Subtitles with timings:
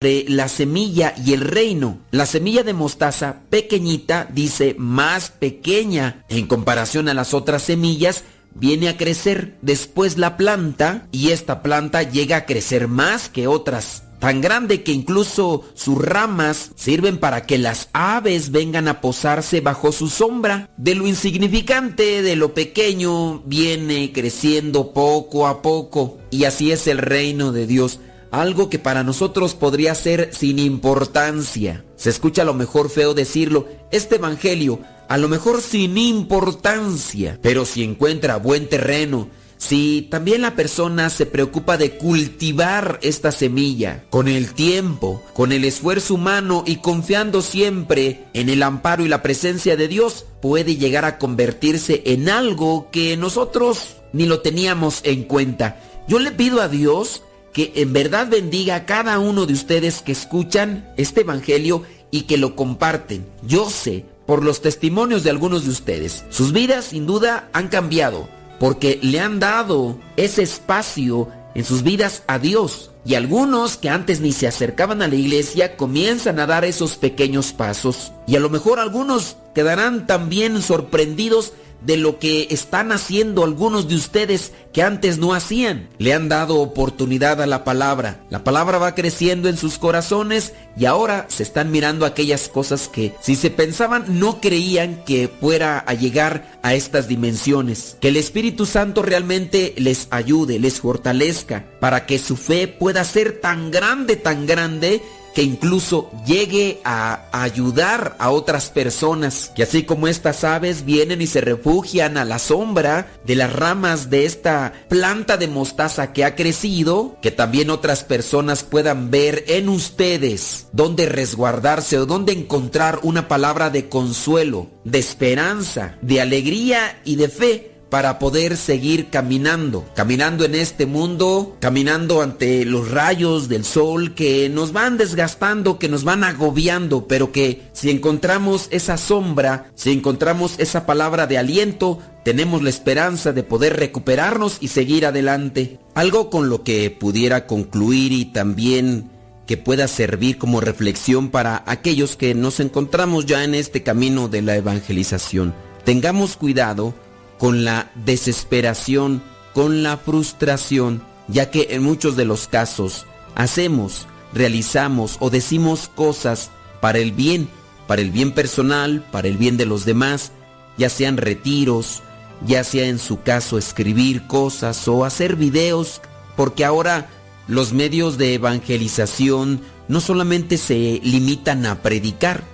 [0.00, 1.98] la semilla y el reino.
[2.12, 8.22] La semilla de mostaza pequeñita dice más pequeña en comparación a las otras semillas
[8.54, 14.04] viene a crecer después la planta y esta planta llega a crecer más que otras.
[14.20, 19.90] Tan grande que incluso sus ramas sirven para que las aves vengan a posarse bajo
[19.90, 20.70] su sombra.
[20.76, 26.18] De lo insignificante, de lo pequeño, viene creciendo poco a poco.
[26.30, 28.00] Y así es el reino de Dios
[28.30, 31.84] algo que para nosotros podría ser sin importancia.
[31.96, 37.64] Se escucha a lo mejor feo decirlo, este Evangelio, a lo mejor sin importancia, pero
[37.64, 44.28] si encuentra buen terreno, si también la persona se preocupa de cultivar esta semilla con
[44.28, 49.76] el tiempo, con el esfuerzo humano y confiando siempre en el amparo y la presencia
[49.76, 55.80] de Dios, puede llegar a convertirse en algo que nosotros ni lo teníamos en cuenta.
[56.06, 60.12] Yo le pido a Dios que en verdad bendiga a cada uno de ustedes que
[60.12, 63.26] escuchan este Evangelio y que lo comparten.
[63.46, 68.28] Yo sé, por los testimonios de algunos de ustedes, sus vidas sin duda han cambiado
[68.58, 72.90] porque le han dado ese espacio en sus vidas a Dios.
[73.04, 77.52] Y algunos que antes ni se acercaban a la iglesia comienzan a dar esos pequeños
[77.52, 78.12] pasos.
[78.26, 83.94] Y a lo mejor algunos quedarán también sorprendidos de lo que están haciendo algunos de
[83.94, 85.88] ustedes que antes no hacían.
[85.98, 88.20] Le han dado oportunidad a la palabra.
[88.30, 93.14] La palabra va creciendo en sus corazones y ahora se están mirando aquellas cosas que
[93.20, 97.96] si se pensaban no creían que fuera a llegar a estas dimensiones.
[98.00, 103.40] Que el Espíritu Santo realmente les ayude, les fortalezca para que su fe pueda ser
[103.40, 105.02] tan grande, tan grande
[105.34, 111.26] que incluso llegue a ayudar a otras personas, que así como estas aves vienen y
[111.26, 116.34] se refugian a la sombra de las ramas de esta planta de mostaza que ha
[116.34, 123.28] crecido, que también otras personas puedan ver en ustedes dónde resguardarse o dónde encontrar una
[123.28, 130.44] palabra de consuelo, de esperanza, de alegría y de fe para poder seguir caminando, caminando
[130.44, 136.04] en este mundo, caminando ante los rayos del sol que nos van desgastando, que nos
[136.04, 142.62] van agobiando, pero que si encontramos esa sombra, si encontramos esa palabra de aliento, tenemos
[142.62, 145.78] la esperanza de poder recuperarnos y seguir adelante.
[145.94, 149.10] Algo con lo que pudiera concluir y también
[149.46, 154.42] que pueda servir como reflexión para aquellos que nos encontramos ya en este camino de
[154.42, 155.54] la evangelización.
[155.84, 156.92] Tengamos cuidado
[157.38, 159.22] con la desesperación,
[159.54, 166.50] con la frustración, ya que en muchos de los casos hacemos, realizamos o decimos cosas
[166.80, 167.48] para el bien,
[167.86, 170.32] para el bien personal, para el bien de los demás,
[170.76, 172.02] ya sean retiros,
[172.46, 176.00] ya sea en su caso escribir cosas o hacer videos,
[176.36, 177.08] porque ahora
[177.46, 182.44] los medios de evangelización no solamente se limitan a predicar,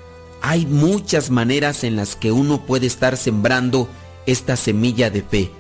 [0.41, 3.89] hay muchas maneras en las que uno puede estar sembrando
[4.27, 5.51] esta semilla de fe.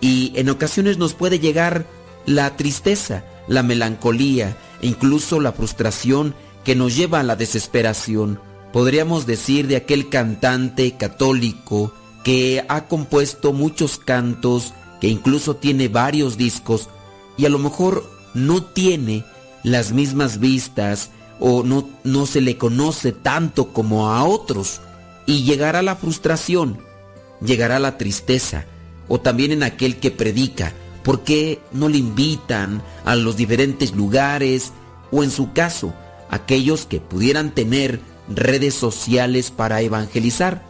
[0.00, 1.86] Y en ocasiones nos puede llegar
[2.26, 6.34] la tristeza, la melancolía e incluso la frustración
[6.64, 8.40] que nos lleva a la desesperación.
[8.72, 11.92] Podríamos decir de aquel cantante católico
[12.24, 16.88] que ha compuesto muchos cantos, que incluso tiene varios discos
[17.36, 19.24] y a lo mejor no tiene
[19.62, 21.10] las mismas vistas
[21.40, 24.80] o no, no se le conoce tanto como a otros
[25.26, 26.78] y llegará la frustración
[27.44, 28.64] llegará la tristeza,
[29.08, 30.72] o también en aquel que predica,
[31.02, 34.72] ¿por qué no le invitan a los diferentes lugares?
[35.10, 35.92] O en su caso,
[36.30, 40.62] aquellos que pudieran tener redes sociales para evangelizar.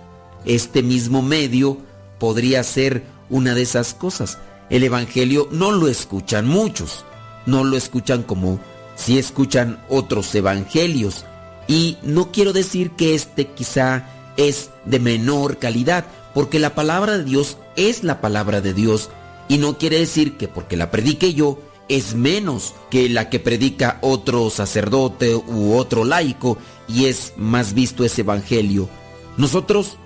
[0.44, 1.78] Este mismo medio
[2.18, 4.38] podría ser una de esas cosas.
[4.70, 7.04] El Evangelio no lo escuchan muchos,
[7.46, 8.58] no lo escuchan como
[8.96, 11.24] si escuchan otros evangelios.
[11.68, 14.06] Y no quiero decir que este quizá
[14.36, 16.04] es de menor calidad,
[16.34, 19.10] porque la palabra de Dios es la palabra de Dios
[19.48, 23.98] y no quiere decir que porque la predique yo es menos que la que predica
[24.00, 26.56] otro sacerdote u otro laico
[26.88, 28.88] y es más visto ese evangelio.
[29.36, 29.96] Nosotros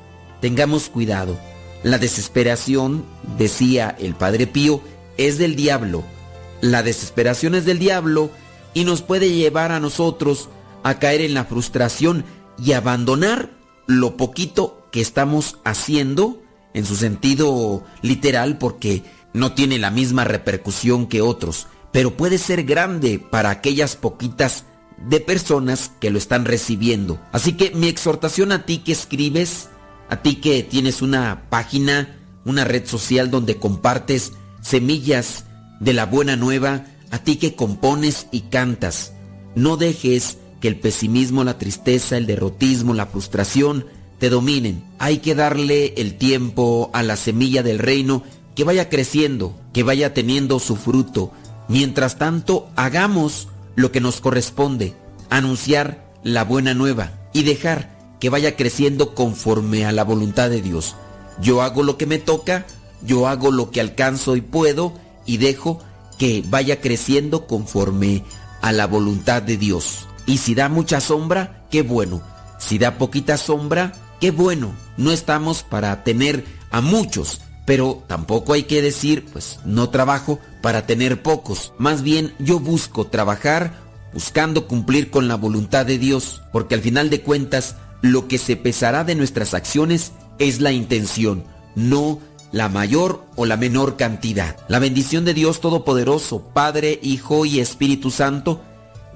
[0.40, 1.38] tengamos cuidado.
[1.82, 3.04] La desesperación,
[3.38, 4.80] decía el Padre Pío,
[5.16, 6.02] es del diablo.
[6.60, 8.30] La desesperación es del diablo
[8.74, 10.48] y nos puede llevar a nosotros
[10.82, 12.24] a caer en la frustración
[12.58, 13.50] y abandonar
[13.86, 16.42] lo poquito que estamos haciendo
[16.74, 19.02] en su sentido literal porque
[19.32, 24.64] no tiene la misma repercusión que otros, pero puede ser grande para aquellas poquitas
[24.98, 27.20] de personas que lo están recibiendo.
[27.32, 29.68] Así que mi exhortación a ti que escribes,
[30.08, 34.32] a ti que tienes una página, una red social donde compartes
[34.62, 35.44] semillas
[35.80, 39.12] de la buena nueva, a ti que compones y cantas,
[39.54, 43.86] no dejes que el pesimismo, la tristeza, el derrotismo, la frustración
[44.18, 44.84] te dominen.
[44.98, 48.22] Hay que darle el tiempo a la semilla del reino
[48.54, 51.32] que vaya creciendo, que vaya teniendo su fruto.
[51.68, 54.94] Mientras tanto, hagamos lo que nos corresponde,
[55.28, 60.96] anunciar la buena nueva y dejar que vaya creciendo conforme a la voluntad de Dios.
[61.40, 62.66] Yo hago lo que me toca,
[63.02, 64.94] yo hago lo que alcanzo y puedo
[65.26, 65.80] y dejo
[66.18, 68.24] que vaya creciendo conforme
[68.62, 70.06] a la voluntad de Dios.
[70.26, 72.20] Y si da mucha sombra, qué bueno.
[72.58, 74.75] Si da poquita sombra, qué bueno.
[74.96, 80.87] No estamos para tener a muchos, pero tampoco hay que decir, pues no trabajo para
[80.87, 81.73] tener pocos.
[81.78, 87.11] Más bien yo busco trabajar buscando cumplir con la voluntad de Dios, porque al final
[87.11, 91.44] de cuentas lo que se pesará de nuestras acciones es la intención,
[91.75, 92.20] no
[92.52, 94.56] la mayor o la menor cantidad.
[94.69, 98.62] La bendición de Dios Todopoderoso, Padre, Hijo y Espíritu Santo,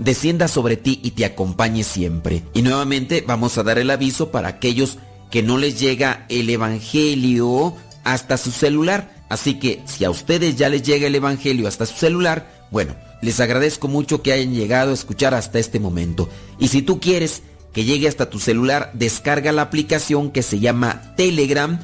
[0.00, 2.42] descienda sobre ti y te acompañe siempre.
[2.54, 4.98] Y nuevamente vamos a dar el aviso para aquellos
[5.30, 9.24] que no les llega el Evangelio hasta su celular.
[9.28, 13.38] Así que si a ustedes ya les llega el Evangelio hasta su celular, bueno, les
[13.38, 16.28] agradezco mucho que hayan llegado a escuchar hasta este momento.
[16.58, 17.42] Y si tú quieres
[17.72, 21.78] que llegue hasta tu celular, descarga la aplicación que se llama Telegram.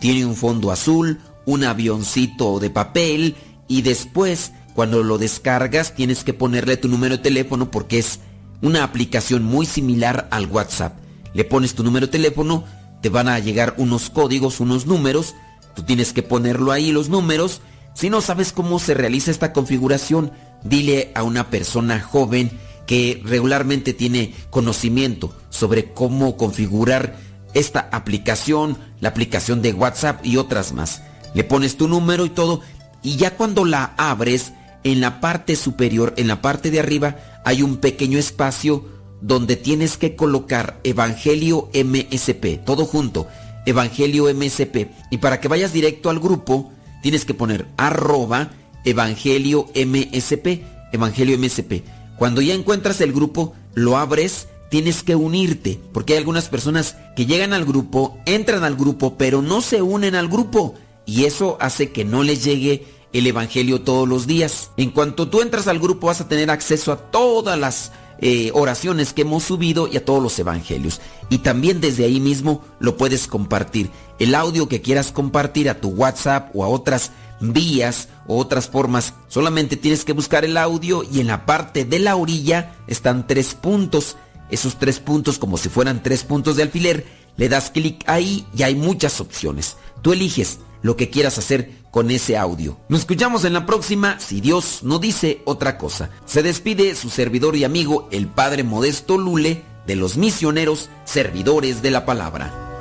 [0.00, 3.34] Tiene un fondo azul, un avioncito de papel
[3.66, 8.20] y después cuando lo descargas tienes que ponerle tu número de teléfono porque es
[8.60, 10.96] una aplicación muy similar al WhatsApp.
[11.34, 12.64] Le pones tu número de teléfono,
[13.00, 15.34] te van a llegar unos códigos, unos números,
[15.74, 17.60] tú tienes que ponerlo ahí los números.
[17.94, 20.32] Si no sabes cómo se realiza esta configuración,
[20.62, 22.50] dile a una persona joven
[22.86, 27.16] que regularmente tiene conocimiento sobre cómo configurar
[27.54, 31.02] esta aplicación, la aplicación de WhatsApp y otras más.
[31.34, 32.60] Le pones tu número y todo
[33.02, 34.52] y ya cuando la abres,
[34.84, 38.84] en la parte superior, en la parte de arriba, hay un pequeño espacio
[39.20, 43.28] donde tienes que colocar Evangelio MSP, todo junto,
[43.66, 44.88] Evangelio MSP.
[45.10, 48.50] Y para que vayas directo al grupo, tienes que poner arroba
[48.84, 50.62] Evangelio MSP,
[50.92, 51.84] Evangelio MSP.
[52.16, 57.26] Cuando ya encuentras el grupo, lo abres, tienes que unirte, porque hay algunas personas que
[57.26, 60.74] llegan al grupo, entran al grupo, pero no se unen al grupo.
[61.04, 64.70] Y eso hace que no les llegue el Evangelio todos los días.
[64.76, 69.12] En cuanto tú entras al grupo vas a tener acceso a todas las eh, oraciones
[69.12, 71.00] que hemos subido y a todos los Evangelios.
[71.28, 73.90] Y también desde ahí mismo lo puedes compartir.
[74.18, 77.10] El audio que quieras compartir a tu WhatsApp o a otras
[77.40, 79.14] vías o otras formas.
[79.28, 83.54] Solamente tienes que buscar el audio y en la parte de la orilla están tres
[83.54, 84.16] puntos.
[84.50, 87.06] Esos tres puntos como si fueran tres puntos de alfiler.
[87.36, 89.76] Le das clic ahí y hay muchas opciones.
[90.02, 92.78] Tú eliges lo que quieras hacer con ese audio.
[92.88, 96.10] Nos escuchamos en la próxima si Dios no dice otra cosa.
[96.24, 101.90] Se despide su servidor y amigo el Padre Modesto Lule de los misioneros servidores de
[101.92, 102.71] la palabra.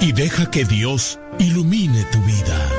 [0.00, 2.70] Y deja que Dios ilumine tu vida.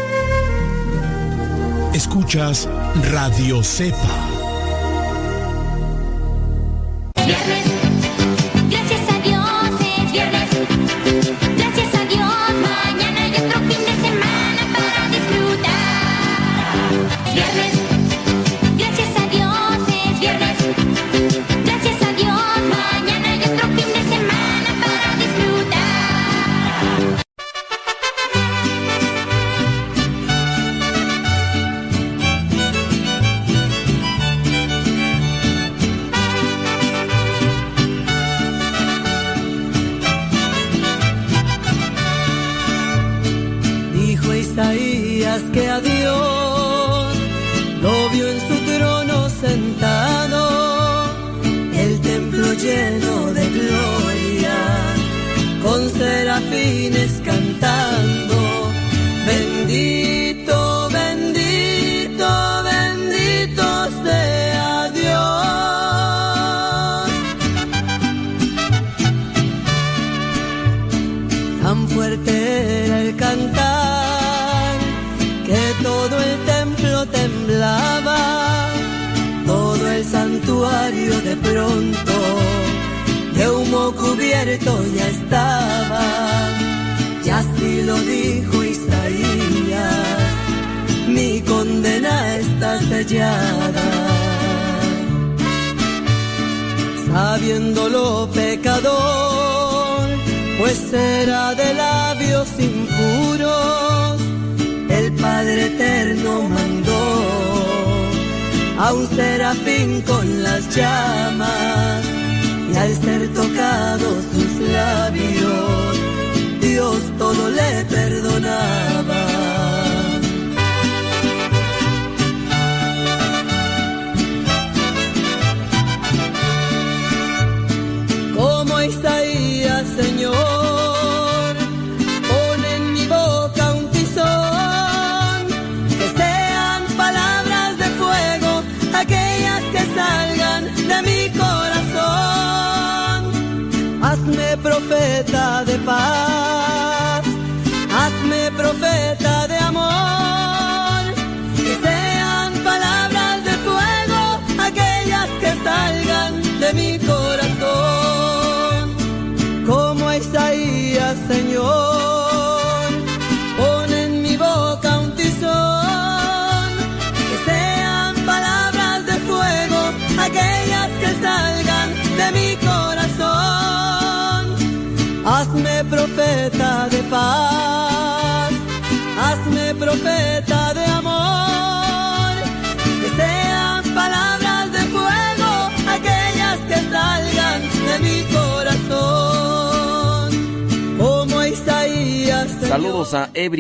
[1.93, 2.67] Escuchas
[3.11, 4.38] Radio Cepa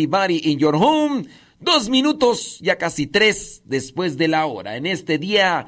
[0.09, 1.25] everybody in your home.
[1.59, 4.75] Dos minutos, ya casi tres después de la hora.
[4.75, 5.67] En este día.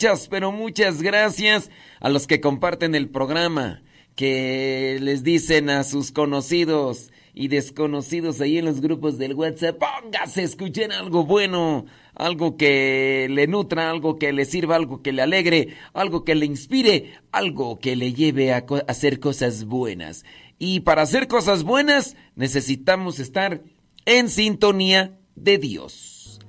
[0.00, 3.82] Muchas, pero muchas gracias a los que comparten el programa,
[4.16, 10.40] que les dicen a sus conocidos y desconocidos ahí en los grupos del WhatsApp, póngase
[10.40, 15.20] a escuchar algo bueno, algo que le nutra, algo que le sirva, algo que le
[15.20, 20.24] alegre, algo que le inspire, algo que le lleve a hacer cosas buenas.
[20.58, 23.62] Y para hacer cosas buenas necesitamos estar
[24.06, 26.40] en sintonía de Dios.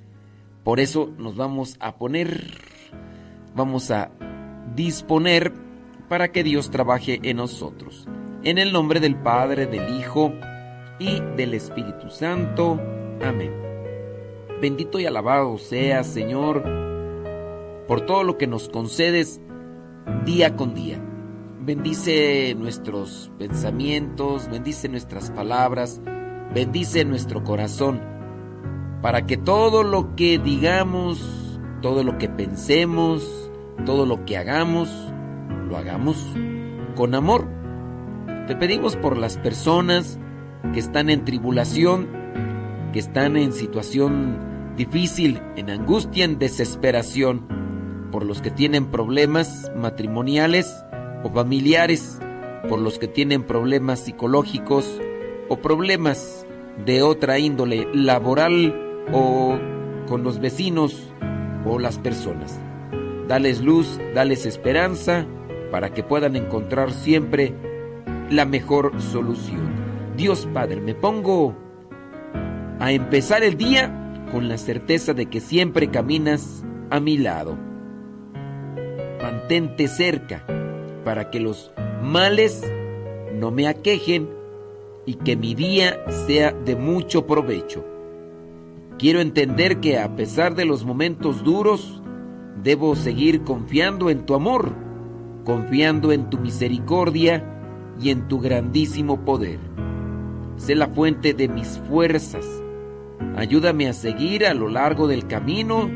[0.64, 2.71] Por eso nos vamos a poner,
[3.54, 4.10] vamos a
[4.74, 5.52] disponer
[6.08, 8.06] para que Dios trabaje en nosotros.
[8.44, 10.32] En el nombre del Padre, del Hijo
[10.98, 12.80] y del Espíritu Santo.
[13.24, 13.52] Amén.
[14.60, 16.62] Bendito y alabado sea, Señor,
[17.88, 19.40] por todo lo que nos concedes
[20.24, 21.00] día con día.
[21.60, 26.00] Bendice nuestros pensamientos, bendice nuestras palabras,
[26.54, 28.00] bendice nuestro corazón,
[29.00, 33.41] para que todo lo que digamos, todo lo que pensemos,
[33.84, 34.88] todo lo que hagamos,
[35.68, 36.24] lo hagamos
[36.94, 37.48] con amor.
[38.46, 40.18] Te pedimos por las personas
[40.72, 42.08] que están en tribulación,
[42.92, 47.46] que están en situación difícil, en angustia, en desesperación,
[48.10, 50.84] por los que tienen problemas matrimoniales
[51.24, 52.18] o familiares,
[52.68, 55.00] por los que tienen problemas psicológicos
[55.48, 56.46] o problemas
[56.84, 58.74] de otra índole laboral
[59.12, 59.58] o
[60.06, 61.12] con los vecinos
[61.64, 62.60] o las personas.
[63.28, 65.26] Dales luz, dales esperanza
[65.70, 67.54] para que puedan encontrar siempre
[68.30, 69.60] la mejor solución.
[70.16, 71.56] Dios Padre, me pongo
[72.78, 77.56] a empezar el día con la certeza de que siempre caminas a mi lado.
[79.22, 80.44] Mantente cerca
[81.04, 82.62] para que los males
[83.34, 84.28] no me aquejen
[85.06, 87.84] y que mi día sea de mucho provecho.
[88.98, 92.01] Quiero entender que a pesar de los momentos duros,
[92.62, 94.72] debo seguir confiando en tu amor,
[95.44, 97.44] confiando en tu misericordia
[98.00, 99.58] y en tu grandísimo poder.
[100.56, 102.46] Sé la fuente de mis fuerzas.
[103.36, 105.90] Ayúdame a seguir a lo largo del camino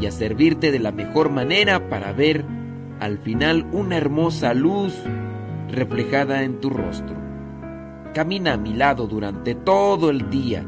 [0.00, 2.44] y a servirte de la mejor manera para ver
[3.00, 4.94] al final una hermosa luz
[5.70, 7.16] reflejada en tu rostro.
[8.14, 10.64] Camina a mi lado durante todo el día.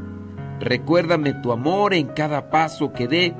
[0.61, 3.35] Recuérdame tu amor en cada paso que dé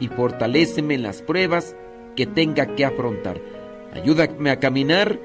[0.00, 1.76] y fortaléceme en las pruebas
[2.16, 3.40] que tenga que afrontar.
[3.94, 5.20] Ayúdame a caminar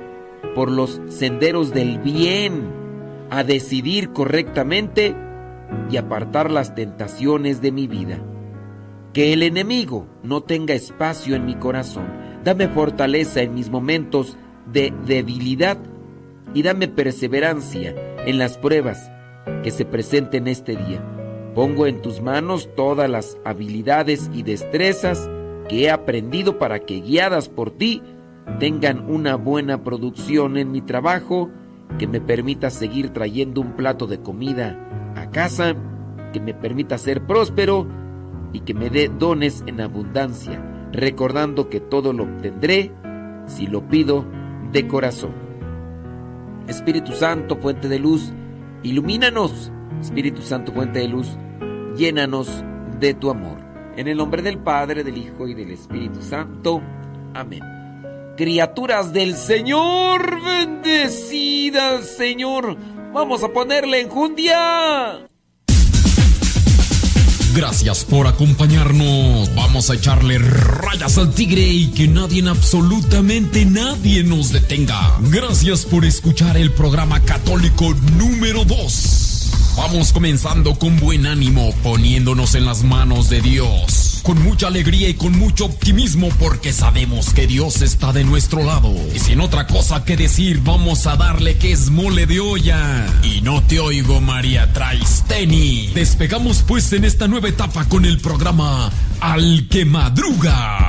[0.53, 2.70] por los senderos del bien,
[3.29, 5.15] a decidir correctamente
[5.89, 8.20] y apartar las tentaciones de mi vida.
[9.13, 12.05] Que el enemigo no tenga espacio en mi corazón.
[12.44, 14.38] Dame fortaleza en mis momentos
[14.72, 15.77] de debilidad
[16.53, 19.12] y dame perseverancia en las pruebas
[19.63, 21.14] que se presenten este día.
[21.55, 25.29] Pongo en tus manos todas las habilidades y destrezas
[25.69, 28.03] que he aprendido para que guiadas por ti
[28.59, 31.50] tengan una buena producción en mi trabajo,
[31.97, 35.75] que me permita seguir trayendo un plato de comida a casa,
[36.33, 37.88] que me permita ser próspero
[38.51, 42.91] y que me dé dones en abundancia, recordando que todo lo obtendré
[43.45, 44.25] si lo pido
[44.74, 45.33] de corazón.
[46.67, 48.33] Espíritu Santo, fuente de luz,
[48.83, 49.71] ilumínanos.
[50.02, 51.38] Espíritu Santo, fuente de luz,
[51.96, 52.64] llénanos
[53.00, 53.58] de tu amor.
[53.98, 56.82] En el nombre del Padre, del Hijo y del Espíritu Santo.
[57.34, 57.62] Amén.
[58.38, 62.78] Criaturas del Señor, bendecidas, Señor.
[63.14, 65.30] Vamos a ponerle enjundia.
[67.56, 69.56] Gracias por acompañarnos.
[69.56, 75.18] Vamos a echarle rayas al tigre y que nadie, absolutamente nadie nos detenga.
[75.32, 79.35] Gracias por escuchar el programa católico número 2.
[79.77, 84.22] Vamos comenzando con buen ánimo, poniéndonos en las manos de Dios.
[84.24, 88.94] Con mucha alegría y con mucho optimismo porque sabemos que Dios está de nuestro lado.
[89.13, 93.05] Y sin otra cosa que decir, vamos a darle que es mole de olla.
[93.24, 95.88] Y no te oigo, María Traisteni.
[95.94, 98.89] Despegamos pues en esta nueva etapa con el programa
[99.20, 100.88] Al que Madruga.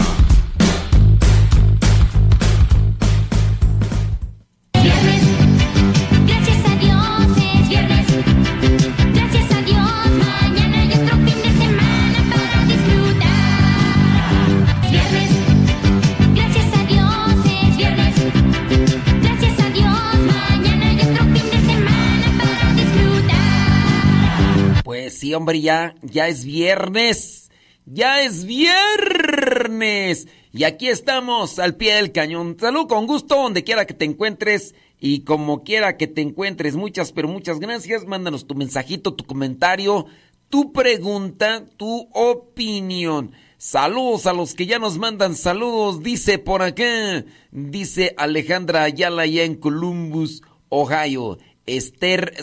[25.36, 27.50] Hombre, ya, ya es viernes.
[27.84, 30.26] Ya es viernes.
[30.52, 32.56] Y aquí estamos al pie del cañón.
[32.58, 34.74] Salud con gusto donde quiera que te encuentres.
[34.98, 38.06] Y como quiera que te encuentres, muchas, pero muchas gracias.
[38.06, 40.06] Mándanos tu mensajito, tu comentario,
[40.48, 43.32] tu pregunta, tu opinión.
[43.58, 46.02] Saludos a los que ya nos mandan saludos.
[46.02, 51.38] Dice por acá, dice Alejandra Ayala allá en Columbus, Ohio.
[51.66, 52.34] Esther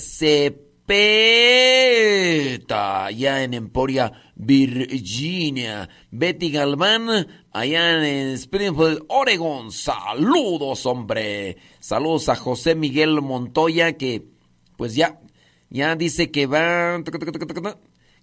[0.86, 5.88] Cepeta, allá en Emporia, Virginia.
[6.12, 9.72] Betty Galván, allá en Springfield, Oregon.
[9.72, 11.56] Saludos, hombre.
[11.80, 14.26] Saludos a José Miguel Montoya, que
[14.76, 15.22] pues ya,
[15.70, 17.02] ya dice que va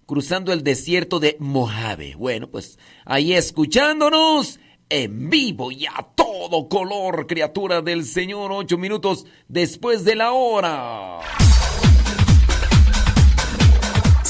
[0.05, 2.13] cruzando el desierto de Mojave.
[2.15, 9.25] Bueno, pues ahí escuchándonos en vivo y a todo color, criatura del Señor, ocho minutos
[9.47, 11.21] después de la hora.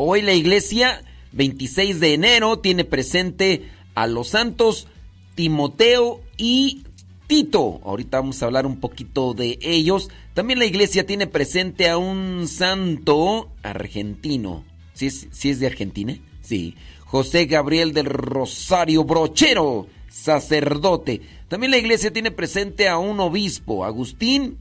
[0.00, 4.86] Hoy la iglesia, 26 de enero, tiene presente a los santos
[5.34, 6.84] Timoteo y
[7.26, 7.80] Tito.
[7.82, 10.08] Ahorita vamos a hablar un poquito de ellos.
[10.34, 14.62] También la iglesia tiene presente a un santo argentino.
[14.94, 16.16] ¿Sí es, sí es de Argentina?
[16.42, 16.76] Sí.
[17.04, 21.22] José Gabriel del Rosario Brochero, sacerdote.
[21.48, 24.58] También la iglesia tiene presente a un obispo, Agustín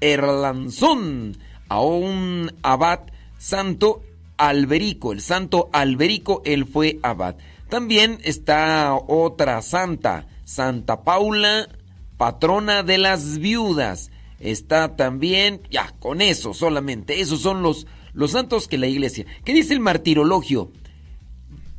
[0.00, 1.36] Erlanzón,
[1.68, 3.00] a un abad
[3.36, 4.02] santo
[4.38, 7.36] Alberico, el santo Alberico, él fue abad.
[7.68, 11.68] También está otra santa, Santa Paula,
[12.16, 14.10] patrona de las viudas.
[14.40, 19.26] Está también, ya, con eso solamente, esos son los, los santos que la iglesia.
[19.44, 20.70] ¿Qué dice el martirologio?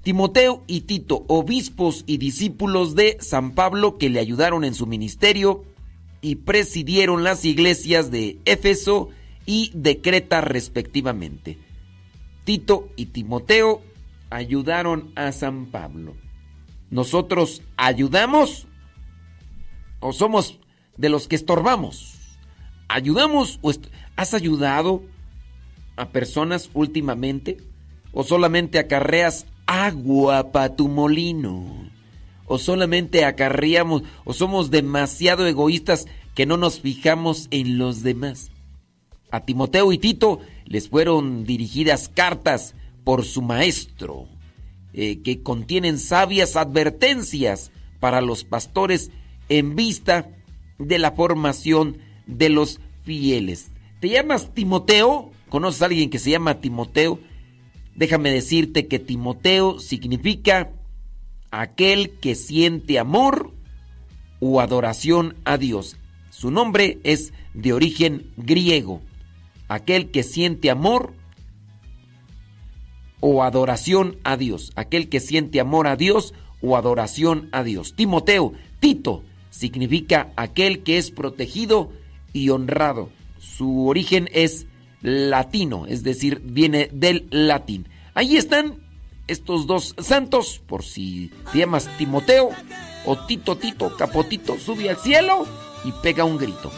[0.04, 5.64] Timoteo y Tito, obispos y discípulos de San Pablo que le ayudaron en su ministerio
[6.22, 9.10] y presidieron las iglesias de Éfeso
[9.46, 11.58] y de Creta respectivamente.
[12.50, 13.84] Tito y Timoteo
[14.32, 16.16] ayudaron a San Pablo.
[16.90, 18.66] ¿Nosotros ayudamos
[20.00, 20.58] o somos
[20.98, 22.16] de los que estorbamos?
[22.88, 23.72] ¿Ayudamos o
[24.16, 25.04] has ayudado
[25.96, 27.58] a personas últimamente?
[28.14, 31.88] ¿O solamente acarreas agua para tu molino?
[32.48, 38.50] o solamente acarreamos o somos demasiado egoístas que no nos fijamos en los demás.
[39.30, 44.28] A Timoteo y Tito les fueron dirigidas cartas por su maestro,
[44.94, 49.12] eh, que contienen sabias advertencias para los pastores
[49.50, 50.30] en vista
[50.78, 53.72] de la formación de los fieles.
[54.00, 55.32] ¿Te llamas Timoteo?
[55.50, 57.20] ¿Conoces a alguien que se llama Timoteo?
[57.96, 60.72] Déjame decirte que Timoteo significa
[61.50, 63.52] aquel que siente amor
[64.40, 65.98] o adoración a Dios.
[66.30, 69.02] Su nombre es de origen griego.
[69.70, 71.14] Aquel que siente amor
[73.22, 74.72] o adoración a Dios.
[74.76, 77.96] Aquel que siente amor a Dios o adoración a Dios.
[77.96, 81.92] Timoteo, Tito, significa aquel que es protegido
[82.34, 83.10] y honrado.
[83.38, 84.68] Su origen es
[85.02, 87.88] latino, es decir, viene del latín.
[88.14, 88.76] Ahí están
[89.28, 92.50] estos dos santos, por si te llamas Timoteo
[93.06, 95.46] o Tito Tito Capotito, sube al cielo
[95.86, 96.72] y pega un grito.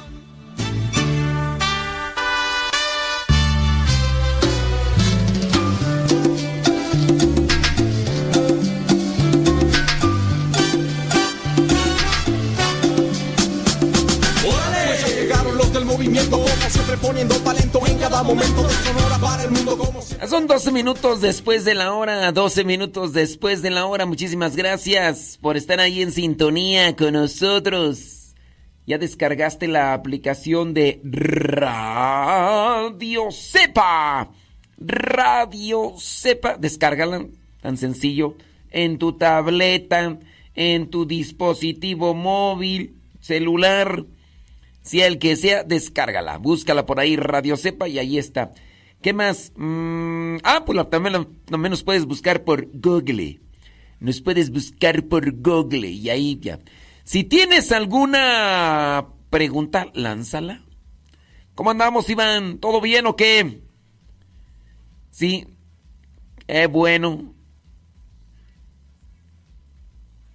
[20.27, 24.05] Son 12 minutos después de la hora, 12 minutos después de la hora.
[24.05, 28.33] Muchísimas gracias por estar ahí en sintonía con nosotros.
[28.87, 31.71] ¿Ya descargaste la aplicación de Radio
[33.31, 34.31] Cepa?
[34.79, 37.27] Radio Cepa, descárgala,
[37.61, 38.35] tan sencillo,
[38.71, 40.17] en tu tableta,
[40.55, 44.03] en tu dispositivo móvil, celular,
[44.81, 48.51] sea el que sea, descárgala, búscala por ahí, Radio Cepa, y ahí está.
[49.01, 49.51] ¿Qué más?
[49.55, 53.39] Mm, ah, pues también, también nos puedes buscar por Google.
[53.99, 56.59] Nos puedes buscar por Google y ahí ya.
[57.03, 60.63] Si tienes alguna pregunta, lánzala.
[61.55, 62.59] ¿Cómo andamos, Iván?
[62.59, 63.61] ¿Todo bien o qué?
[65.09, 65.47] Sí.
[66.47, 67.33] Eh, bueno.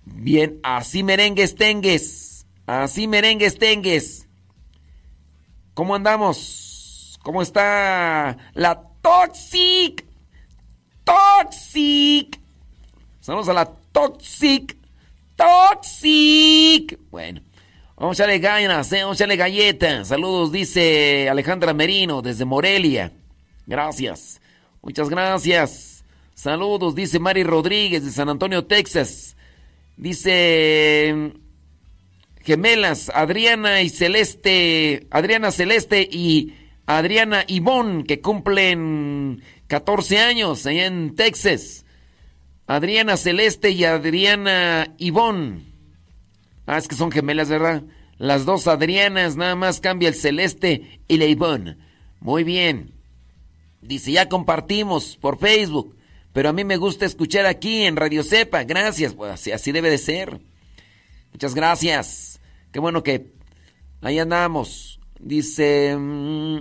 [0.05, 2.47] Bien, así merengues tengues.
[2.67, 4.26] Así merengues tengues.
[5.77, 7.19] ¿Cómo andamos?
[7.23, 10.07] ¿Cómo está la Toxic?
[11.05, 12.41] Toxic.
[13.21, 14.75] Saludos a la Toxic.
[15.37, 16.99] Toxic.
[17.11, 17.43] Bueno,
[17.95, 19.03] vamos a echarle ganas, ¿eh?
[19.03, 20.09] vamos a echarle galletas.
[20.09, 23.13] Saludos, dice Alejandra Merino desde Morelia.
[23.67, 24.41] Gracias.
[24.81, 26.07] Muchas gracias.
[26.33, 29.37] Saludos, dice Mari Rodríguez de San Antonio, Texas.
[29.99, 31.35] Dice
[32.47, 36.55] gemelas, Adriana y Celeste, Adriana Celeste y
[36.87, 41.85] Adriana Ivón, que cumplen 14 años allá en Texas.
[42.69, 45.65] Adriana Celeste y Adriana Ivón.
[46.67, 47.83] Ah, es que son gemelas, ¿verdad?
[48.17, 51.79] Las dos Adrianas, nada más cambia el Celeste y la Ivón.
[52.21, 52.93] Muy bien.
[53.83, 55.97] Dice, ya compartimos por Facebook,
[56.33, 58.63] pero a mí me gusta escuchar aquí en Radio Cepa.
[58.63, 60.41] Gracias, pues así, así debe de ser.
[61.33, 62.36] Muchas gracias.
[62.77, 63.33] Qué bueno que
[64.03, 65.01] ahí andamos.
[65.19, 65.97] Dice...
[65.97, 66.59] mm,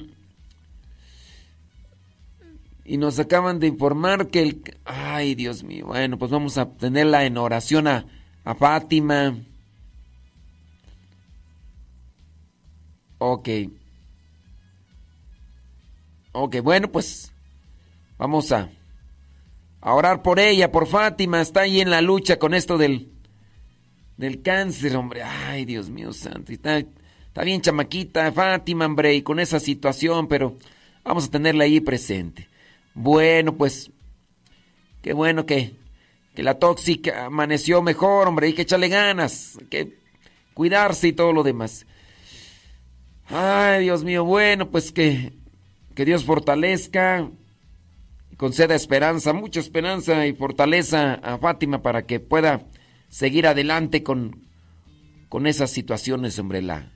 [2.85, 4.73] y nos acaban de informar que el...
[4.85, 5.87] Ay, Dios mío.
[5.87, 8.05] Bueno, pues vamos a tenerla en oración a,
[8.45, 9.37] a Fátima.
[13.17, 13.49] Ok.
[16.31, 17.33] Ok, bueno, pues
[18.17, 18.69] vamos a,
[19.81, 21.41] a orar por ella, por Fátima.
[21.41, 23.14] Está ahí en la lucha con esto del,
[24.17, 25.23] del cáncer, hombre.
[25.23, 26.51] Ay, Dios mío santo.
[26.51, 30.57] y Está, está bien chamaquita Fátima, hombre, y con esa situación, pero
[31.03, 32.47] vamos a tenerla ahí presente.
[32.93, 33.91] Bueno, pues,
[35.01, 35.75] qué bueno que,
[36.33, 39.97] que la tóxica amaneció mejor, hombre, hay que echarle ganas, que
[40.53, 41.85] cuidarse y todo lo demás.
[43.27, 45.33] Ay, Dios mío, bueno, pues que,
[45.95, 47.29] que Dios fortalezca
[48.31, 52.65] y conceda esperanza, mucha esperanza y fortaleza a Fátima para que pueda
[53.09, 54.45] seguir adelante con,
[55.29, 56.91] con esas situaciones, hombre, la,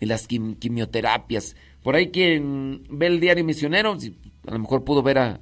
[0.00, 1.56] de las quim- quimioterapias.
[1.82, 5.40] Por ahí quien ve el diario misionero, si- a lo mejor pudo ver a,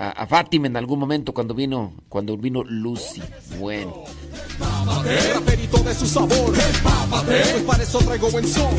[0.00, 3.22] a, a Fátima en algún momento cuando vino, cuando vino Lucy.
[3.58, 4.04] Bueno.
[5.06, 8.70] El raperito de su sabor, pues para eso traigo buen son,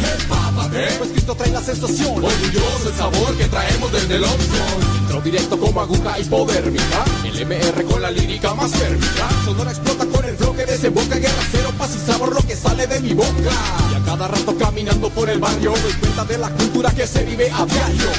[0.97, 5.59] pues Cristo trae la sensación, orgulloso el sabor que traemos desde el opción, intro directo
[5.59, 10.55] como aguja hipodérmica, el MR con la lírica más térmica, Sonora explota con el flow
[10.55, 13.51] que desemboca, guerra cero, paz y sabor lo que sale de mi boca,
[13.91, 17.23] y a cada rato caminando por el barrio, doy cuenta de la cultura que se
[17.25, 18.09] vive a diario,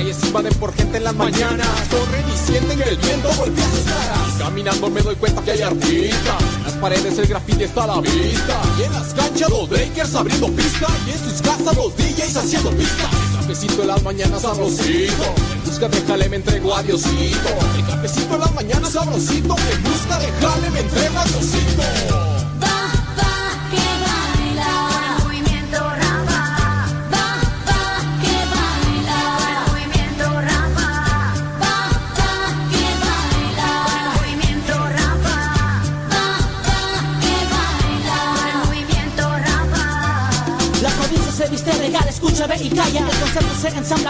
[0.00, 1.68] calles invaden por gente en las mañanas.
[1.90, 4.32] Corren y sienten que el viento golpea sus caras.
[4.38, 6.42] Caminando me doy cuenta que hay artistas.
[6.56, 8.62] En las paredes el graffiti está a la vista.
[8.78, 10.86] Y en las canchas los breakers abriendo pista.
[11.06, 13.10] Y en sus casas los DJs haciendo pista.
[13.12, 15.24] El cafecito en las mañanas sabrosito.
[15.52, 17.48] En busca de jale me entrego a Diosito.
[17.76, 19.56] El cafecito en las mañanas sabrosito.
[19.72, 22.39] En busca de jale me entrego a Diosito.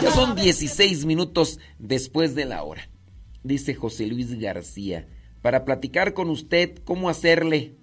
[0.03, 2.89] Ya son 16 minutos después de la hora.
[3.43, 5.09] Dice José Luis García.
[5.43, 7.75] Para platicar con usted, ¿cómo hacerle?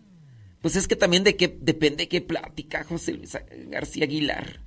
[0.62, 4.62] Pues es que también de qué depende qué plática, José Luis García Aguilar.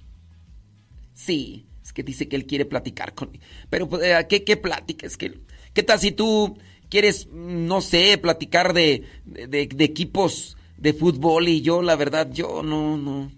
[1.14, 3.30] Sí, es que dice que él quiere platicar con.
[3.70, 5.08] Pero, pues, eh, ¿qué, qué plática?
[5.18, 5.40] Que.
[5.72, 6.58] ¿Qué tal si tú
[6.90, 12.62] quieres, no sé, platicar de, de, de equipos de fútbol y yo, la verdad, yo
[12.62, 13.30] no, no.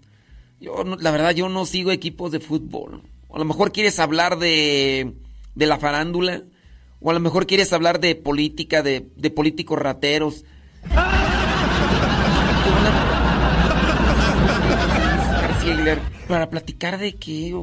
[0.63, 3.01] Yo, la verdad, yo no sigo equipos de fútbol.
[3.33, 5.11] A lo mejor quieres hablar de,
[5.55, 6.43] de la farándula.
[7.01, 10.45] O a lo mejor quieres hablar de política, de, de políticos rateros.
[16.29, 17.53] ¿Para platicar de qué?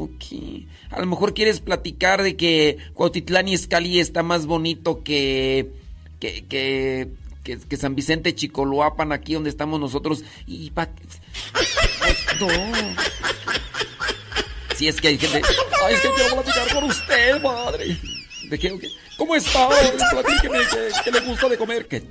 [0.90, 5.72] A lo mejor quieres platicar de que Cuautitlán y Escali está más bonito que,
[6.18, 7.08] que,
[7.42, 10.22] que, San Vicente Chicoloapan, aquí donde estamos nosotros.
[10.46, 10.88] Y pa...
[12.40, 12.48] No.
[14.76, 15.42] Si es que hay gente.
[15.84, 17.98] Ay, es que quiero platicar con usted, madre.
[18.48, 18.78] ¿De qué?
[19.16, 19.68] ¿Cómo está?
[20.10, 20.58] Platíqueme,
[21.04, 21.86] ¿qué, le gusta de comer?
[21.86, 22.02] ¿Qué?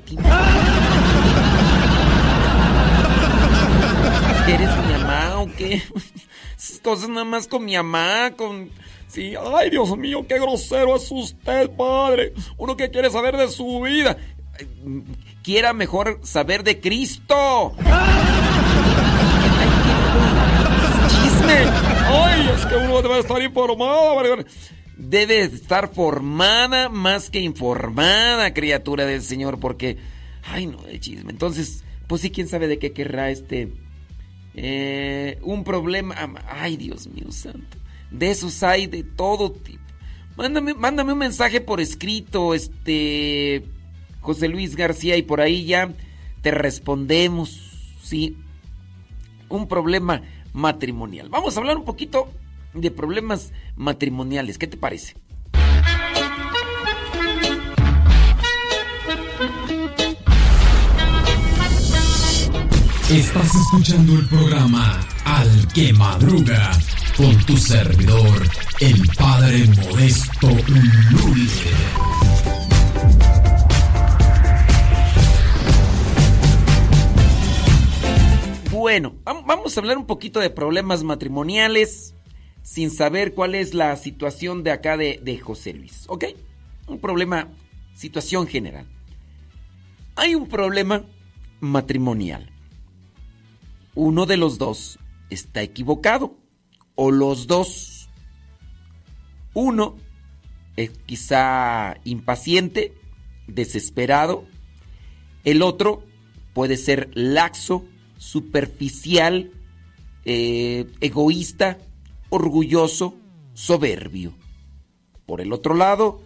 [4.48, 5.84] ¿Eres mi mamá o qué?
[6.58, 8.70] Esas cosas nada más con mi mamá, con...
[9.08, 12.34] Sí, ay Dios mío, qué grosero es usted, padre.
[12.58, 14.16] Uno que quiere saber de su vida.
[15.44, 17.74] Quiera mejor saber de Cristo.
[17.78, 18.20] Ay,
[20.94, 21.58] qué chisme.
[22.08, 24.46] Ay, es que uno debe estar informado.
[24.98, 29.98] Debe estar formada más que informada, criatura del Señor, porque...
[30.44, 31.32] Ay, no, de chisme.
[31.32, 33.72] Entonces, pues sí, quién sabe de qué querrá este...
[34.56, 36.16] Eh, un problema.
[36.48, 37.78] Ay, Dios mío santo.
[38.12, 39.84] De esos hay de todo tipo.
[40.36, 43.64] Mándame, mándame un mensaje por escrito, este.
[44.22, 45.94] José Luis García, y por ahí ya
[46.42, 47.96] te respondemos.
[48.02, 48.38] Sí.
[49.50, 50.22] Un problema
[50.54, 51.30] matrimonial.
[51.30, 52.30] Vamos a hablar un poquito
[52.74, 54.58] de problemas matrimoniales.
[54.58, 55.16] ¿Qué te parece?
[63.10, 66.72] Estás escuchando el programa Al que Madruga
[67.18, 68.48] con tu servidor,
[68.80, 72.19] el Padre Modesto Lule.
[78.80, 82.16] Bueno, vam- vamos a hablar un poquito de problemas matrimoniales
[82.64, 86.28] sin saber cuál es la situación de acá de José Luis, ¿ok?
[86.88, 87.50] Un problema,
[87.94, 88.86] situación general.
[90.16, 91.04] Hay un problema
[91.60, 92.50] matrimonial.
[93.96, 94.98] Uno de los dos
[95.30, 96.38] está equivocado,
[96.96, 98.08] o los dos.
[99.54, 99.98] Uno
[100.78, 102.94] es quizá impaciente,
[103.46, 104.46] desesperado.
[105.44, 106.06] El otro
[106.54, 107.84] puede ser laxo,
[108.20, 109.52] superficial,
[110.26, 111.80] eh, egoísta,
[112.30, 113.16] orgulloso,
[113.54, 114.34] soberbio.
[115.26, 116.22] Por el otro lado,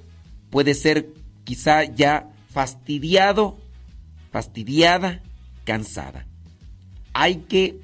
[0.49, 1.13] puede ser
[1.45, 3.57] quizá ya fastidiado,
[4.31, 5.21] fastidiada,
[5.63, 6.27] cansada.
[7.13, 7.79] Hay que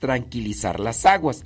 [0.00, 1.44] tranquilizar las aguas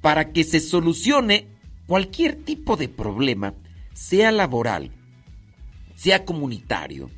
[0.00, 1.48] para que se solucione
[1.86, 3.54] cualquier tipo de problema,
[3.92, 4.92] sea laboral,
[5.96, 7.10] sea comunitario,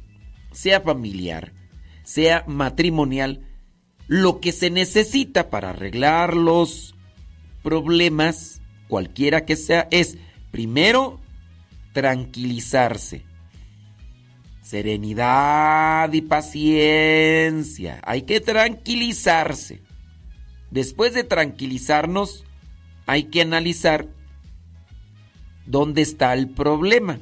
[0.51, 1.53] sea familiar,
[2.03, 3.47] sea matrimonial,
[4.13, 6.95] lo que se necesita para arreglar los
[7.63, 10.19] problemas, cualquiera que sea, es
[10.51, 11.19] primero
[11.95, 13.25] tranquilizarse.
[14.61, 18.03] Serenidad y paciencia.
[18.05, 19.81] Hay que tranquilizarse.
[20.71, 22.45] Después de tranquilizarnos,
[23.07, 24.09] hay que analizar
[25.65, 27.19] dónde está el problema.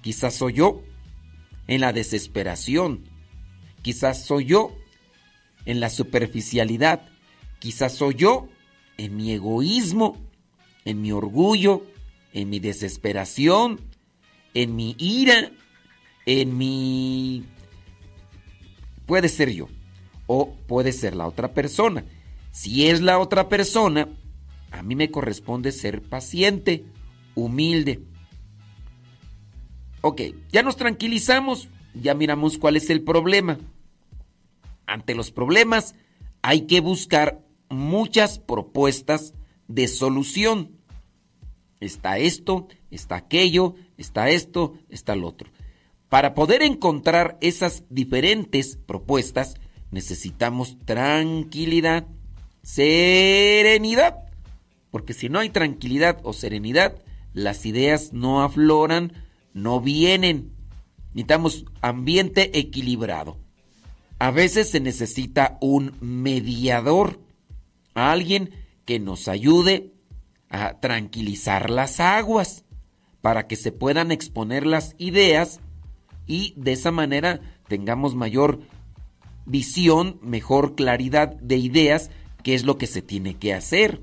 [0.00, 0.82] Quizás soy yo
[1.66, 3.04] en la desesperación.
[3.82, 4.74] Quizás soy yo
[5.68, 7.02] en la superficialidad.
[7.60, 8.48] Quizás soy yo
[8.96, 10.16] en mi egoísmo,
[10.86, 11.84] en mi orgullo,
[12.32, 13.78] en mi desesperación,
[14.54, 15.52] en mi ira,
[16.24, 17.44] en mi...
[19.04, 19.68] Puede ser yo
[20.26, 22.04] o puede ser la otra persona.
[22.50, 24.08] Si es la otra persona,
[24.70, 26.86] a mí me corresponde ser paciente,
[27.34, 28.00] humilde.
[30.00, 33.58] Ok, ya nos tranquilizamos, ya miramos cuál es el problema.
[34.88, 35.94] Ante los problemas
[36.40, 39.34] hay que buscar muchas propuestas
[39.68, 40.78] de solución.
[41.78, 45.50] Está esto, está aquello, está esto, está el otro.
[46.08, 49.56] Para poder encontrar esas diferentes propuestas
[49.90, 52.06] necesitamos tranquilidad,
[52.62, 54.16] serenidad.
[54.90, 56.96] Porque si no hay tranquilidad o serenidad,
[57.34, 59.12] las ideas no afloran,
[59.52, 60.54] no vienen.
[61.12, 63.36] Necesitamos ambiente equilibrado.
[64.18, 67.20] A veces se necesita un mediador,
[67.94, 68.50] alguien
[68.84, 69.92] que nos ayude
[70.50, 72.64] a tranquilizar las aguas
[73.20, 75.60] para que se puedan exponer las ideas
[76.26, 78.60] y de esa manera tengamos mayor
[79.46, 82.10] visión, mejor claridad de ideas,
[82.42, 84.02] qué es lo que se tiene que hacer.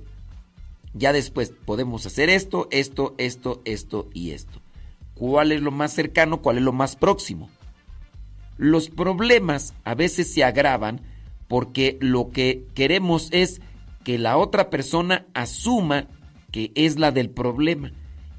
[0.93, 4.61] Ya después podemos hacer esto, esto, esto, esto y esto.
[5.13, 6.41] ¿Cuál es lo más cercano?
[6.41, 7.49] ¿Cuál es lo más próximo?
[8.57, 11.01] Los problemas a veces se agravan
[11.47, 13.61] porque lo que queremos es
[14.03, 16.07] que la otra persona asuma
[16.51, 17.91] que es la del problema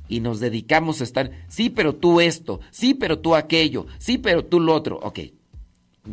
[0.09, 4.45] y nos dedicamos a estar, sí, pero tú esto, sí, pero tú aquello, sí, pero
[4.45, 4.99] tú lo otro.
[5.03, 5.21] Ok,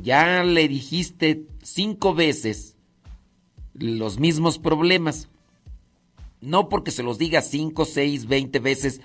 [0.02, 2.76] ya le dijiste cinco veces
[3.74, 5.30] los mismos problemas.
[6.42, 9.00] No porque se los diga cinco, seis, veinte veces,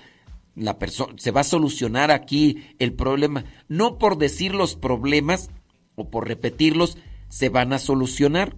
[0.59, 3.45] la persona se va a solucionar aquí el problema.
[3.67, 5.49] No por decir los problemas
[5.95, 6.97] o por repetirlos
[7.29, 8.55] se van a solucionar.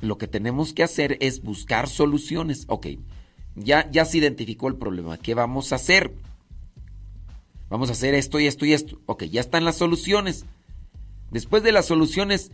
[0.00, 2.64] Lo que tenemos que hacer es buscar soluciones.
[2.68, 2.88] Ok,
[3.54, 5.16] ya, ya se identificó el problema.
[5.16, 6.14] ¿Qué vamos a hacer?
[7.70, 9.00] Vamos a hacer esto y esto y esto.
[9.06, 10.44] Ok, ya están las soluciones.
[11.30, 12.52] Después de las soluciones,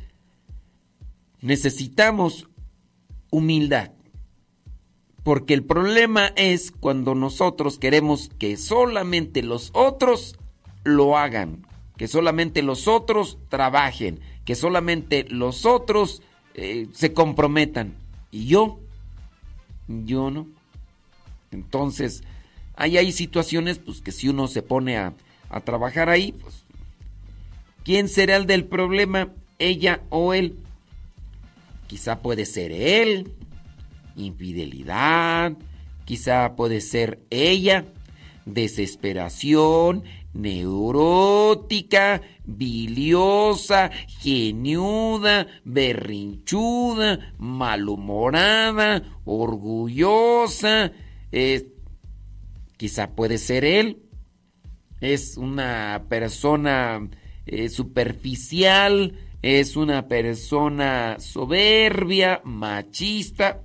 [1.41, 2.49] necesitamos
[3.31, 3.98] humildad.
[5.29, 10.39] Porque el problema es cuando nosotros queremos que solamente los otros
[10.85, 11.67] lo hagan,
[11.99, 16.23] que solamente los otros trabajen, que solamente los otros
[16.55, 17.93] eh, se comprometan.
[18.31, 18.81] Y yo,
[19.87, 20.47] yo no.
[21.51, 22.23] Entonces,
[22.75, 25.13] ahí hay situaciones pues, que si uno se pone a,
[25.51, 26.65] a trabajar ahí, pues,
[27.85, 29.29] ¿quién será el del problema?
[29.59, 30.57] ¿Ella o él?
[31.87, 33.31] Quizá puede ser él,
[34.19, 35.57] infidelidad,
[36.05, 37.87] quizá puede ser ella,
[38.45, 50.93] desesperación, neurótica, biliosa, geniuda, berrinchuda, malhumorada, orgullosa,
[51.33, 51.69] eh,
[52.77, 54.03] quizá puede ser él,
[55.01, 57.09] es una persona
[57.47, 63.63] eh, superficial, es una persona soberbia, machista,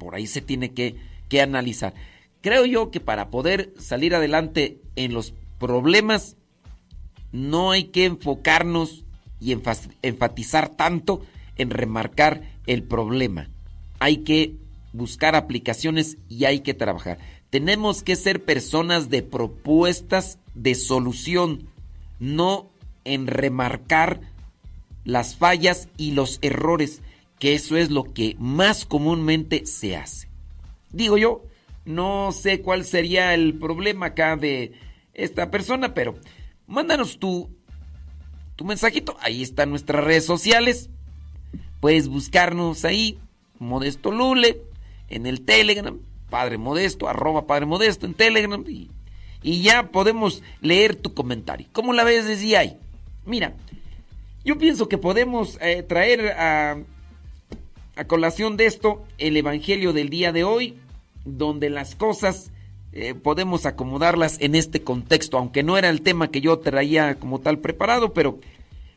[0.00, 0.96] por ahí se tiene que,
[1.28, 1.94] que analizar.
[2.40, 6.36] Creo yo que para poder salir adelante en los problemas,
[7.30, 9.04] no hay que enfocarnos
[9.38, 9.52] y
[10.02, 11.22] enfatizar tanto
[11.56, 13.50] en remarcar el problema.
[14.00, 14.56] Hay que
[14.92, 17.18] buscar aplicaciones y hay que trabajar.
[17.50, 21.68] Tenemos que ser personas de propuestas de solución,
[22.18, 22.70] no
[23.04, 24.20] en remarcar
[25.04, 27.02] las fallas y los errores
[27.40, 30.28] que eso es lo que más comúnmente se hace.
[30.92, 31.42] Digo yo,
[31.84, 34.74] no sé cuál sería el problema acá de
[35.14, 36.16] esta persona, pero
[36.66, 37.50] mándanos tu,
[38.56, 39.16] tu mensajito.
[39.20, 40.90] Ahí están nuestras redes sociales.
[41.80, 43.18] Puedes buscarnos ahí,
[43.58, 44.60] Modesto Lule,
[45.08, 45.98] en el Telegram,
[46.28, 48.90] Padre Modesto, arroba Padre Modesto en Telegram, y,
[49.42, 51.68] y ya podemos leer tu comentario.
[51.72, 52.76] ¿Cómo la ves desde ahí?
[53.24, 53.54] Mira,
[54.44, 56.82] yo pienso que podemos eh, traer a
[58.00, 60.74] a colación de esto el Evangelio del día de hoy,
[61.26, 62.50] donde las cosas
[62.92, 67.40] eh, podemos acomodarlas en este contexto, aunque no era el tema que yo traía como
[67.40, 68.38] tal preparado, pero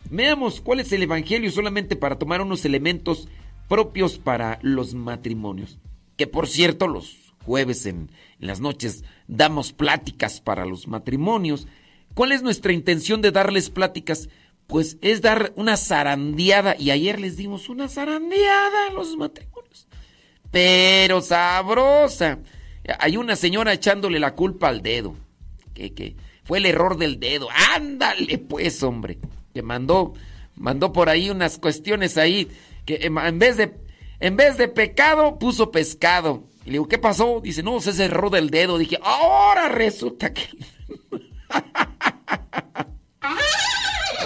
[0.09, 3.27] veamos cuál es el Evangelio solamente para tomar unos elementos
[3.67, 5.79] propios para los matrimonios.
[6.15, 11.67] Que por cierto, los jueves en, en las noches damos pláticas para los matrimonios.
[12.13, 14.29] ¿Cuál es nuestra intención de darles pláticas?
[14.73, 16.75] Pues es dar una zarandeada.
[16.79, 19.87] Y ayer les dimos una zarandeada a los matrimonios.
[20.49, 22.39] Pero sabrosa.
[22.97, 25.15] Hay una señora echándole la culpa al dedo.
[25.75, 27.49] Que, que fue el error del dedo.
[27.75, 29.19] Ándale, pues, hombre.
[29.53, 30.15] Que mandó,
[30.55, 32.47] mandó por ahí unas cuestiones ahí.
[32.83, 33.75] Que en vez de,
[34.19, 36.45] en vez de pecado, puso pescado.
[36.63, 37.41] Y le digo, ¿qué pasó?
[37.43, 38.79] Dice, no, ese error del dedo.
[38.79, 40.49] Dije, ahora resulta que.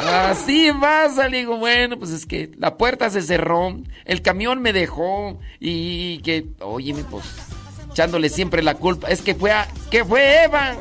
[0.07, 4.73] Así pasa, le digo, bueno, pues es que la puerta se cerró, el camión me
[4.73, 7.25] dejó y que, oye, pues,
[7.91, 9.07] echándole siempre la culpa.
[9.09, 10.75] Es que fue, a- que fue Eva,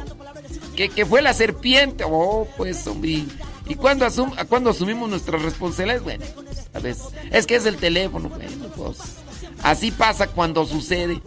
[0.77, 2.05] que, que fue la serpiente.
[2.07, 3.24] Oh, pues, hombre.
[3.68, 6.05] ¿Y cuándo, asum a cuándo asumimos nuestras responsabilidades?
[6.05, 6.24] Bueno,
[6.72, 7.09] a veces.
[7.33, 8.99] Es que es el teléfono, bueno, pues.
[9.62, 11.20] Así pasa cuando sucede.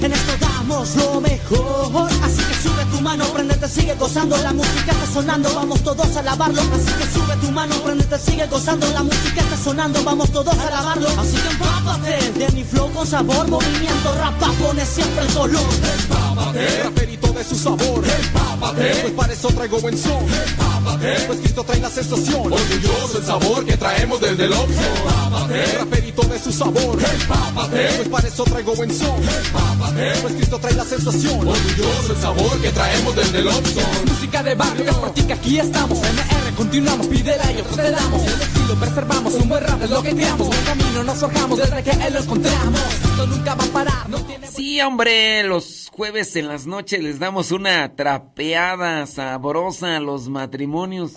[0.00, 2.10] En esto damos lo mejor.
[2.22, 4.36] Así que sube tu mano, prendete, sigue gozando.
[4.36, 6.62] La música está sonando, vamos todos a alabarlo.
[6.62, 8.88] Así que sube tu mano, prendete, sigue gozando.
[8.92, 11.08] La música está sonando, vamos todos a alabarlo.
[11.18, 13.48] Así que empápate de mi flow con sabor.
[13.48, 15.66] Movimiento rapa, pone siempre el color.
[16.54, 21.64] El raperito de su sabor, empápate, pues para eso traigo buen son, empápate, pues Cristo
[21.64, 26.52] trae la sensación, orgulloso el sabor que traemos desde el Oxxo, el raperito de su
[26.52, 32.12] sabor, empápate, pues para eso traigo buen son, empápate, pues Cristo trae la sensación, orgulloso
[32.12, 33.80] el sabor que traemos desde el Oxxo.
[34.06, 35.98] Música de barrio que practica, aquí estamos.
[35.98, 38.22] MR, continuamos, pídela y nosotros te damos.
[38.22, 40.48] El estilo preservamos, un buen rap es lo que creamos.
[40.48, 42.80] Un camino nos forjamos desde que él lo encontramos.
[43.04, 44.46] Esto nunca va a parar, no tiene.
[44.48, 51.12] Sí, hombre, los jueves en las noches les damos una trapeada sabrosa a los matrimonios.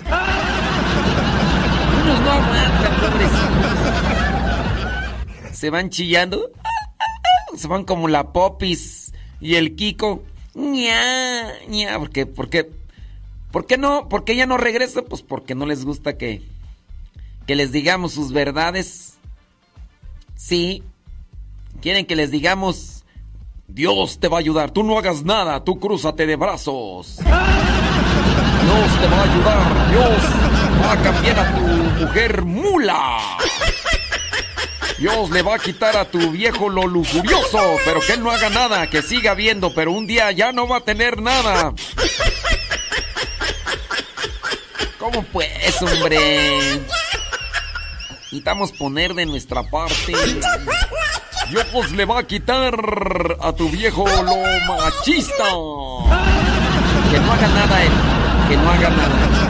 [2.03, 3.51] Unos no aguantan, pobrecitos.
[5.53, 6.49] Se van chillando.
[7.61, 10.23] Se van como la Popis y el Kiko.
[10.55, 12.71] ña, ña, porque, porque,
[13.51, 14.09] ¿por qué no?
[14.09, 15.03] ¿Por qué ella no regresa?
[15.03, 16.41] Pues porque no les gusta que,
[17.45, 19.19] que les digamos sus verdades.
[20.35, 20.81] Sí,
[21.83, 23.03] quieren que les digamos,
[23.67, 27.17] Dios te va a ayudar, tú no hagas nada, tú crúzate de brazos.
[27.17, 27.27] Dios
[29.01, 30.23] te va a ayudar, Dios
[30.83, 33.19] va a cambiar a tu mujer mula.
[35.01, 38.51] Dios le va a quitar a tu viejo lo lujurioso, pero que él no haga
[38.51, 41.73] nada, que siga viendo, pero un día ya no va a tener nada.
[44.99, 46.83] ¿Cómo pues, hombre?
[48.11, 50.13] Necesitamos poner de nuestra parte.
[51.49, 52.75] Dios le va a quitar
[53.41, 54.35] a tu viejo lo
[54.67, 55.45] machista.
[57.09, 57.91] Que no haga nada él.
[58.47, 59.40] Que no haga nada.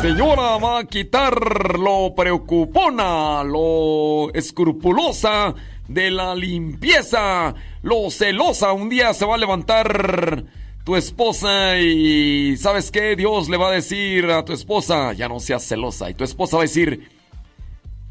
[0.00, 5.54] Señora va a quitar lo preocupona, lo escrupulosa
[5.88, 8.72] de la limpieza, lo celosa.
[8.72, 10.44] Un día se va a levantar
[10.84, 13.16] tu esposa y ¿sabes qué?
[13.16, 16.10] Dios le va a decir a tu esposa, ya no seas celosa.
[16.10, 17.08] Y tu esposa va a decir,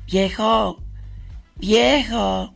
[0.07, 0.81] viejo,
[1.57, 2.53] viejo,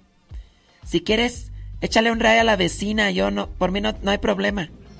[0.84, 1.52] si quieres,
[1.82, 4.70] échale un rayo a la vecina, yo no, por mí no, no hay problema.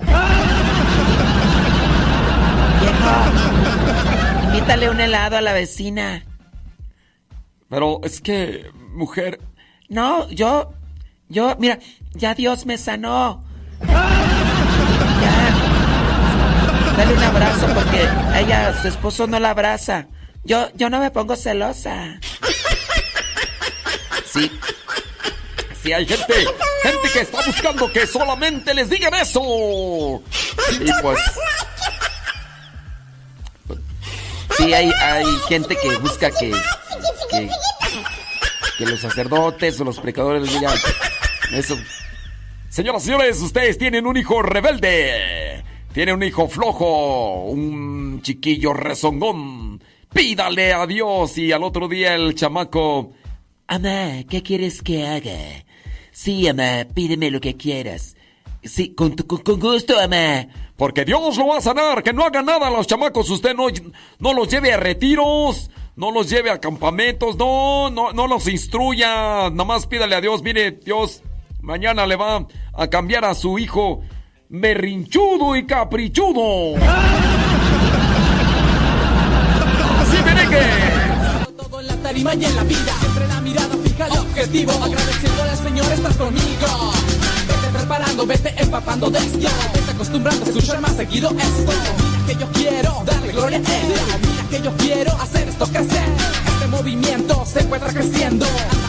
[2.80, 3.49] Viejo,
[4.52, 6.24] invítale un helado a la vecina.
[7.68, 9.40] Pero es que, mujer...
[9.88, 10.72] No, yo,
[11.28, 11.78] yo, mira,
[12.12, 13.44] ya Dios me sanó.
[13.80, 15.54] Ya.
[16.96, 20.08] Dale un abrazo porque ella, su esposo no la abraza.
[20.44, 22.18] Yo, yo no me pongo celosa.
[24.32, 24.50] Sí.
[25.82, 26.34] Sí, hay gente,
[26.82, 30.22] gente que está buscando que solamente les digan eso.
[30.72, 31.20] Y pues.
[34.60, 36.52] Sí, hay, hay gente que busca que,
[37.30, 37.48] que,
[38.76, 40.76] que los sacerdotes o los predicadores les digan
[41.52, 41.78] eso.
[42.68, 45.64] Señoras y señores, ustedes tienen un hijo rebelde.
[45.94, 49.82] Tienen un hijo flojo, un chiquillo rezongón.
[50.12, 53.12] Pídale a Dios y al otro día el chamaco.
[53.66, 55.64] Amá, ¿qué quieres que haga?
[56.12, 58.14] Sí, amá, pídeme lo que quieras.
[58.62, 60.46] Sí, con, con, con gusto, amá.
[60.80, 63.28] Porque Dios lo va a sanar, que no haga nada a los chamacos.
[63.28, 63.66] Usted no,
[64.18, 69.50] no los lleve a retiros, no los lleve a campamentos, no, no, no los instruya.
[69.50, 71.22] Nada más pídale a Dios, mire, Dios,
[71.60, 74.00] mañana le va a cambiar a su hijo
[74.48, 76.76] berrinchudo y caprichudo.
[79.98, 80.16] ¡Así
[82.02, 82.92] tarima y en la vida.
[83.00, 84.72] Siempre la mirada fija objetivo.
[86.16, 87.19] Conmigo.
[87.90, 89.48] Preparando, vete empapando de esto.
[89.74, 91.72] Vete acostumbrando a escuchar más seguido esto.
[91.72, 93.94] Mira que yo quiero darle gloria a Él.
[94.20, 96.04] Mira que yo quiero hacer esto crecer.
[96.46, 98.46] Este movimiento se encuentra creciendo.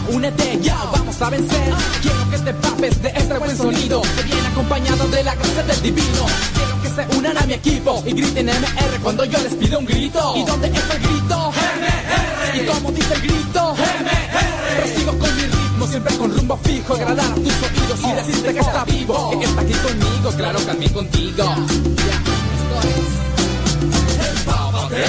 [0.07, 1.73] Únete ya, vamos a vencer.
[2.03, 4.03] Quiero que te papes de este buen sonido.
[4.03, 6.25] Que viene acompañado de la gracia del divino.
[6.53, 9.85] Quiero que se unan a mi equipo y griten MR cuando yo les pido un
[9.85, 10.33] grito.
[10.37, 11.51] ¿Y dónde está el grito?
[11.51, 12.61] MR.
[12.61, 13.73] ¿Y cómo dice el grito?
[13.73, 14.77] MR.
[14.77, 16.93] Prosigo con mi siempre con rumbo fijo.
[16.93, 19.39] Agradar a tus oídos y decirte que está vivo.
[19.39, 21.37] Que está aquí conmigo, claro, también contigo.
[21.37, 24.39] Ya, esto es.
[24.39, 25.05] Empápate,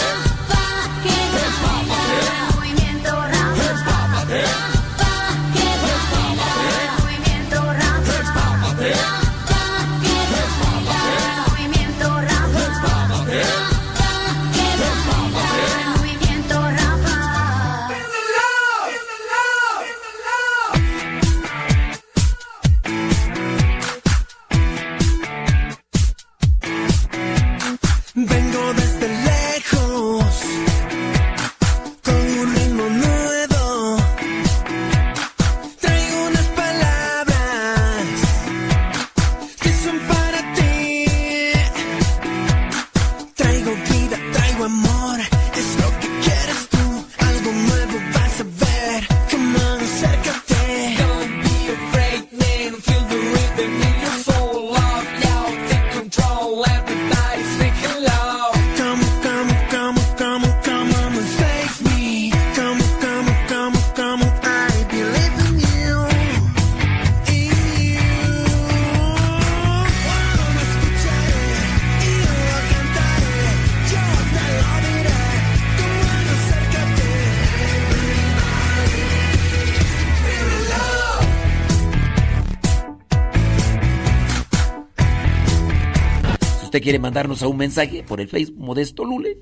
[86.73, 89.37] usted quiere mandarnos a un mensaje por el Facebook Modesto Lule.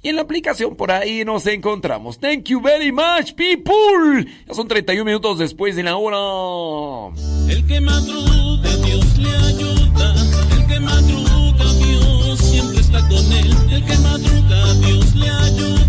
[0.00, 2.18] Y en la aplicación por ahí nos encontramos.
[2.18, 4.24] Thank you very much, people.
[4.48, 7.14] Ya son 31 minutos después de la hora.
[7.46, 10.14] El que madruga, Dios le ayuda.
[10.56, 13.54] El que madruga, Dios siempre está con él.
[13.70, 15.85] El que madruga, Dios le ayuda.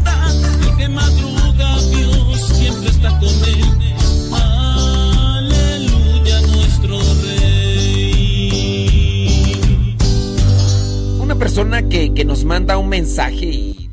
[11.40, 13.90] Persona que, que nos manda un mensaje y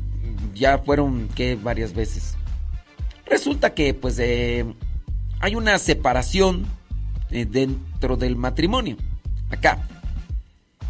[0.55, 2.35] ya fueron que varias veces.
[3.25, 4.65] Resulta que pues eh,
[5.39, 6.65] hay una separación
[7.29, 8.97] eh, dentro del matrimonio.
[9.49, 9.87] Acá.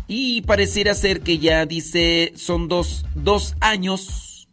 [0.07, 4.47] Y pareciera ser que ya dice son dos, dos años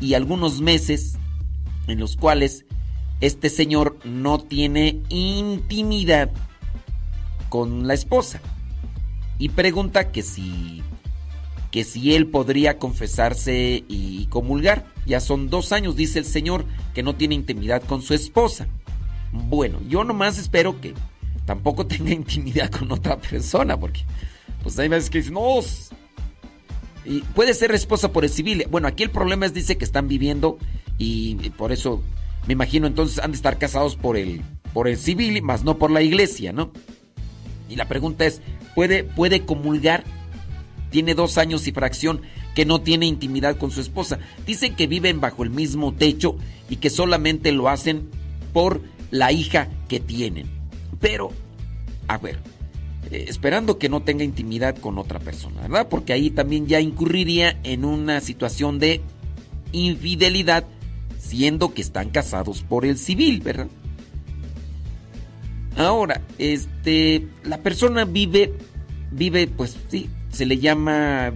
[0.00, 1.18] y algunos meses
[1.86, 2.64] en los cuales
[3.20, 6.30] este señor no tiene intimidad
[7.48, 8.40] con la esposa.
[9.38, 10.82] Y pregunta que si
[11.72, 14.86] que si él podría confesarse y comulgar.
[15.06, 18.68] Ya son dos años, dice el Señor, que no tiene intimidad con su esposa.
[19.32, 20.94] Bueno, yo nomás espero que
[21.46, 24.02] tampoco tenga intimidad con otra persona, porque
[24.62, 25.58] pues hay veces que dicen, no,
[27.04, 28.66] y puede ser esposa por el civil.
[28.70, 30.58] Bueno, aquí el problema es, dice que están viviendo
[30.98, 32.02] y, y por eso
[32.46, 34.42] me imagino entonces han de estar casados por el,
[34.74, 36.70] por el civil, más no por la iglesia, ¿no?
[37.70, 38.42] Y la pregunta es,
[38.74, 40.04] ¿puede, puede comulgar?
[40.92, 42.20] Tiene dos años y fracción
[42.54, 44.18] que no tiene intimidad con su esposa.
[44.46, 46.36] Dicen que viven bajo el mismo techo
[46.68, 48.10] y que solamente lo hacen
[48.52, 50.46] por la hija que tienen.
[51.00, 51.30] Pero,
[52.08, 52.38] a ver,
[53.10, 55.88] eh, esperando que no tenga intimidad con otra persona, ¿verdad?
[55.88, 59.00] Porque ahí también ya incurriría en una situación de
[59.72, 60.66] infidelidad,
[61.18, 63.68] siendo que están casados por el civil, ¿verdad?
[65.76, 68.52] Ahora, este, la persona vive,
[69.10, 71.32] vive, pues sí, se le llama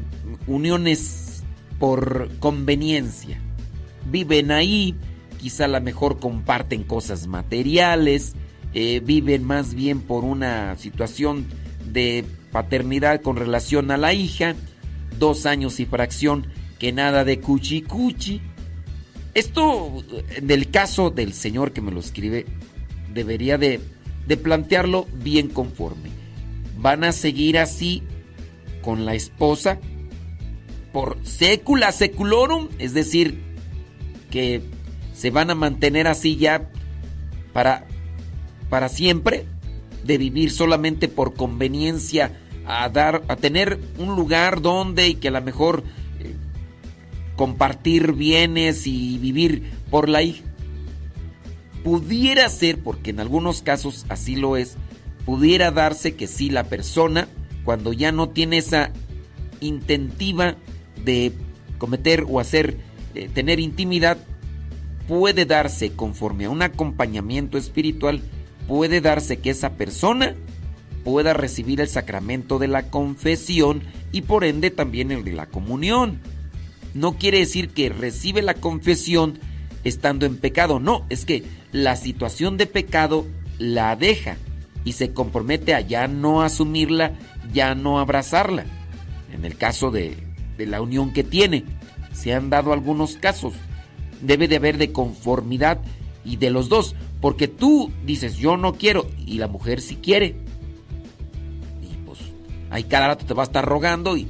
[0.46, 1.44] uniones
[1.78, 3.38] por conveniencia.
[4.10, 4.94] Viven ahí,
[5.38, 8.34] quizá a lo mejor comparten cosas materiales,
[8.72, 11.46] eh, viven más bien por una situación
[11.92, 14.54] de paternidad con relación a la hija,
[15.18, 16.46] dos años y fracción,
[16.78, 18.40] que nada de cuchi cuchi.
[19.34, 20.02] Esto,
[20.34, 22.46] en el caso del señor que me lo escribe,
[23.12, 23.80] debería de,
[24.26, 26.08] de plantearlo bien conforme.
[26.78, 28.02] ¿Van a seguir así
[28.86, 29.80] con la esposa
[30.92, 32.68] por secula seculorum?
[32.78, 33.42] Es decir,
[34.30, 34.62] que
[35.12, 36.70] se van a mantener así ya
[37.52, 37.84] para,
[38.70, 39.44] para siempre,
[40.04, 45.32] de vivir solamente por conveniencia a dar, a tener un lugar donde y que a
[45.32, 45.82] lo mejor
[46.20, 46.36] eh,
[47.34, 50.44] compartir bienes y vivir por la hija.
[51.82, 54.76] Pudiera ser, porque en algunos casos así lo es,
[55.24, 57.26] pudiera darse que sí la persona,
[57.66, 58.92] cuando ya no tiene esa
[59.60, 60.54] intentiva
[61.04, 61.32] de
[61.78, 62.78] cometer o hacer,
[63.16, 64.18] eh, tener intimidad,
[65.08, 68.22] puede darse conforme a un acompañamiento espiritual,
[68.68, 70.36] puede darse que esa persona
[71.02, 76.20] pueda recibir el sacramento de la confesión y por ende también el de la comunión.
[76.94, 79.40] No quiere decir que recibe la confesión
[79.82, 81.42] estando en pecado, no, es que
[81.72, 83.26] la situación de pecado
[83.58, 84.36] la deja
[84.86, 87.12] y se compromete a ya no asumirla,
[87.56, 88.66] ya no abrazarla.
[89.32, 90.14] En el caso de,
[90.58, 91.64] de la unión que tiene,
[92.12, 93.54] se han dado algunos casos.
[94.20, 95.80] Debe de haber de conformidad
[96.22, 100.36] y de los dos, porque tú dices yo no quiero y la mujer sí quiere.
[101.82, 102.18] Y pues
[102.70, 104.28] ahí cada rato te va a estar rogando y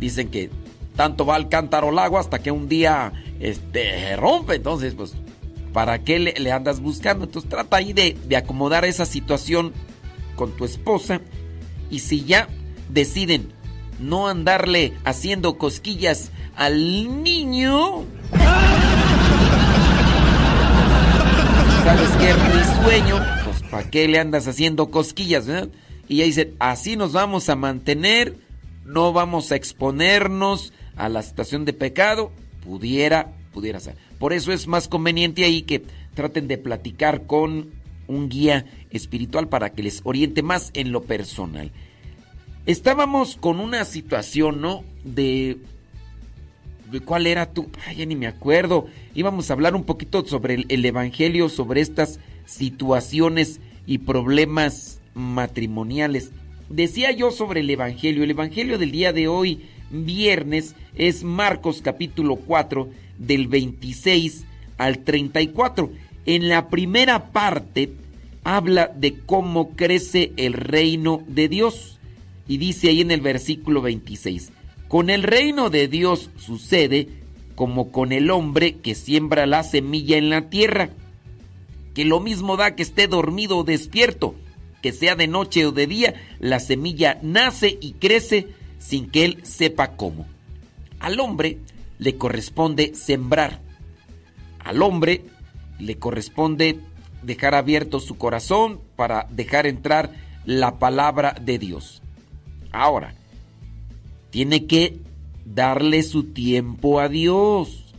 [0.00, 0.50] dicen que
[0.96, 4.54] tanto va el cántaro al agua hasta que un día este rompe.
[4.54, 5.14] Entonces, pues,
[5.74, 7.26] ¿para qué le, le andas buscando?
[7.26, 9.74] Entonces trata ahí de, de acomodar esa situación
[10.36, 11.20] con tu esposa.
[11.90, 12.48] Y si ya
[12.88, 13.52] deciden
[13.98, 18.04] no andarle haciendo cosquillas al niño.
[21.84, 22.32] ¿Sabes qué?
[22.32, 23.24] Risueño.
[23.44, 25.46] Pues ¿para qué le andas haciendo cosquillas?
[25.46, 25.68] verdad?
[26.08, 28.36] Y ella dice, así nos vamos a mantener,
[28.84, 32.32] no vamos a exponernos a la situación de pecado.
[32.64, 33.96] Pudiera, pudiera ser.
[34.18, 35.84] Por eso es más conveniente ahí que
[36.14, 37.70] traten de platicar con
[38.08, 41.70] un guía espiritual para que les oriente más en lo personal.
[42.66, 44.82] estábamos con una situación, ¿no?
[45.04, 45.58] De,
[46.90, 48.86] de cuál era tú, ay, ya ni me acuerdo.
[49.14, 56.30] Íbamos a hablar un poquito sobre el, el evangelio, sobre estas situaciones y problemas matrimoniales.
[56.68, 62.36] Decía yo sobre el evangelio, el evangelio del día de hoy, viernes, es Marcos capítulo
[62.36, 62.88] 4,
[63.18, 64.44] del 26
[64.78, 65.90] al 34.
[66.26, 67.92] En la primera parte
[68.42, 71.98] habla de cómo crece el reino de Dios.
[72.48, 74.52] Y dice ahí en el versículo 26,
[74.88, 77.08] con el reino de Dios sucede
[77.56, 80.90] como con el hombre que siembra la semilla en la tierra,
[81.94, 84.34] que lo mismo da que esté dormido o despierto,
[84.82, 88.48] que sea de noche o de día, la semilla nace y crece
[88.78, 90.26] sin que él sepa cómo.
[91.00, 91.58] Al hombre
[91.98, 93.60] le corresponde sembrar.
[94.60, 95.24] Al hombre
[95.78, 96.80] le corresponde
[97.22, 100.12] dejar abierto su corazón para dejar entrar
[100.44, 102.02] la palabra de Dios.
[102.72, 103.14] Ahora,
[104.30, 105.00] tiene que
[105.44, 107.94] darle su tiempo a Dios.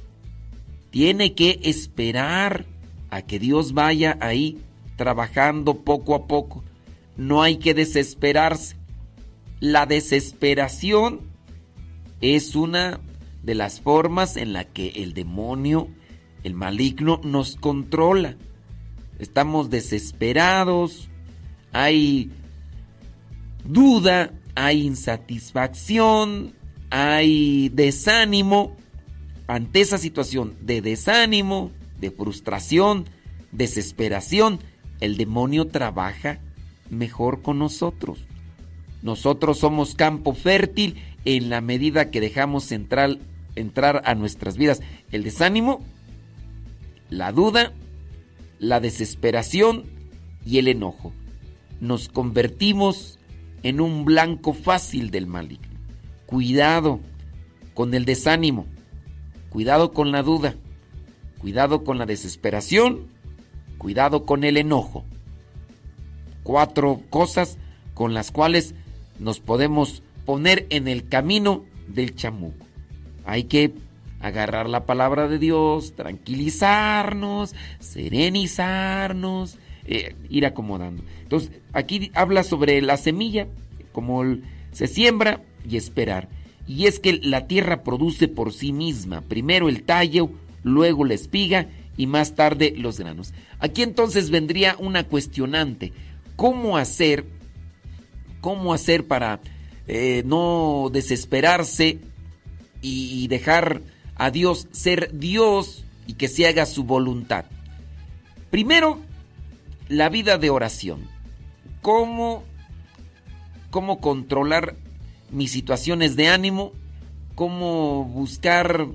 [0.92, 2.66] Tiene que esperar
[3.10, 4.60] a que Dios vaya ahí
[4.96, 6.64] trabajando poco a poco.
[7.16, 8.76] No hay que desesperarse.
[9.60, 11.22] La desesperación
[12.22, 13.00] es una
[13.44, 15.88] de las formas en la que el demonio,
[16.44, 18.36] el maligno, nos controla.
[19.20, 21.10] Estamos desesperados,
[21.74, 22.32] hay
[23.64, 26.54] duda, hay insatisfacción,
[26.90, 28.76] hay desánimo.
[29.48, 33.06] Ante esa situación de desánimo, de frustración,
[33.52, 34.60] desesperación,
[35.00, 36.40] el demonio trabaja
[36.90, 38.20] mejor con nosotros.
[39.02, 43.18] Nosotros somos campo fértil en la medida que dejamos entrar,
[44.06, 44.82] a nuestras vidas
[45.12, 45.82] el desánimo,
[47.10, 47.74] la duda,
[48.60, 49.86] la desesperación
[50.45, 51.14] y el enojo.
[51.80, 53.20] Nos convertimos
[53.64, 55.68] en un blanco fácil del maligno.
[56.26, 56.99] Cuidado
[57.74, 58.66] con el desánimo,
[59.49, 60.55] cuidado con la duda,
[61.39, 63.08] cuidado con la desesperación,
[63.78, 65.05] cuidado con el enojo.
[66.43, 67.58] Cuatro cosas
[67.93, 68.74] con las cuales
[69.20, 72.66] nos podemos poner en el camino del chamuco.
[73.26, 73.74] Hay que
[74.20, 81.03] agarrar la palabra de Dios, tranquilizarnos, serenizarnos, eh, ir acomodando.
[81.22, 83.47] Entonces, aquí habla sobre la semilla,
[83.91, 84.24] como
[84.72, 86.30] se siembra y esperar.
[86.68, 90.30] Y es que la tierra produce por sí misma, primero el tallo,
[90.63, 93.34] luego la espiga y más tarde los granos.
[93.59, 95.93] Aquí entonces vendría una cuestionante.
[96.36, 97.26] ¿Cómo hacer,
[98.41, 99.39] cómo hacer para
[99.88, 101.99] eh, no desesperarse
[102.82, 103.82] y dejar
[104.18, 107.45] a Dios ser Dios y que se haga su voluntad?
[108.49, 108.99] Primero,
[109.89, 111.07] la vida de oración.
[111.82, 112.43] ¿Cómo,
[113.70, 114.76] cómo controlar
[115.32, 116.72] mis situaciones de ánimo?
[117.36, 118.88] ¿Cómo buscar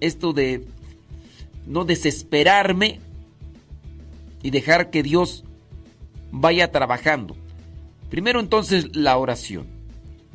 [0.00, 0.66] esto de
[1.66, 3.00] no desesperarme
[4.42, 5.44] y dejar que Dios
[6.30, 7.36] vaya trabajando?
[8.10, 9.66] Primero entonces la oración.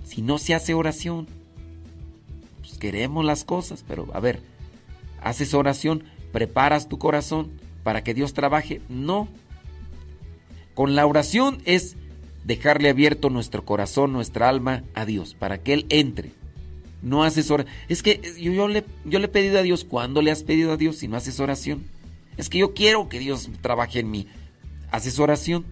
[0.03, 1.27] Si no se hace oración,
[2.81, 4.41] queremos las cosas, pero a ver,
[5.21, 7.51] haces oración, preparas tu corazón
[7.83, 8.81] para que Dios trabaje.
[8.89, 9.27] No.
[10.73, 11.95] Con la oración es
[12.43, 16.31] dejarle abierto nuestro corazón, nuestra alma a Dios, para que Él entre.
[17.03, 17.75] No haces oración.
[17.87, 19.83] Es que yo, le, yo le he pedido a Dios.
[19.83, 21.85] ¿Cuándo le has pedido a Dios si no haces oración?
[22.37, 24.27] Es que yo quiero que Dios trabaje en mí.
[24.89, 25.65] ¿Haces oración?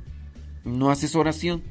[0.63, 1.63] No haces oración.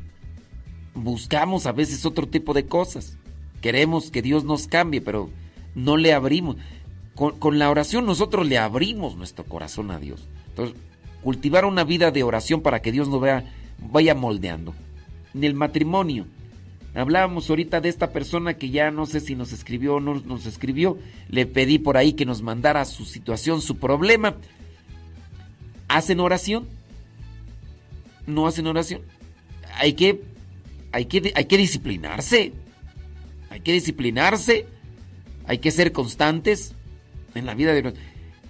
[0.95, 3.19] Buscamos a veces otro tipo de cosas.
[3.61, 5.31] Queremos que Dios nos cambie, pero
[5.75, 6.57] no le abrimos.
[7.15, 10.29] Con, la oración nosotros le abrimos nuestro corazón a Dios.
[10.51, 10.77] Entonces,
[11.23, 13.45] cultivar una vida de oración para que Dios nos vea,
[13.79, 14.73] vaya moldeando.
[15.35, 16.27] En el matrimonio,
[16.95, 20.47] hablábamos ahorita de esta persona que ya no sé si nos escribió o no nos
[20.47, 20.97] escribió.
[21.29, 24.37] Le pedí por ahí que nos mandara su situación, su problema.
[25.89, 26.69] ¿Hacen oración?
[28.29, 29.01] ¿No hacen oración?
[29.75, 30.23] Hay que,
[30.93, 32.53] hay que, hay que disciplinarse.
[33.59, 34.67] Hay que disciplinarse.
[35.49, 36.75] Hay que ser constantes
[37.35, 37.93] en la vida de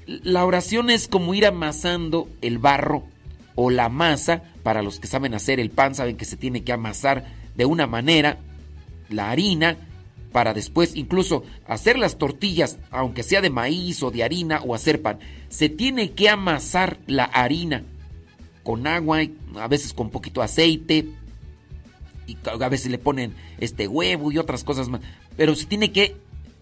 [0.07, 3.05] La oración es como ir amasando el barro
[3.55, 4.43] o la masa.
[4.63, 7.25] Para los que saben hacer el pan, saben que se tiene que amasar
[7.57, 8.37] de una manera
[9.09, 9.79] la harina
[10.31, 15.01] para después incluso hacer las tortillas, aunque sea de maíz o de harina o hacer
[15.01, 15.21] pan.
[15.49, 17.83] Se tiene que amasar la harina
[18.63, 19.21] con agua,
[19.57, 21.09] a veces con poquito aceite,
[22.29, 25.01] y a veces le ponen este huevo y otras cosas más.
[25.37, 26.17] Pero se tiene que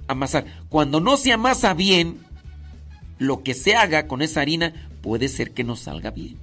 [0.08, 0.46] amasar.
[0.68, 2.18] Cuando no se amasa bien,
[3.18, 6.36] lo que se haga con esa harina puede ser que no salga bien.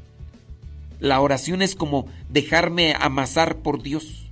[0.99, 4.29] La oración es como dejarme amasar por Dios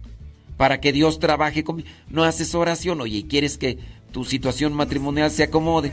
[0.57, 1.89] para que Dios trabaje conmigo.
[2.09, 3.79] No haces oración, oye, y quieres que
[4.11, 5.91] tu situación matrimonial se acomode.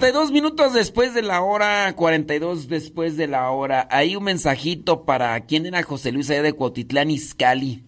[0.00, 3.86] 52 minutos después de la hora, 42 después de la hora.
[3.90, 7.84] Hay un mensajito para quien era José Luis allá de Cuautitlán, Izcali.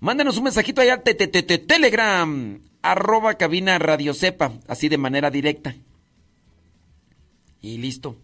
[0.00, 1.26] Mándanos un mensajito allá, te, te,
[1.56, 5.74] telegram, arroba cabina radio cepa, así de manera directa.
[7.62, 8.18] Y listo.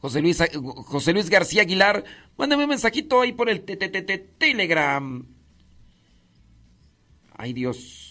[0.00, 0.42] José Luis,
[0.86, 2.02] José Luis García Aguilar,
[2.36, 5.24] mándame un mensajito ahí por el te, telegram.
[7.36, 8.07] Ay Dios.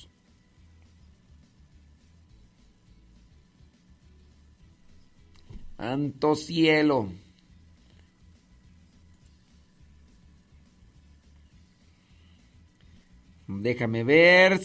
[5.78, 7.12] Santo cielo.
[13.48, 14.60] Déjame ver.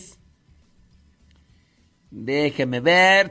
[2.11, 3.31] Déjame ver.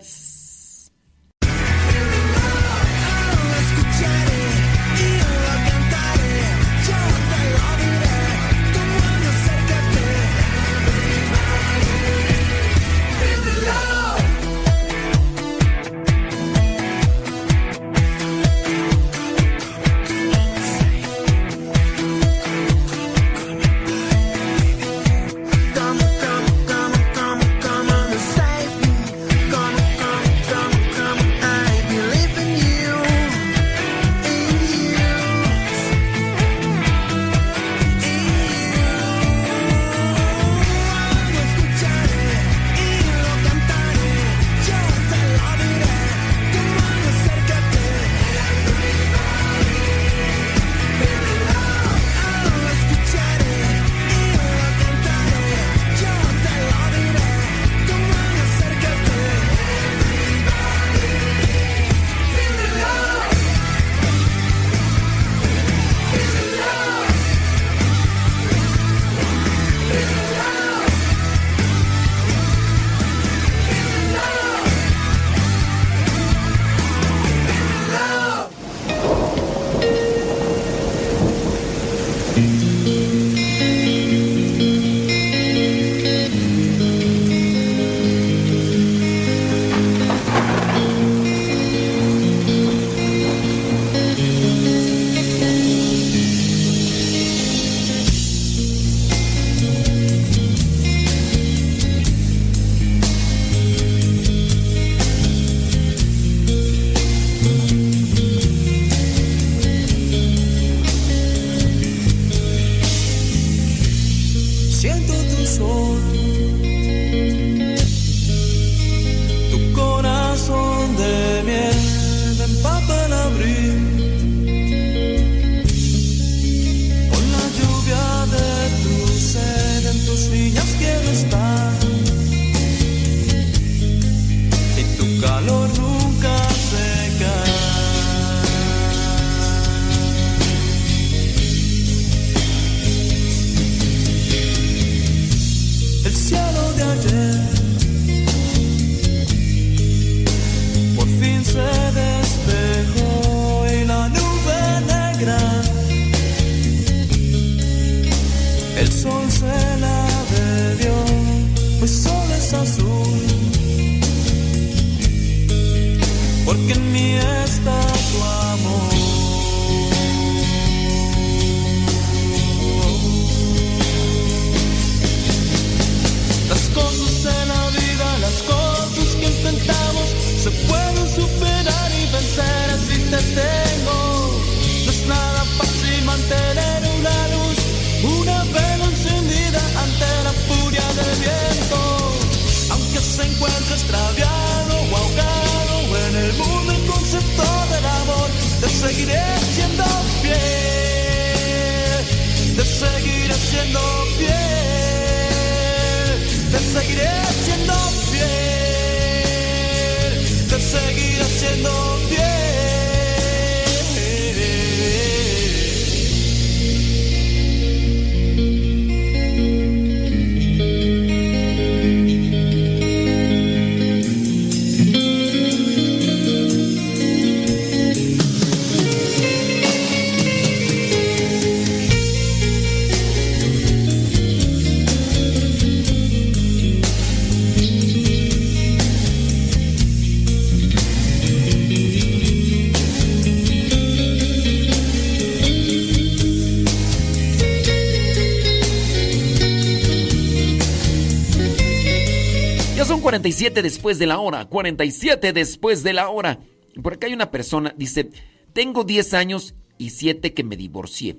[253.32, 256.40] 47 después de la hora, 47 después de la hora.
[256.84, 258.10] Por acá hay una persona, dice,
[258.52, 261.18] tengo 10 años y 7 que me divorcié.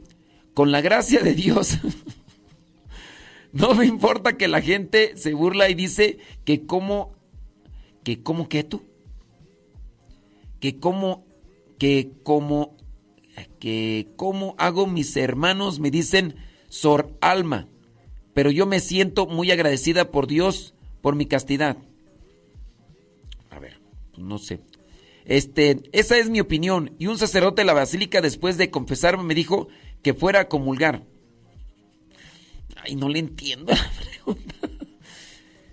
[0.52, 1.78] Con la gracia de Dios,
[3.52, 7.14] no me importa que la gente se burla y dice que cómo,
[8.04, 8.82] que cómo que tú,
[10.60, 11.24] que cómo,
[11.78, 12.76] que cómo,
[13.58, 16.36] que cómo hago mis hermanos, me dicen,
[16.68, 17.68] Sor Alma,
[18.34, 21.78] pero yo me siento muy agradecida por Dios por mi castidad.
[24.12, 24.60] Ver, no sé.
[25.24, 26.94] Este, esa es mi opinión.
[26.98, 29.68] Y un sacerdote de la basílica, después de confesarme, me dijo
[30.02, 31.06] que fuera a comulgar.
[32.76, 33.90] Ay, no le entiendo la
[34.24, 34.54] pregunta.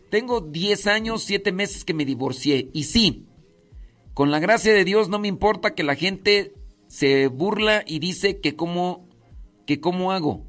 [0.09, 2.69] Tengo 10 años, 7 meses que me divorcié.
[2.73, 3.27] Y sí,
[4.13, 6.53] con la gracia de Dios no me importa que la gente
[6.87, 9.07] se burla y dice que cómo,
[9.65, 10.45] que cómo hago.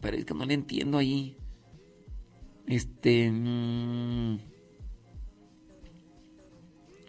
[0.00, 1.36] Pero es que no le entiendo ahí.
[2.66, 3.30] Este.
[3.30, 4.38] mm,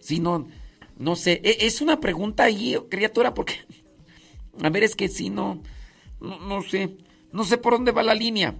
[0.09, 0.47] sí, no.
[0.97, 1.41] No sé.
[1.43, 3.53] E- Es una pregunta ahí, criatura, porque.
[4.61, 5.61] A ver, es que sí, no.
[6.19, 6.97] No, sé.
[7.31, 8.55] No sé por dónde va la línea.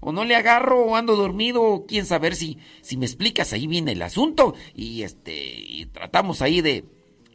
[0.00, 3.66] O no le agarro, o ando dormido, o quién saber si, si me explicas, ahí
[3.68, 4.54] viene el asunto.
[4.74, 5.88] Y este.
[5.92, 6.84] Tratamos ahí de,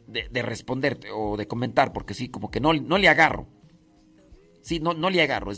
[0.06, 3.48] de, de responderte o de comentar, porque sí, como que no, no le agarro.
[4.62, 5.50] Sí, no, no le agarro.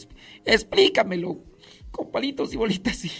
[0.44, 1.42] Explícamelo.
[1.90, 3.04] Con palitos y bolitas.
[3.04, 3.10] Y,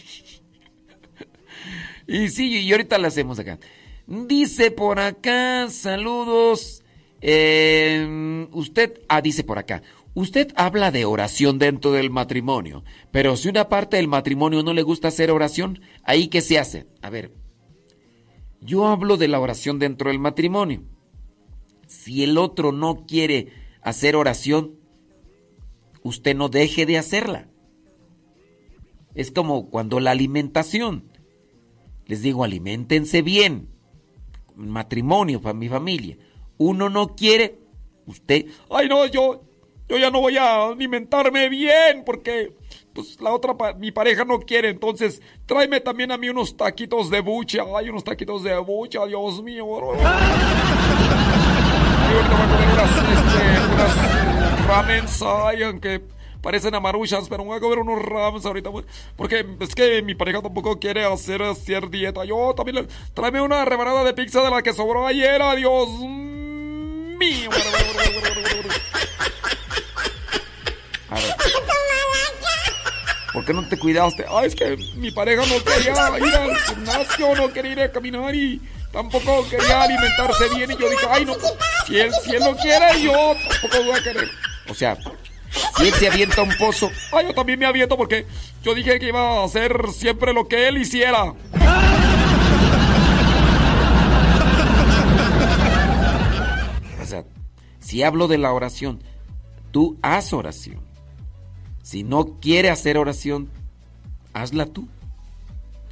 [2.07, 3.59] y sí, y ahorita lo hacemos acá.
[4.07, 6.83] Dice por acá, saludos.
[7.23, 9.83] eh, usted, ah, dice por acá.
[10.15, 12.83] Usted habla de oración dentro del matrimonio,
[13.13, 16.87] pero si una parte del matrimonio no le gusta hacer oración, ¿ahí qué se hace?
[17.01, 17.33] A ver,
[18.61, 20.83] yo hablo de la oración dentro del matrimonio.
[21.87, 24.77] Si el otro no quiere hacer oración,
[26.03, 27.49] usted no deje de hacerla.
[29.15, 31.11] Es como cuando la alimentación.
[32.07, 33.69] Les digo, aliméntense bien.
[34.69, 36.17] Matrimonio para mi familia.
[36.59, 37.59] Uno no quiere,
[38.07, 39.43] usted, ay no, yo,
[39.89, 42.55] yo ya no voy a alimentarme bien porque
[42.93, 47.21] pues la otra, mi pareja no quiere, entonces tráeme también a mí unos taquitos de
[47.21, 49.67] bucha, ay, unos taquitos de bucha, Dios mío.
[52.01, 52.71] Y ahorita voy a comer
[53.15, 56.03] este, unas ramens, ay, aunque
[56.43, 58.71] parecen amaruchas, pero voy a comer unos ramens ahorita,
[59.17, 62.25] porque es que mi pareja tampoco quiere hacer, hacer dieta.
[62.25, 65.89] Yo también, le- tráeme una rebanada de pizza de la que sobró ayer, ah, Dios
[66.01, 67.51] mío.
[71.11, 71.35] A ver.
[73.33, 74.25] ¿Por qué no te cuidaste?
[74.29, 78.35] Ay, es que mi pareja no quería ir al gimnasio, no quería ir a caminar
[78.35, 78.61] y
[78.93, 80.71] tampoco quería alimentarse bien.
[80.73, 81.35] Y yo dije, ay, no,
[81.87, 82.11] si él
[82.41, 83.13] no quiere, yo
[83.49, 84.29] tampoco voy a querer.
[84.69, 84.97] O sea,
[85.77, 88.27] si él se avienta a un pozo, ay, yo también me aviento porque
[88.63, 91.35] yo dije que iba a hacer siempre lo que él hiciera.
[97.01, 97.25] O sea,
[97.81, 99.03] si hablo de la oración,
[99.71, 100.81] tú haz oración.
[101.83, 103.51] Si no quiere hacer oración,
[104.33, 104.89] hazla tú.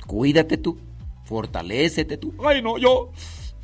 [0.07, 0.79] Cuídate tú.
[1.25, 2.35] Fortalécete tú.
[2.47, 3.11] Ay, no, yo.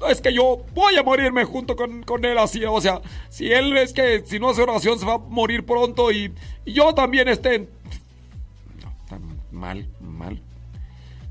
[0.09, 2.65] Es que yo voy a morirme junto con, con él así.
[2.65, 6.11] O sea, si él es que si no hace oración se va a morir pronto
[6.13, 6.33] y,
[6.67, 7.61] yo también esté.
[7.61, 9.19] No, está
[9.51, 10.41] mal, mal.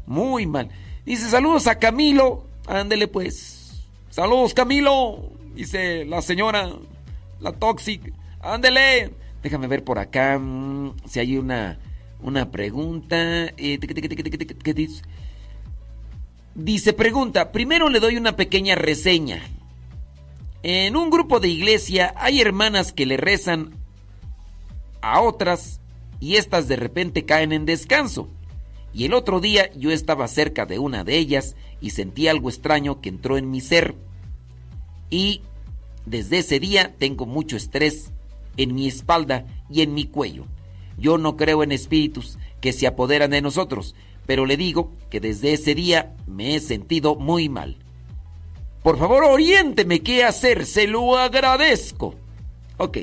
[0.06, 0.70] Muy mal.
[1.06, 2.46] Dice, saludos a Camilo.
[2.68, 3.84] Ándele pues.
[4.10, 5.32] Saludos, Camilo.
[5.56, 6.70] Dice la señora,
[7.40, 8.14] la Toxic.
[8.42, 9.12] Ándele.
[9.42, 11.80] Déjame ver por acá mm, si hay una,
[12.22, 13.16] una pregunta.
[13.58, 15.04] Eh, ¿Qué dice?
[16.56, 19.42] Dice, pregunta, primero le doy una pequeña reseña.
[20.62, 23.74] En un grupo de iglesia hay hermanas que le rezan
[25.02, 25.82] a otras
[26.20, 28.30] y estas de repente caen en descanso.
[28.94, 33.02] Y el otro día yo estaba cerca de una de ellas y sentí algo extraño
[33.02, 33.96] que entró en mi ser.
[35.10, 35.42] Y
[36.06, 38.12] desde ese día tengo mucho estrés
[38.58, 40.46] en mi espalda y en mi cuello.
[40.98, 43.96] Yo no creo en espíritus que se apoderan de nosotros,
[44.26, 47.78] pero le digo que desde ese día me he sentido muy mal.
[48.82, 52.16] Por favor, oriénteme qué hacer, se lo agradezco.
[52.78, 52.98] Ok,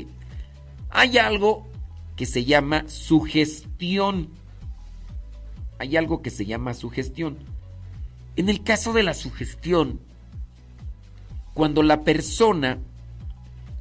[0.91, 1.67] hay algo
[2.17, 4.29] que se llama sugestión.
[5.79, 7.39] Hay algo que se llama sugestión.
[8.37, 10.01] En el caso de la sugestión,
[11.55, 12.79] cuando la persona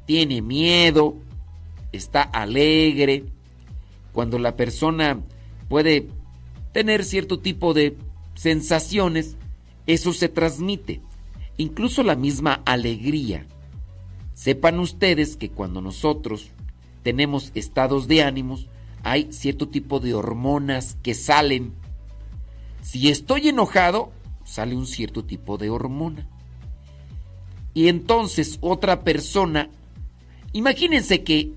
[0.06, 1.16] tiene miedo,
[1.92, 3.24] está alegre,
[4.12, 5.20] cuando la persona
[5.68, 6.08] puede
[6.72, 7.96] tener cierto tipo de
[8.34, 9.36] sensaciones,
[9.86, 11.00] eso se transmite.
[11.56, 13.46] Incluso la misma alegría.
[14.34, 16.50] Sepan ustedes que cuando nosotros
[17.02, 18.68] tenemos estados de ánimos,
[19.02, 21.74] hay cierto tipo de hormonas que salen.
[22.82, 24.12] Si estoy enojado,
[24.44, 26.26] sale un cierto tipo de hormona.
[27.74, 29.70] Y entonces otra persona,
[30.52, 31.52] imagínense que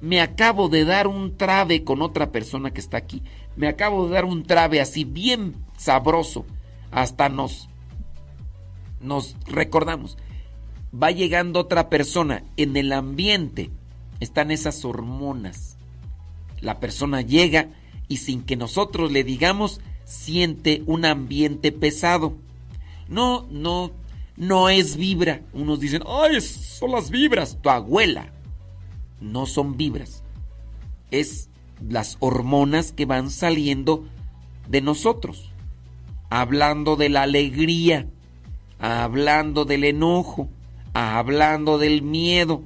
[0.00, 3.22] me acabo de dar un trabe con otra persona que está aquí.
[3.56, 6.44] Me acabo de dar un trabe así bien sabroso.
[6.90, 7.68] Hasta nos
[9.00, 10.16] nos recordamos.
[10.92, 13.70] Va llegando otra persona en el ambiente.
[14.20, 15.76] Están esas hormonas.
[16.60, 17.68] La persona llega
[18.08, 22.36] y sin que nosotros le digamos siente un ambiente pesado.
[23.08, 23.92] No, no,
[24.36, 25.42] no es vibra.
[25.52, 27.58] Unos dicen, ay, son las vibras.
[27.60, 28.32] Tu abuela.
[29.20, 30.22] No son vibras.
[31.10, 31.50] Es
[31.80, 34.04] las hormonas que van saliendo
[34.68, 35.52] de nosotros.
[36.30, 38.08] Hablando de la alegría,
[38.78, 40.48] hablando del enojo,
[40.92, 42.62] hablando del miedo.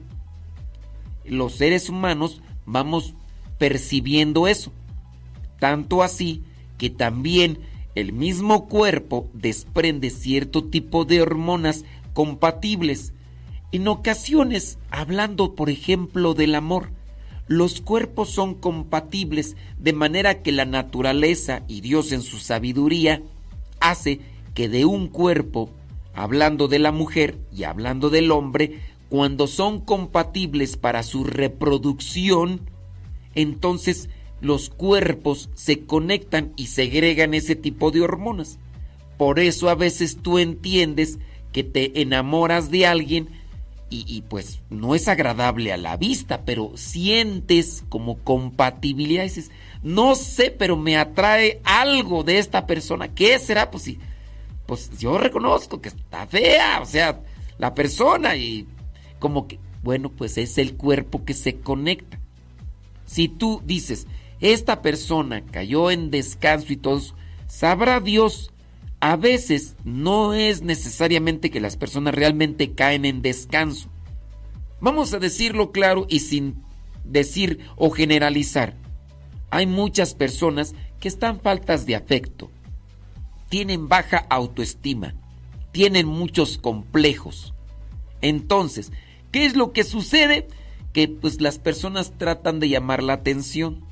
[1.25, 3.15] Los seres humanos vamos
[3.59, 4.73] percibiendo eso.
[5.59, 6.43] Tanto así
[6.79, 7.59] que también
[7.95, 11.85] el mismo cuerpo desprende cierto tipo de hormonas
[12.15, 13.13] compatibles.
[13.73, 16.91] En ocasiones, hablando por ejemplo del amor,
[17.51, 23.25] los cuerpos son compatibles de manera que la naturaleza y Dios en su sabiduría
[23.81, 24.21] hace
[24.55, 25.69] que de un cuerpo,
[26.15, 28.79] hablando de la mujer y hablando del hombre,
[29.09, 32.61] cuando son compatibles para su reproducción,
[33.35, 38.61] entonces los cuerpos se conectan y segregan ese tipo de hormonas.
[39.19, 41.19] Por eso a veces tú entiendes
[41.51, 43.40] que te enamoras de alguien
[43.91, 49.25] y, y, pues no es agradable a la vista, pero sientes como compatibilidad.
[49.25, 49.51] Dices,
[49.83, 53.09] no sé, pero me atrae algo de esta persona.
[53.15, 53.71] ¿Qué será?
[53.71, 53.99] Pues sí,
[54.67, 57.21] pues yo reconozco que está fea, o sea,
[57.59, 58.69] la persona y
[59.19, 62.21] como que, bueno, pues es el cuerpo que se conecta.
[63.05, 64.07] Si tú dices,
[64.41, 67.17] esta persona cayó en descanso y todos,
[67.49, 68.53] sabrá Dios,
[69.01, 73.89] a veces no es necesariamente que las personas realmente caen en descanso.
[74.81, 76.63] Vamos a decirlo claro y sin
[77.05, 78.77] decir o generalizar.
[79.51, 82.51] Hay muchas personas que están faltas de afecto,
[83.49, 85.15] tienen baja autoestima,
[85.73, 87.55] tienen muchos complejos.
[88.21, 88.93] Entonces,
[89.33, 90.47] ¿qué es lo que sucede?
[90.93, 93.83] Que pues las personas tratan de llamar la atención.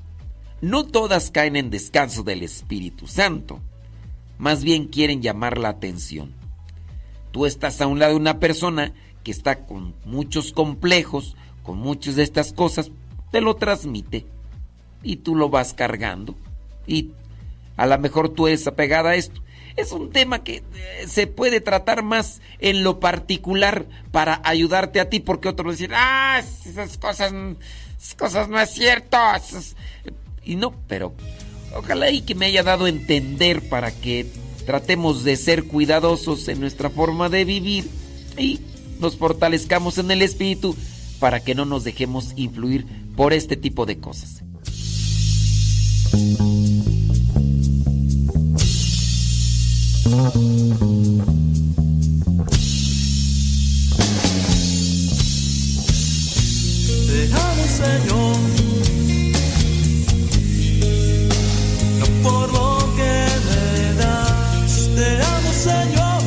[0.61, 3.61] No todas caen en descanso del Espíritu Santo,
[4.39, 6.33] más bien quieren llamar la atención.
[7.33, 12.17] Tú estás a un lado de una persona que está con muchos complejos, con muchas
[12.17, 12.91] de estas cosas,
[13.31, 14.27] te lo transmite
[15.03, 16.35] y tú lo vas cargando
[16.87, 17.11] y
[17.77, 19.43] a lo mejor tú eres apegada a esto.
[19.77, 25.09] Es un tema que eh, se puede tratar más en lo particular para ayudarte a
[25.09, 27.33] ti porque otros dicen, ah, esas cosas,
[27.97, 29.17] esas cosas no es cierto.
[29.37, 29.77] esas-".
[30.43, 31.15] Y no, pero
[31.75, 34.27] ojalá y que me haya dado a entender para que
[34.67, 37.89] tratemos de ser cuidadosos en nuestra forma de vivir
[38.37, 38.61] y
[39.01, 40.77] nos fortalezcamos en el espíritu
[41.19, 44.43] para que no nos dejemos influir por este tipo de cosas.
[57.07, 58.58] Te amo, Señor.
[62.23, 64.89] Por lo que me das.
[64.97, 66.23] Te amo, Señor.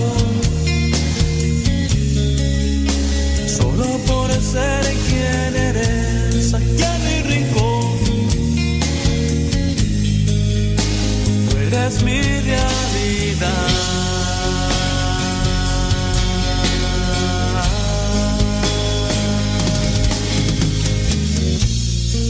[3.47, 7.97] Solo por ser quien eres aquí en mi rincón.
[11.49, 13.91] Tú eres mi realidad.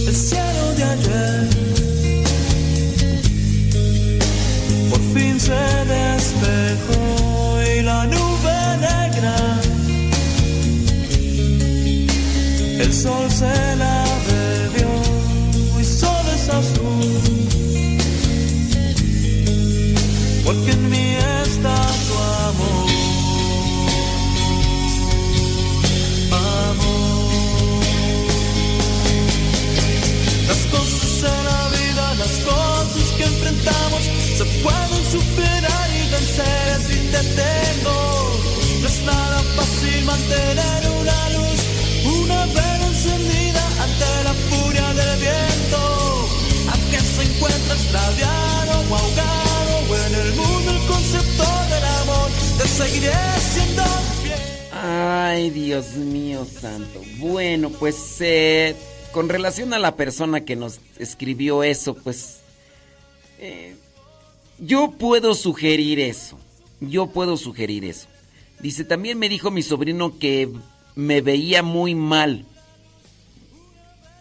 [0.07, 1.70] El cielo de ayer
[5.13, 5.63] fin se
[5.95, 9.35] despejó y la nube negra.
[12.79, 14.89] El sol se la bebió
[15.79, 17.21] y solo es azul.
[20.45, 21.75] Porque en mí está
[22.07, 22.15] tu
[22.47, 22.89] amor.
[26.31, 27.21] Amor.
[30.47, 34.03] Las cosas en la vida las cosas que enfrentamos
[34.37, 37.97] se pueden superar y vencer si te tengo.
[38.81, 41.59] No es nada fácil mantener una luz
[42.21, 45.81] una vela encendida ante la furia del viento.
[46.71, 52.67] Aunque se encuentre extraviado o ahogado o en el mundo el concepto del amor te
[52.67, 53.13] seguiré
[53.53, 53.83] siendo
[54.23, 54.39] fiel.
[54.83, 57.01] Ay, Dios mío santo.
[57.17, 58.75] Bueno, pues eh,
[59.11, 62.39] con relación a la persona que nos escribió eso, pues
[63.39, 63.75] eh,
[64.61, 66.37] yo puedo sugerir eso.
[66.79, 68.07] Yo puedo sugerir eso.
[68.59, 70.49] Dice, también me dijo mi sobrino que
[70.95, 72.45] me veía muy mal.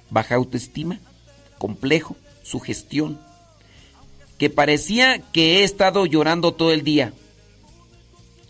[0.09, 0.99] Baja autoestima,
[1.59, 3.21] complejo, sugestión.
[4.39, 7.13] Que parecía que he estado llorando todo el día.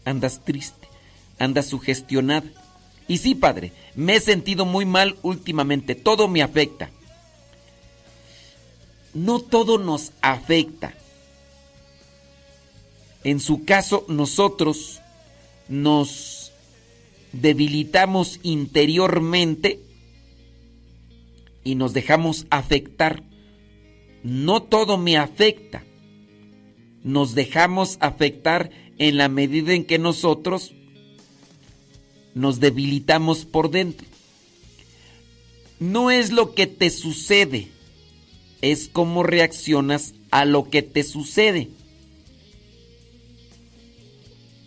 [0.05, 0.89] Andas triste,
[1.41, 2.47] andas sugestionada.
[3.09, 5.97] Y sí, padre, me he sentido muy mal últimamente.
[5.97, 6.91] Todo me afecta.
[9.13, 10.95] No todo nos afecta.
[13.25, 15.01] En su caso, nosotros
[15.69, 16.53] nos
[17.33, 19.81] debilitamos interiormente
[21.65, 23.23] y nos dejamos afectar.
[24.23, 25.85] No todo me afecta.
[27.05, 30.73] Nos dejamos afectar en la medida en que nosotros
[32.35, 34.07] nos debilitamos por dentro.
[35.79, 37.69] No es lo que te sucede,
[38.61, 41.71] es cómo reaccionas a lo que te sucede.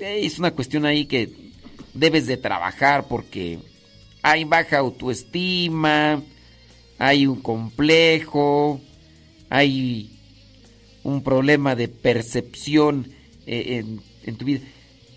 [0.04, 1.30] Es una cuestión ahí que
[1.94, 3.60] debes de trabajar porque
[4.22, 6.22] hay baja autoestima,
[7.00, 8.82] hay un complejo,
[9.50, 10.12] hay
[11.04, 13.08] un problema de percepción
[13.46, 14.62] eh, en, en tu vida.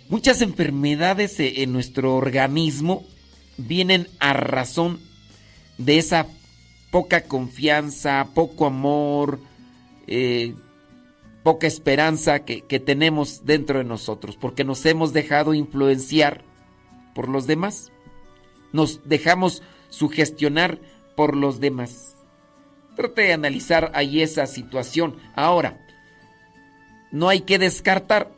[0.09, 3.05] Muchas enfermedades eh, en nuestro organismo
[3.57, 4.99] vienen a razón
[5.77, 6.27] de esa
[6.91, 9.41] poca confianza, poco amor,
[10.07, 10.55] eh,
[11.47, 16.43] poca esperanza que, que tenemos dentro de nosotros, porque nos hemos dejado influenciar
[17.15, 17.89] por los demás.
[18.73, 20.77] Nos dejamos sugestionar
[21.15, 22.17] por los demás.
[22.97, 25.15] Trate de analizar ahí esa situación.
[25.35, 25.79] Ahora,
[27.13, 28.29] no hay que descartar,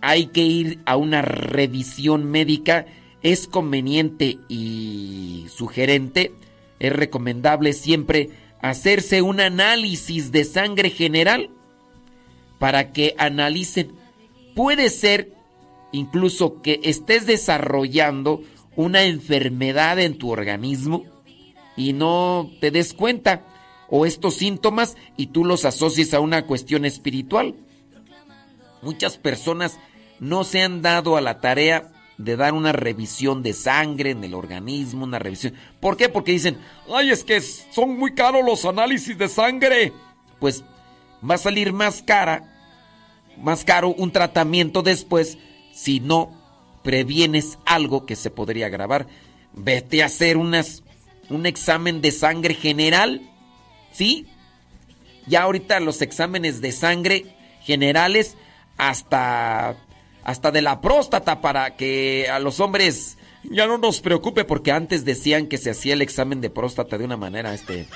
[0.00, 2.86] hay que ir a una revisión médica.
[3.24, 6.32] Es conveniente y sugerente,
[6.78, 8.30] es recomendable siempre
[8.62, 11.50] hacerse un análisis de sangre general
[12.58, 13.92] para que analicen.
[14.54, 15.32] Puede ser
[15.92, 18.42] incluso que estés desarrollando
[18.76, 21.04] una enfermedad en tu organismo
[21.76, 23.44] y no te des cuenta
[23.88, 27.54] o estos síntomas y tú los asocies a una cuestión espiritual.
[28.82, 29.78] Muchas personas
[30.20, 34.34] no se han dado a la tarea de dar una revisión de sangre en el
[34.34, 35.54] organismo, una revisión.
[35.80, 36.08] ¿Por qué?
[36.08, 36.58] Porque dicen,
[36.92, 39.92] ay, es que son muy caros los análisis de sangre.
[40.38, 40.64] Pues
[41.28, 42.52] va a salir más cara,
[43.38, 45.38] más caro un tratamiento después
[45.72, 46.30] si no
[46.82, 49.06] previenes algo que se podría agravar.
[49.52, 50.82] Vete a hacer unas,
[51.30, 53.22] un examen de sangre general,
[53.92, 54.26] ¿sí?
[55.26, 57.26] Ya ahorita los exámenes de sangre
[57.62, 58.36] generales
[58.76, 59.76] hasta
[60.24, 65.04] hasta de la próstata para que a los hombres ya no nos preocupe porque antes
[65.04, 67.86] decían que se hacía el examen de próstata de una manera este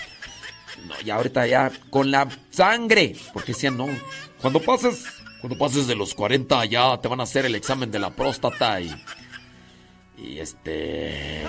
[0.87, 3.89] no, ya ahorita ya con la sangre, porque decían no,
[4.41, 5.05] cuando pases
[5.41, 8.81] cuando pases de los 40 ya te van a hacer el examen de la próstata
[8.81, 8.95] y
[10.17, 11.45] y este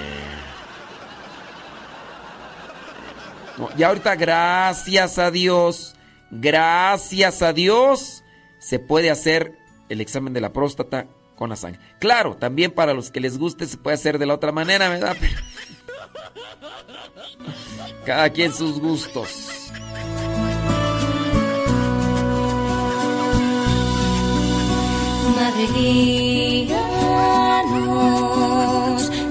[3.58, 5.96] no, ya ahorita gracias a Dios,
[6.32, 8.24] gracias a Dios
[8.60, 9.58] se puede hacer
[9.90, 11.80] el examen de la próstata con la sangre.
[12.00, 15.16] Claro, también para los que les guste se puede hacer de la otra manera, ¿verdad?
[15.20, 15.36] Pero...
[18.06, 19.30] Cada quien sus gustos.
[25.36, 26.80] Madre guíanos,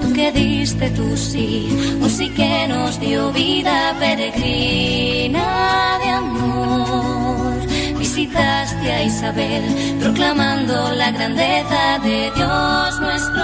[0.01, 7.67] tú que diste tu sí, un sí que nos dio vida peregrina de amor.
[7.97, 13.43] Visitaste a Isabel, proclamando la grandeza de Dios nuestro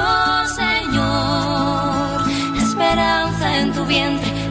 [0.55, 1.84] Señor.
[2.75, 4.44] Esperanza en tu vientre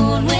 [0.00, 0.39] corazón, recorriendo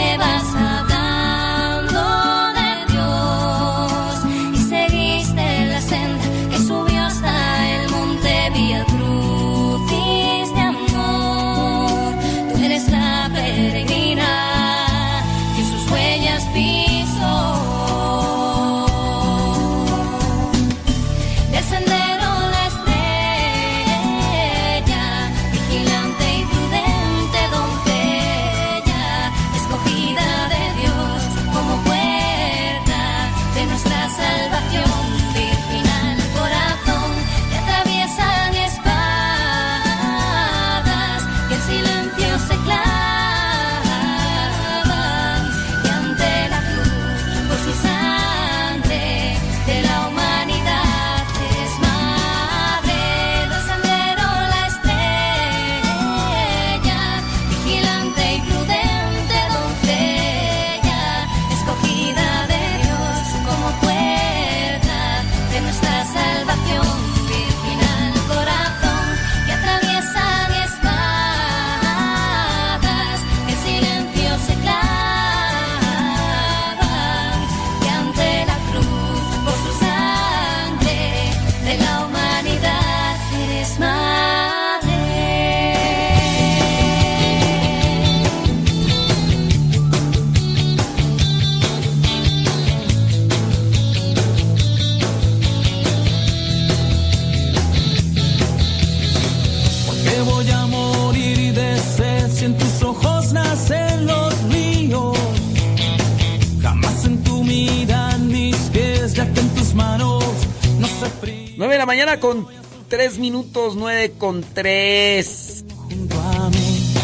[111.60, 112.46] 9 de la mañana con
[112.88, 115.64] 3 minutos, 9 con 3.
[115.76, 116.94] junto a mí.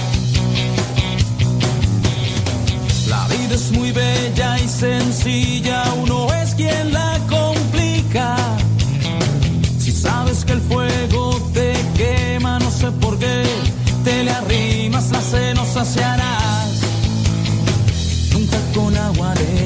[3.07, 8.35] La vida es muy bella y sencilla, uno es quien la complica.
[9.79, 13.43] Si sabes que el fuego te quema, no sé por qué,
[14.05, 16.81] te le arrimas, la sed no saciarás.
[18.33, 19.66] Nunca con agua de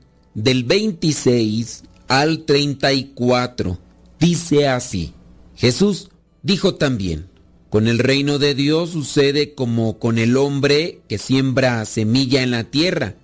[0.33, 3.79] del 26 al 34.
[4.19, 5.13] Dice así,
[5.55, 6.09] Jesús
[6.43, 7.27] dijo también,
[7.69, 12.65] con el reino de Dios sucede como con el hombre que siembra semilla en la
[12.65, 13.15] tierra,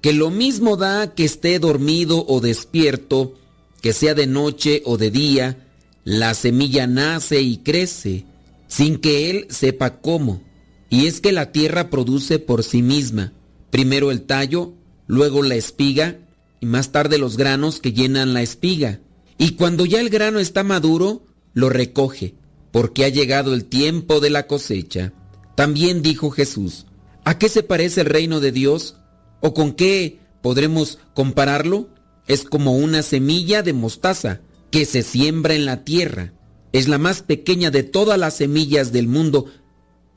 [0.00, 3.34] que lo mismo da que esté dormido o despierto,
[3.80, 5.66] que sea de noche o de día,
[6.04, 8.24] la semilla nace y crece
[8.68, 10.40] sin que él sepa cómo.
[10.88, 13.32] Y es que la tierra produce por sí misma,
[13.70, 14.72] primero el tallo,
[15.08, 16.20] luego la espiga
[16.60, 19.00] y más tarde los granos que llenan la espiga.
[19.38, 22.34] Y cuando ya el grano está maduro, lo recoge,
[22.72, 25.12] porque ha llegado el tiempo de la cosecha.
[25.54, 26.86] También dijo Jesús,
[27.24, 28.96] ¿a qué se parece el reino de Dios?
[29.40, 31.88] ¿O con qué podremos compararlo?
[32.26, 36.32] Es como una semilla de mostaza que se siembra en la tierra.
[36.72, 39.46] Es la más pequeña de todas las semillas del mundo,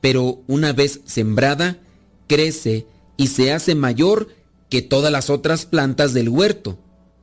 [0.00, 1.78] pero una vez sembrada,
[2.26, 2.86] crece
[3.16, 4.28] y se hace mayor
[4.70, 6.78] que todas las otras plantas del huerto,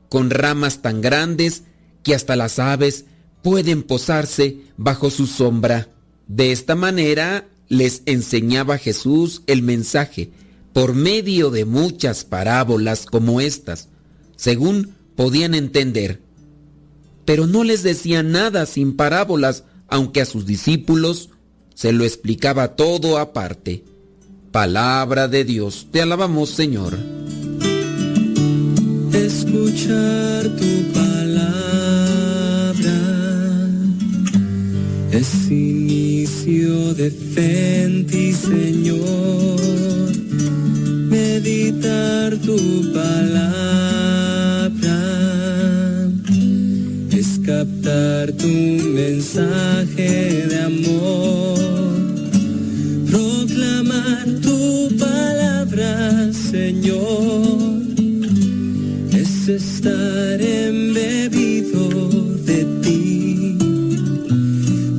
[0.08, 1.64] con ramas tan grandes
[2.02, 3.06] que hasta las aves
[3.42, 5.88] pueden posarse bajo su sombra.
[6.28, 10.30] De esta manera les enseñaba Jesús el mensaje
[10.72, 13.88] por medio de muchas parábolas como estas,
[14.36, 16.20] según podían entender
[17.28, 21.28] pero no les decía nada sin parábolas, aunque a sus discípulos
[21.74, 23.84] se lo explicaba todo aparte.
[24.50, 26.96] Palabra de Dios, te alabamos Señor.
[29.28, 31.28] Escuchar tu palabra
[35.12, 39.60] es inicio de fe ti, Señor.
[41.10, 42.56] Meditar tu
[42.94, 43.28] palabra
[47.12, 51.58] es captar tu mensaje de amor.
[53.10, 57.97] Proclamar tu palabra, Señor
[59.48, 61.88] es estar embebido
[62.44, 63.56] de ti,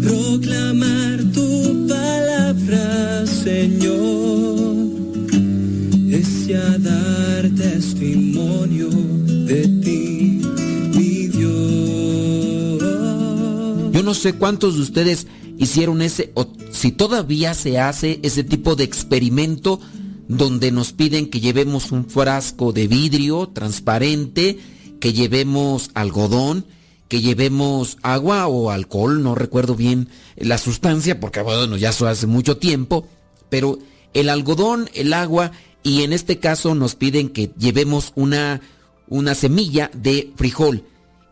[0.01, 4.88] proclamar tu palabra, Señor,
[6.09, 10.41] es ya dar testimonio de ti,
[10.95, 12.81] mi Dios.
[13.93, 15.27] Yo no sé cuántos de ustedes
[15.59, 19.80] hicieron ese, o si todavía se hace ese tipo de experimento
[20.30, 24.60] donde nos piden que llevemos un frasco de vidrio transparente,
[25.01, 26.65] que llevemos algodón,
[27.07, 30.07] que llevemos agua o alcohol, no recuerdo bien
[30.38, 33.07] la sustancia, porque bueno, ya hace mucho tiempo,
[33.49, 33.80] pero
[34.14, 35.51] el algodón, el agua,
[35.81, 38.61] y en este caso nos piden que llevemos una,
[39.07, 40.84] una semilla de frijol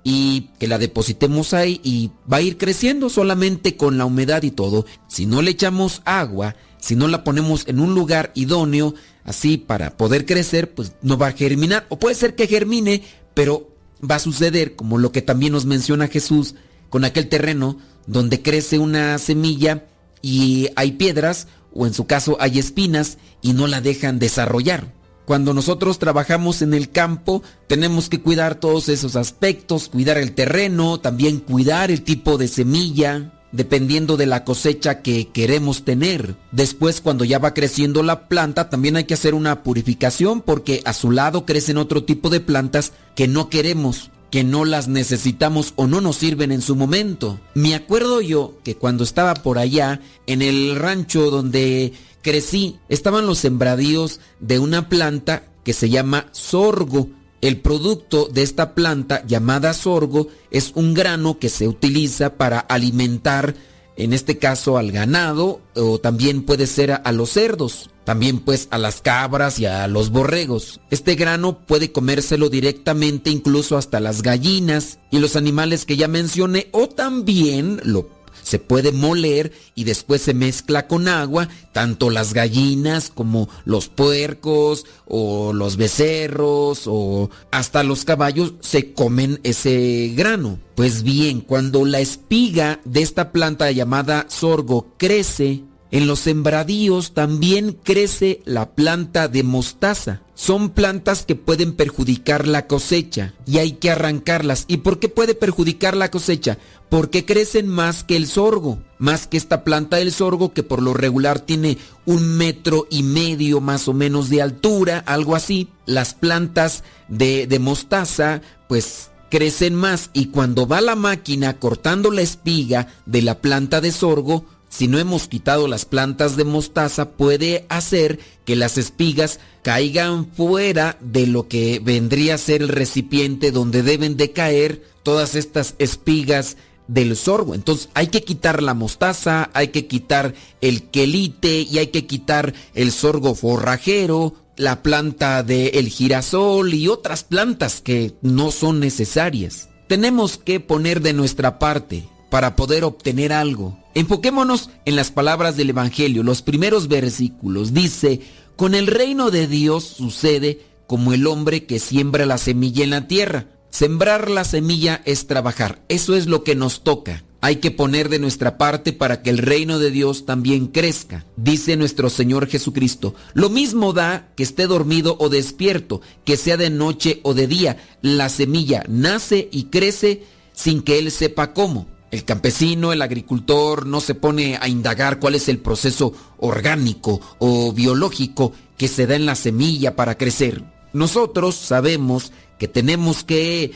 [0.03, 4.49] y que la depositemos ahí y va a ir creciendo solamente con la humedad y
[4.49, 4.87] todo.
[5.07, 8.93] Si no le echamos agua, si no la ponemos en un lugar idóneo,
[9.23, 11.85] así para poder crecer, pues no va a germinar.
[11.89, 16.07] O puede ser que germine, pero va a suceder como lo que también nos menciona
[16.07, 16.55] Jesús
[16.89, 19.85] con aquel terreno donde crece una semilla
[20.21, 24.93] y hay piedras o en su caso hay espinas y no la dejan desarrollar.
[25.25, 31.01] Cuando nosotros trabajamos en el campo, tenemos que cuidar todos esos aspectos, cuidar el terreno,
[31.01, 36.35] también cuidar el tipo de semilla, dependiendo de la cosecha que queremos tener.
[36.51, 40.93] Después, cuando ya va creciendo la planta, también hay que hacer una purificación porque a
[40.93, 45.87] su lado crecen otro tipo de plantas que no queremos que no las necesitamos o
[45.87, 47.39] no nos sirven en su momento.
[47.53, 53.39] Me acuerdo yo que cuando estaba por allá, en el rancho donde crecí, estaban los
[53.39, 57.09] sembradíos de una planta que se llama sorgo.
[57.41, 63.55] El producto de esta planta llamada sorgo es un grano que se utiliza para alimentar,
[63.95, 68.79] en este caso al ganado, o también puede ser a, los cerdos, también pues a
[68.79, 70.81] las cabras y a los borregos.
[70.89, 76.69] Este grano puede comérselo directamente incluso hasta las gallinas y los animales que ya mencioné,
[76.71, 78.16] o también lo
[78.47, 84.85] se puede moler y después se mezcla con agua, tanto las gallinas como los puercos
[85.05, 90.59] o los becerros o hasta los caballos se comen ese grano.
[90.75, 97.77] Pues bien, cuando la espiga de esta planta llamada sorgo crece, en los sembradíos también
[97.83, 100.21] crece la planta de mostaza.
[100.37, 104.65] Son plantas que pueden perjudicar la cosecha y hay que arrancarlas.
[104.67, 106.59] ¿Y por qué puede perjudicar la cosecha?
[106.89, 110.93] Porque crecen más que el sorgo, más que esta planta del sorgo que por lo
[110.93, 115.69] regular tiene un metro y medio más o menos de altura, algo así.
[115.87, 122.21] Las plantas de, de mostaza pues crecen más y cuando va la máquina cortando la
[122.21, 127.65] espiga de la planta de sorgo, si no hemos quitado las plantas de mostaza, puede
[127.69, 133.83] hacer que las espigas caigan fuera de lo que vendría a ser el recipiente donde
[133.83, 136.57] deben de caer todas estas espigas
[136.87, 137.55] del sorgo.
[137.55, 142.53] Entonces hay que quitar la mostaza, hay que quitar el quelite y hay que quitar
[142.73, 149.69] el sorgo forrajero, la planta del girasol y otras plantas que no son necesarias.
[149.87, 153.77] Tenemos que poner de nuestra parte para poder obtener algo.
[153.97, 157.73] Enfoquémonos en las palabras del Evangelio, los primeros versículos.
[157.73, 158.21] Dice,
[158.55, 163.07] con el reino de Dios sucede como el hombre que siembra la semilla en la
[163.07, 163.47] tierra.
[163.71, 167.23] Sembrar la semilla es trabajar, eso es lo que nos toca.
[167.41, 171.25] Hay que poner de nuestra parte para que el reino de Dios también crezca.
[171.35, 176.69] Dice nuestro Señor Jesucristo, lo mismo da que esté dormido o despierto, que sea de
[176.69, 177.77] noche o de día.
[178.03, 180.21] La semilla nace y crece
[180.53, 181.96] sin que él sepa cómo.
[182.09, 187.73] El campesino, el agricultor no se pone a indagar cuál es el proceso orgánico o
[187.73, 190.63] biológico que se da en la semilla para crecer.
[190.93, 193.73] Nosotros sabemos que tenemos que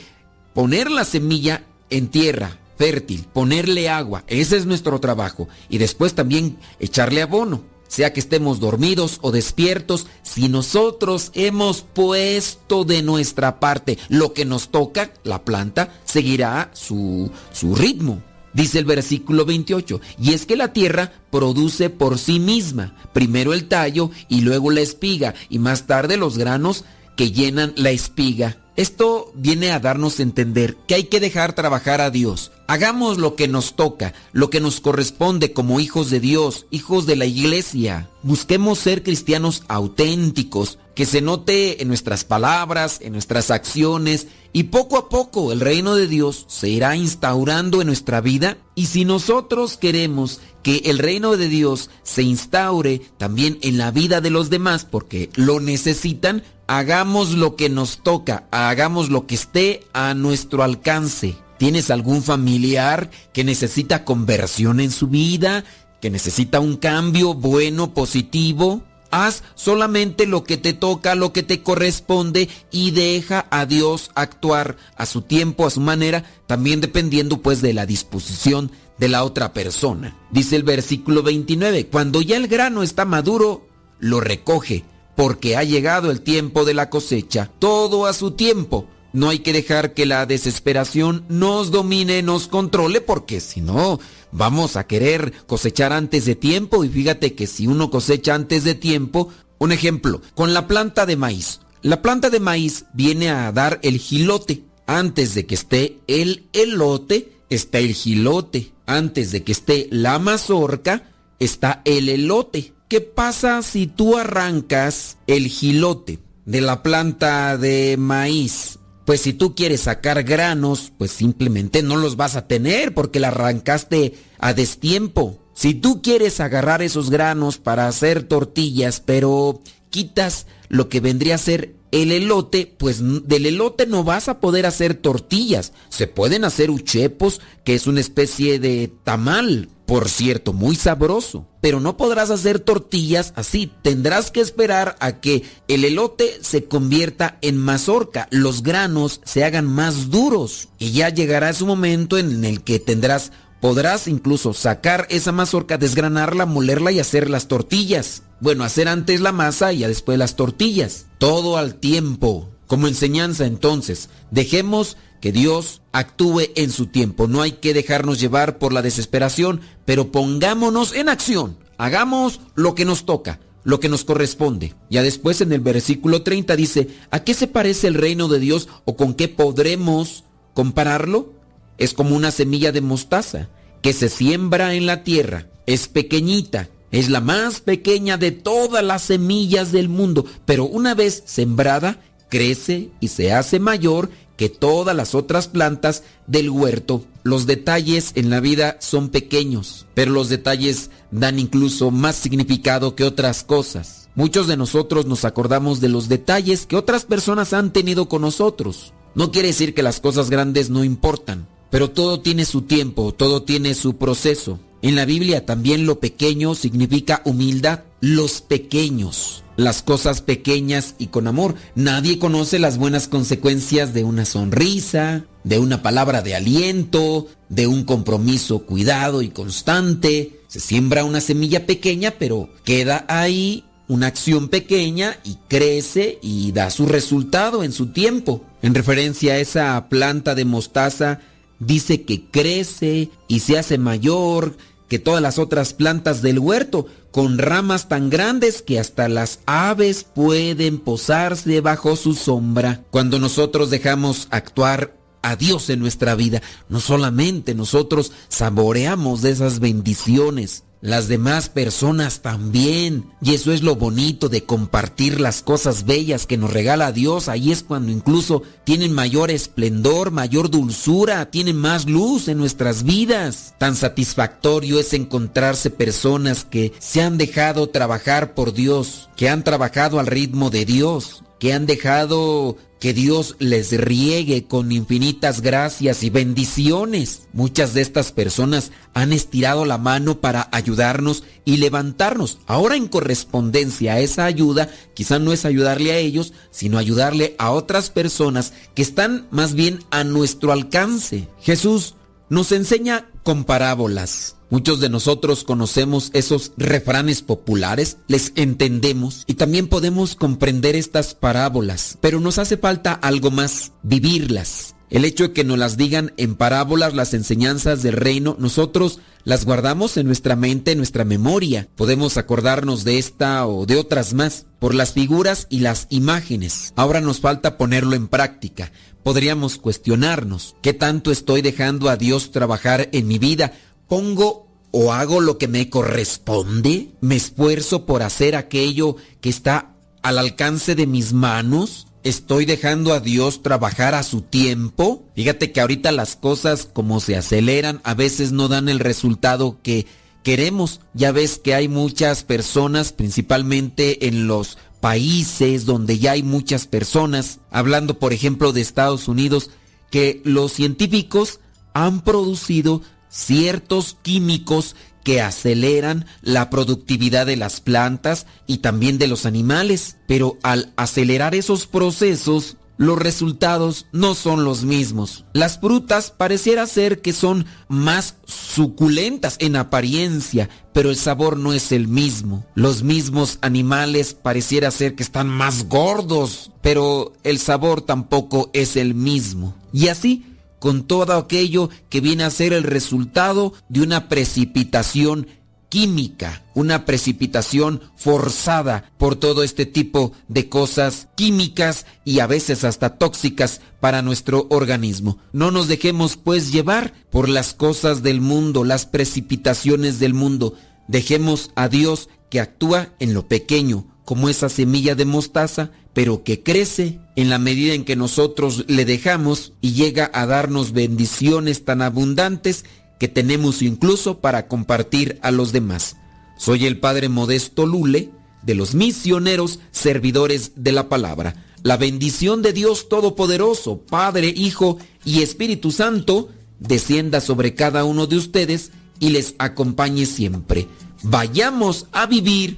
[0.54, 6.58] poner la semilla en tierra fértil, ponerle agua, ese es nuestro trabajo, y después también
[6.80, 13.98] echarle abono, sea que estemos dormidos o despiertos, si nosotros hemos puesto de nuestra parte
[14.08, 18.24] lo que nos toca, la planta seguirá su, su ritmo.
[18.54, 23.68] Dice el versículo 28, y es que la tierra produce por sí misma, primero el
[23.68, 26.86] tallo y luego la espiga, y más tarde los granos
[27.18, 28.61] que llenan la espiga.
[28.82, 32.52] Esto viene a darnos a entender que hay que dejar trabajar a Dios.
[32.66, 37.16] Hagamos lo que nos toca, lo que nos corresponde como hijos de Dios, hijos de
[37.16, 38.10] la iglesia.
[38.24, 44.98] Busquemos ser cristianos auténticos, que se note en nuestras palabras, en nuestras acciones, y poco
[44.98, 48.58] a poco el reino de Dios se irá instaurando en nuestra vida.
[48.76, 54.22] Y si nosotros queremos que el reino de Dios se instaure también en la vida
[54.22, 59.84] de los demás, porque lo necesitan, hagamos lo que nos toca, hagamos lo que esté
[59.94, 61.36] a nuestro alcance.
[61.58, 65.64] ¿Tienes algún familiar que necesita conversión en su vida?
[66.02, 68.84] ¿Que necesita un cambio bueno, positivo?
[69.12, 74.78] Haz solamente lo que te toca, lo que te corresponde y deja a Dios actuar
[74.96, 79.52] a su tiempo, a su manera, también dependiendo pues de la disposición de la otra
[79.52, 80.18] persona.
[80.32, 83.68] Dice el versículo 29, cuando ya el grano está maduro,
[84.00, 84.86] lo recoge,
[85.16, 88.88] porque ha llegado el tiempo de la cosecha, todo a su tiempo.
[89.14, 94.00] No hay que dejar que la desesperación nos domine, nos controle, porque si no,
[94.32, 96.84] vamos a querer cosechar antes de tiempo.
[96.84, 101.18] Y fíjate que si uno cosecha antes de tiempo, un ejemplo, con la planta de
[101.18, 101.60] maíz.
[101.82, 104.64] La planta de maíz viene a dar el gilote.
[104.88, 108.72] Antes de que esté el elote, está el gilote.
[108.86, 111.10] Antes de que esté la mazorca,
[111.40, 112.74] está el elote.
[112.88, 118.80] ¿Qué pasa si tú arrancas el gilote de la planta de maíz?
[119.12, 123.28] Pues si tú quieres sacar granos, pues simplemente no los vas a tener porque la
[123.28, 125.38] arrancaste a destiempo.
[125.54, 129.60] Si tú quieres agarrar esos granos para hacer tortillas, pero
[129.90, 134.66] quitas lo que vendría a ser el elote, pues del elote no vas a poder
[134.66, 135.74] hacer tortillas.
[135.90, 141.48] Se pueden hacer uchepos, que es una especie de tamal, por cierto, muy sabroso.
[141.60, 143.72] Pero no podrás hacer tortillas así.
[143.82, 149.66] Tendrás que esperar a que el elote se convierta en mazorca, los granos se hagan
[149.66, 150.70] más duros.
[150.80, 156.46] Y ya llegará su momento en el que tendrás, podrás incluso sacar esa mazorca, desgranarla,
[156.46, 158.24] molerla y hacer las tortillas.
[158.42, 161.06] Bueno, hacer antes la masa y después las tortillas.
[161.20, 162.50] Todo al tiempo.
[162.68, 167.28] Como enseñanza entonces, dejemos que Dios actúe en su tiempo.
[167.28, 171.58] No hay que dejarnos llevar por la desesperación, pero pongámonos en acción.
[171.78, 174.74] Hagamos lo que nos toca, lo que nos corresponde.
[174.90, 178.68] Ya después en el versículo 30 dice, ¿a qué se parece el reino de Dios
[178.86, 180.24] o con qué podremos
[180.54, 181.41] compararlo?
[181.82, 183.50] Es como una semilla de mostaza
[183.82, 185.48] que se siembra en la tierra.
[185.66, 191.24] Es pequeñita, es la más pequeña de todas las semillas del mundo, pero una vez
[191.26, 192.00] sembrada,
[192.30, 197.04] crece y se hace mayor que todas las otras plantas del huerto.
[197.24, 203.06] Los detalles en la vida son pequeños, pero los detalles dan incluso más significado que
[203.06, 204.08] otras cosas.
[204.14, 208.94] Muchos de nosotros nos acordamos de los detalles que otras personas han tenido con nosotros.
[209.16, 213.42] No quiere decir que las cosas grandes no importan, pero todo tiene su tiempo, todo
[213.42, 214.60] tiene su proceso.
[214.84, 217.82] En la Biblia también lo pequeño significa humildad.
[218.02, 221.56] Los pequeños, las cosas pequeñas y con amor.
[221.76, 227.84] Nadie conoce las buenas consecuencias de una sonrisa, de una palabra de aliento, de un
[227.84, 230.42] compromiso cuidado y constante.
[230.48, 236.70] Se siembra una semilla pequeña, pero queda ahí una acción pequeña y crece y da
[236.70, 238.44] su resultado en su tiempo.
[238.62, 241.20] En referencia a esa planta de mostaza,
[241.62, 244.58] dice que crece y se hace mayor
[244.90, 250.04] que todas las otras plantas del huerto, con ramas tan grandes que hasta las aves
[250.04, 252.84] pueden posarse bajo su sombra.
[252.92, 259.60] Cuando nosotros dejamos actuar a Dios en nuestra vida, no solamente nosotros saboreamos de esas
[259.60, 263.06] bendiciones, las demás personas también.
[263.22, 267.30] Y eso es lo bonito de compartir las cosas bellas que nos regala Dios.
[267.30, 273.54] Ahí es cuando incluso tienen mayor esplendor, mayor dulzura, tienen más luz en nuestras vidas.
[273.60, 280.00] Tan satisfactorio es encontrarse personas que se han dejado trabajar por Dios, que han trabajado
[280.00, 286.10] al ritmo de Dios, que han dejado que Dios les riegue con infinitas gracias y
[286.10, 287.28] bendiciones.
[287.32, 292.40] Muchas de estas personas han estirado la mano para ayudarnos y levantarnos.
[292.48, 297.52] Ahora en correspondencia a esa ayuda, quizá no es ayudarle a ellos, sino ayudarle a
[297.52, 301.28] otras personas que están más bien a nuestro alcance.
[301.40, 301.94] Jesús
[302.30, 304.38] nos enseña con parábolas.
[304.52, 311.98] Muchos de nosotros conocemos esos refranes populares, les entendemos y también podemos comprender estas parábolas,
[312.02, 314.76] pero nos hace falta algo más, vivirlas.
[314.90, 319.46] El hecho de que nos las digan en parábolas las enseñanzas del reino, nosotros las
[319.46, 321.70] guardamos en nuestra mente, en nuestra memoria.
[321.78, 326.74] Podemos acordarnos de esta o de otras más por las figuras y las imágenes.
[326.76, 328.74] Ahora nos falta ponerlo en práctica.
[329.02, 333.54] Podríamos cuestionarnos, ¿qué tanto estoy dejando a Dios trabajar en mi vida?
[333.92, 336.92] ¿Pongo o hago lo que me corresponde?
[337.02, 341.88] ¿Me esfuerzo por hacer aquello que está al alcance de mis manos?
[342.02, 345.04] ¿Estoy dejando a Dios trabajar a su tiempo?
[345.14, 349.88] Fíjate que ahorita las cosas como se aceleran a veces no dan el resultado que
[350.24, 350.80] queremos.
[350.94, 357.42] Ya ves que hay muchas personas, principalmente en los países donde ya hay muchas personas,
[357.52, 359.50] hablando por ejemplo de Estados Unidos,
[359.90, 361.42] que los científicos
[361.74, 362.82] han producido
[363.12, 369.98] ciertos químicos que aceleran la productividad de las plantas y también de los animales.
[370.08, 375.24] Pero al acelerar esos procesos, los resultados no son los mismos.
[375.34, 381.72] Las frutas pareciera ser que son más suculentas en apariencia, pero el sabor no es
[381.72, 382.44] el mismo.
[382.56, 388.96] Los mismos animales pareciera ser que están más gordos, pero el sabor tampoco es el
[388.96, 389.54] mismo.
[389.72, 390.26] Y así,
[390.62, 395.26] con todo aquello que viene a ser el resultado de una precipitación
[395.70, 403.00] química, una precipitación forzada por todo este tipo de cosas químicas y a veces hasta
[403.00, 405.18] tóxicas para nuestro organismo.
[405.34, 410.54] No nos dejemos pues llevar por las cosas del mundo, las precipitaciones del mundo.
[410.88, 416.44] Dejemos a Dios que actúa en lo pequeño, como esa semilla de mostaza, pero que
[416.44, 421.82] crece en la medida en que nosotros le dejamos y llega a darnos bendiciones tan
[421.82, 422.66] abundantes
[423.00, 425.96] que tenemos incluso para compartir a los demás.
[426.38, 428.10] Soy el Padre Modesto Lule,
[428.44, 431.46] de los misioneros servidores de la palabra.
[431.64, 436.28] La bendición de Dios Todopoderoso, Padre, Hijo y Espíritu Santo,
[436.60, 440.68] descienda sobre cada uno de ustedes y les acompañe siempre.
[441.02, 442.58] Vayamos a vivir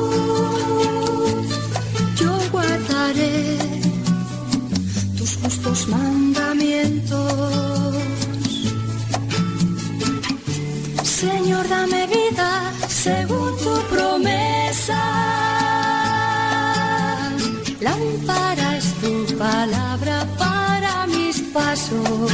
[5.87, 7.95] Mandamientos.
[11.03, 15.01] Señor, dame vida según tu promesa.
[17.79, 22.31] Lámpara es tu palabra para mis pasos,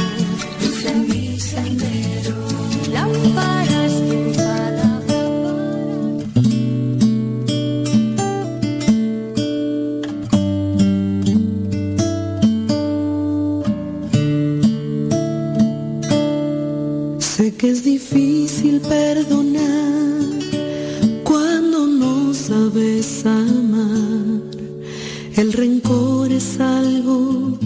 [25.58, 27.58] rencor es algo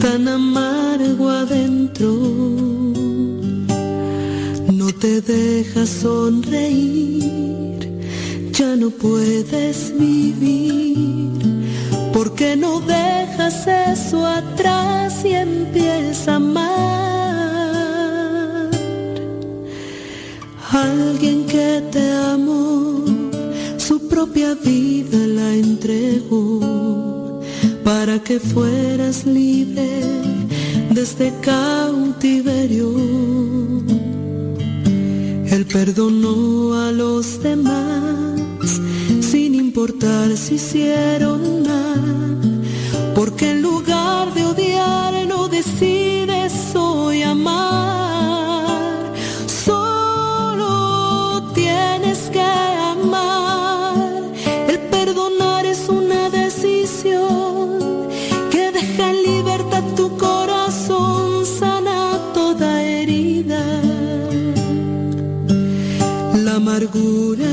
[0.00, 2.10] tan amargo adentro.
[4.72, 7.78] No te dejas sonreír,
[8.52, 11.30] ya no puedes vivir.
[12.14, 16.66] Porque no dejas eso atrás y empiezas a amar?
[20.72, 23.04] Alguien que te amó,
[23.76, 26.75] su propia vida la entregó
[27.98, 29.88] para que fueras libre
[30.94, 32.90] de este cautiverio.
[35.54, 38.70] Él perdonó a los demás
[39.22, 42.38] sin importar si hicieron mal,
[43.14, 48.15] porque en lugar de odiar no decides hoy amar.
[66.86, 67.45] Amargura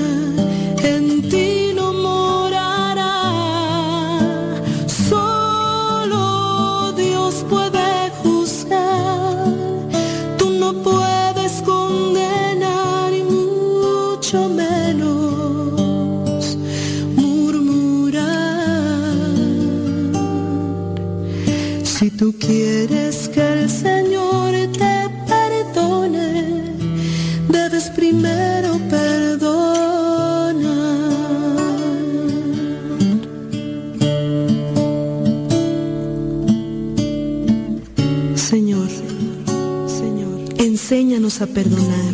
[41.24, 42.14] a perdonar,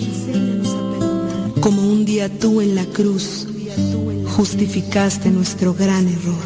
[1.61, 3.47] como un día tú en la cruz
[4.37, 6.37] justificaste nuestro gran error.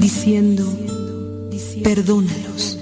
[0.00, 0.70] diciendo,
[1.82, 2.78] perdónalos,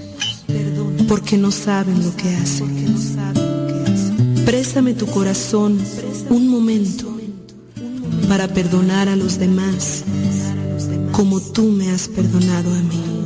[1.07, 2.95] porque no saben lo que hacen.
[4.45, 5.79] Préstame tu corazón
[6.29, 7.17] un momento
[8.27, 10.03] para perdonar a los demás
[11.13, 13.16] como tú me has perdonado a mí.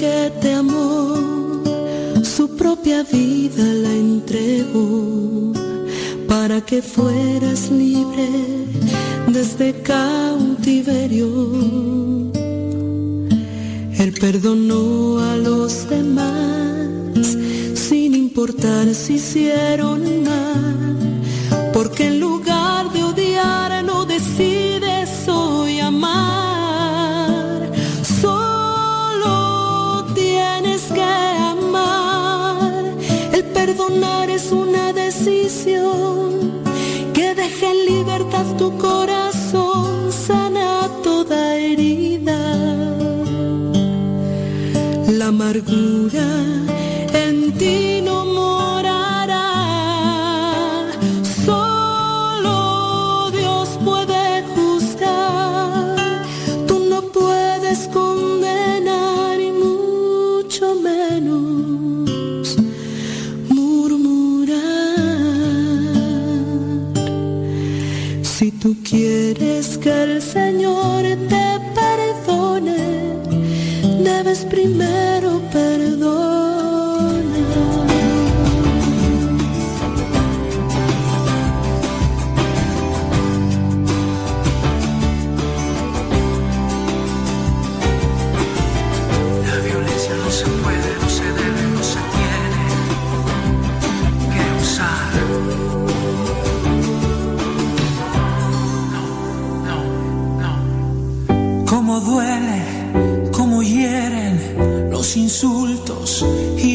[0.00, 1.62] Que te amó,
[2.22, 5.52] su propia vida la entregó
[6.26, 8.26] para que fueras libre
[9.28, 11.28] desde cautiverio.
[13.98, 17.36] Él perdonó a los demás
[17.74, 21.09] sin importar si hicieron mal,
[37.62, 42.38] en libertad tu corazón, sana toda herida.
[45.18, 46.49] La amargura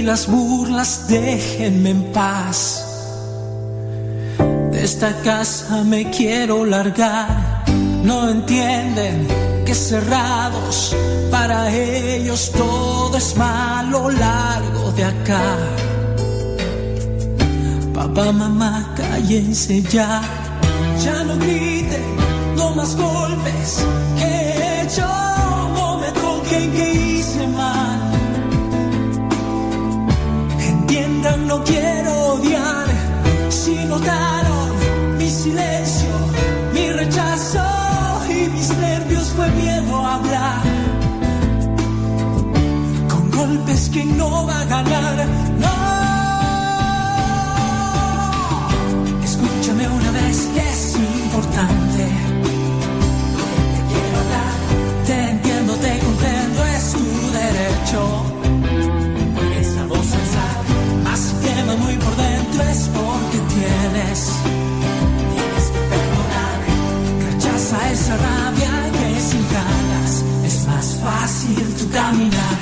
[0.06, 2.86] las burlas, déjenme en paz.
[4.72, 7.64] De esta casa me quiero largar,
[8.03, 9.27] no entienden
[9.65, 10.95] que cerrados
[11.32, 15.57] para ellos todo es malo largo de acá.
[17.94, 20.22] Papá, mamá, cállense ya,
[21.03, 22.03] ya no griten,
[22.56, 23.84] no más golpes
[24.19, 25.07] que he hecho,
[25.73, 27.05] no me toquen que
[35.18, 36.10] mi silencio,
[36.74, 37.64] mi rechazo
[38.30, 40.62] y mis nervios fue miedo a hablar.
[43.10, 45.28] Con golpes que no va a ganar,
[72.16, 72.55] caminar.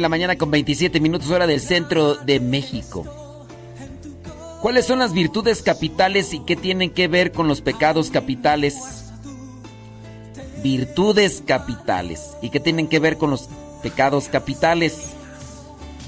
[0.00, 0.08] De ti.
[0.08, 3.04] 9 de la mañana con 27 minutos hora del centro de México.
[4.62, 8.76] ¿Cuáles son las virtudes capitales y qué tienen que ver con los pecados capitales?
[10.62, 12.36] Virtudes capitales.
[12.42, 13.48] ¿Y qué tienen que ver con los
[13.82, 15.12] pecados capitales?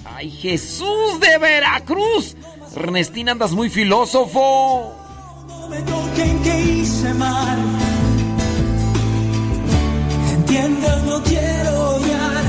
[0.05, 2.36] ¡Ay, Jesús de Veracruz!
[2.77, 4.94] Ernestina, andas muy filósofo.
[5.48, 7.59] No me toquen que hice mal.
[10.32, 12.43] Entiendan, no quiero odiar.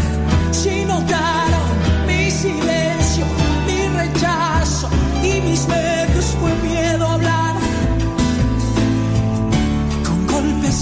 [0.51, 1.32] Si notaron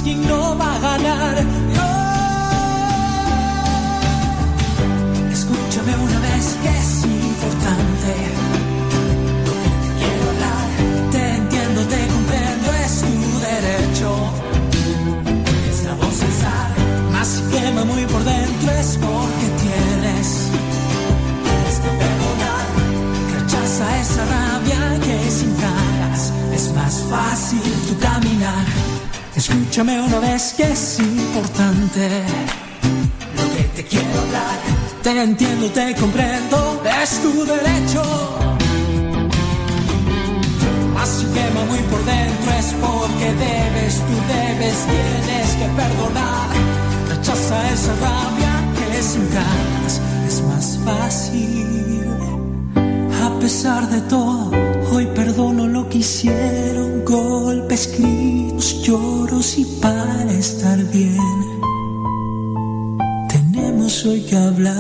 [0.04, 1.36] quien no va a ganar.
[5.32, 8.12] Escúchame una vez que es importante.
[10.00, 10.68] Quiero hablar,
[11.12, 14.10] te entiendo, te comprendo, es tu derecho.
[15.70, 16.70] Es la voz alzar,
[17.12, 20.30] más si quema muy por dentro es porque tienes.
[21.46, 22.66] Tienes que perdonar,
[23.36, 25.82] rechaza esa rabia que sin ganas
[29.42, 32.08] Escúchame una vez que es importante
[33.36, 34.60] lo que te quiero hablar.
[35.02, 38.04] Te entiendo, te comprendo, es tu derecho.
[41.02, 46.50] Así quema muy por dentro, es porque debes, tú debes, tienes que perdonar.
[47.10, 52.06] Rechaza esa rabia que sin ganas es más fácil.
[53.26, 54.52] A pesar de todo,
[56.02, 61.20] hicieron, golpes, gritos, lloros y para estar bien.
[63.30, 64.72] Tenemos hoy que hablar.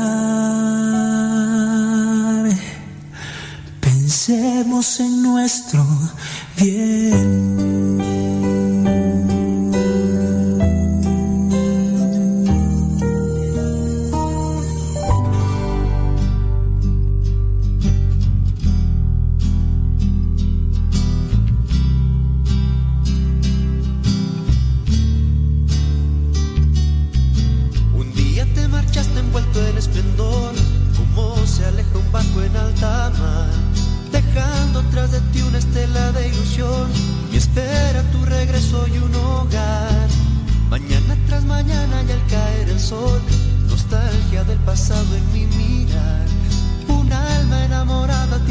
[3.80, 5.86] Pensemos en nuestro
[6.58, 7.71] bien.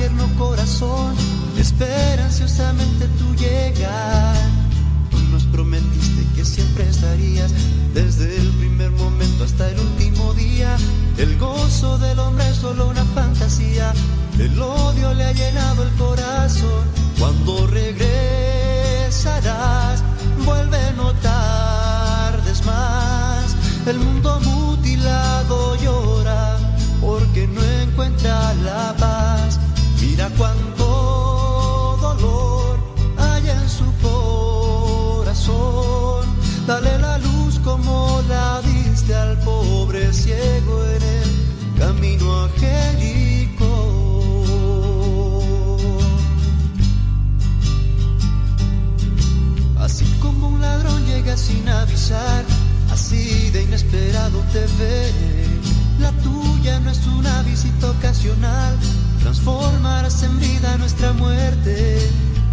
[0.00, 1.14] Tierno corazón,
[1.58, 4.34] espera ansiosamente tu llegar.
[5.10, 7.52] Tú nos prometiste que siempre estarías
[7.92, 10.74] desde el primer momento hasta el último día.
[11.18, 13.92] El gozo del hombre es solo una fantasía.
[14.38, 16.19] El odio le ha llenado el corazón.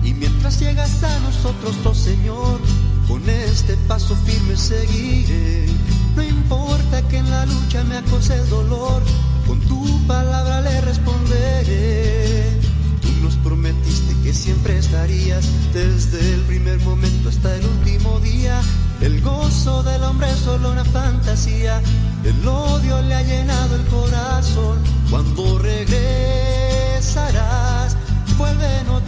[0.03, 2.59] Y mientras llegas a nosotros, oh Señor,
[3.07, 5.67] con este paso firme seguiré.
[6.15, 9.03] No importa que en la lucha me acose el dolor,
[9.45, 12.59] con tu palabra le responderé.
[13.01, 18.61] Tú nos prometiste que siempre estarías desde el primer momento hasta el último día.
[19.01, 21.81] El gozo del hombre es solo una fantasía.
[22.23, 24.79] El odio le ha llenado el corazón.
[25.09, 27.66] Cuando regresarás,
[28.37, 29.01] vuelve no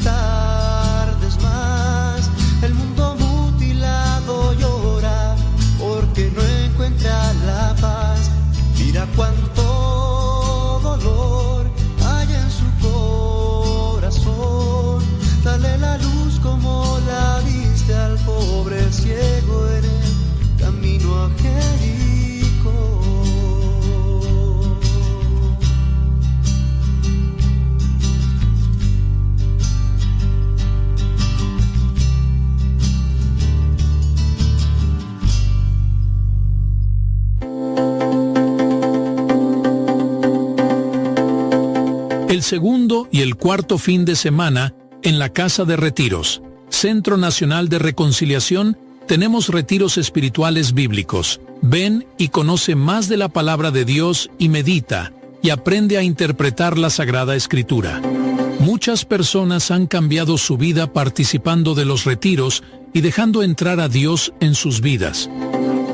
[42.50, 44.74] segundo y el cuarto fin de semana
[45.04, 51.42] en la Casa de Retiros, Centro Nacional de Reconciliación, tenemos retiros espirituales bíblicos.
[51.62, 55.14] Ven y conoce más de la palabra de Dios y medita
[55.44, 58.02] y aprende a interpretar la Sagrada Escritura.
[58.60, 62.64] Muchas personas han cambiado su vida participando de los retiros
[62.94, 65.30] y dejando entrar a Dios en sus vidas.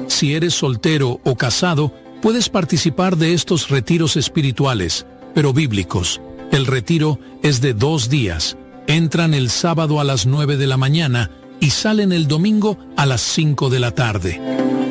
[0.07, 1.91] Si eres soltero o casado,
[2.21, 6.21] puedes participar de estos retiros espirituales, pero bíblicos.
[6.55, 8.55] El retiro es de dos días.
[8.87, 11.29] Entran el sábado a las 9 de la mañana
[11.59, 14.41] y salen el domingo a las 5 de la tarde.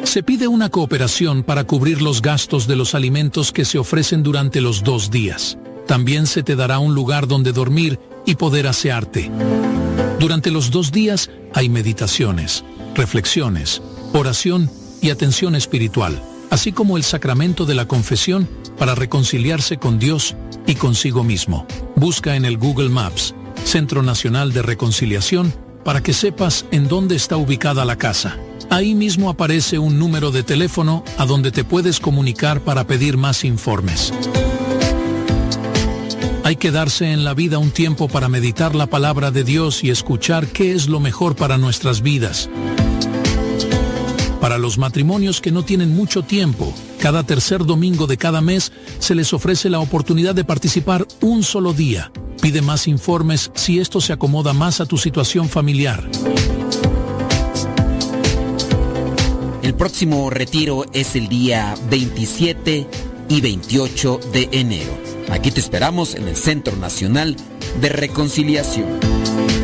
[0.02, 4.60] Se pide una cooperación para cubrir los gastos de los alimentos que se ofrecen durante
[4.60, 5.56] los dos días.
[5.86, 9.30] También se te dará un lugar donde dormir y poder asearte.
[10.20, 12.62] Durante los dos días hay meditaciones,
[12.94, 13.80] reflexiones,
[14.12, 14.70] oración
[15.00, 16.20] y atención espiritual,
[16.54, 18.48] así como el sacramento de la confesión
[18.78, 20.36] para reconciliarse con Dios
[20.68, 21.66] y consigo mismo.
[21.96, 25.52] Busca en el Google Maps, Centro Nacional de Reconciliación,
[25.82, 28.38] para que sepas en dónde está ubicada la casa.
[28.70, 33.44] Ahí mismo aparece un número de teléfono a donde te puedes comunicar para pedir más
[33.44, 34.12] informes.
[36.44, 39.90] Hay que darse en la vida un tiempo para meditar la palabra de Dios y
[39.90, 42.48] escuchar qué es lo mejor para nuestras vidas.
[44.44, 49.14] Para los matrimonios que no tienen mucho tiempo, cada tercer domingo de cada mes se
[49.14, 52.12] les ofrece la oportunidad de participar un solo día.
[52.42, 56.06] Pide más informes si esto se acomoda más a tu situación familiar.
[59.62, 62.86] El próximo retiro es el día 27
[63.30, 64.92] y 28 de enero.
[65.30, 67.34] Aquí te esperamos en el Centro Nacional
[67.80, 69.63] de Reconciliación.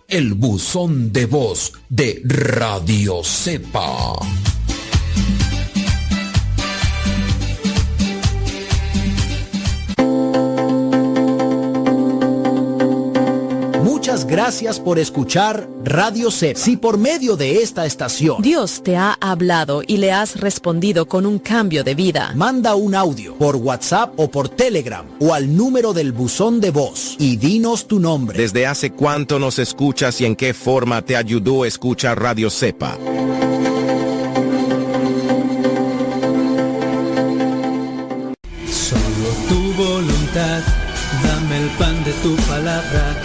[0.11, 4.13] el buzón de voz de Radio Cepa.
[14.31, 16.55] Gracias por escuchar Radio CEP.
[16.55, 21.25] Si por medio de esta estación Dios te ha hablado y le has respondido con
[21.25, 22.31] un cambio de vida.
[22.33, 27.17] manda un audio por WhatsApp o por Telegram o al número del buzón de voz
[27.19, 28.39] y dinos tu nombre.
[28.39, 32.97] ¿Desde hace cuánto nos escuchas y en qué forma te ayudó a escuchar Radio Cepa?
[38.71, 40.61] Solo tu voluntad,
[41.21, 43.15] dame el pan de tu palabra,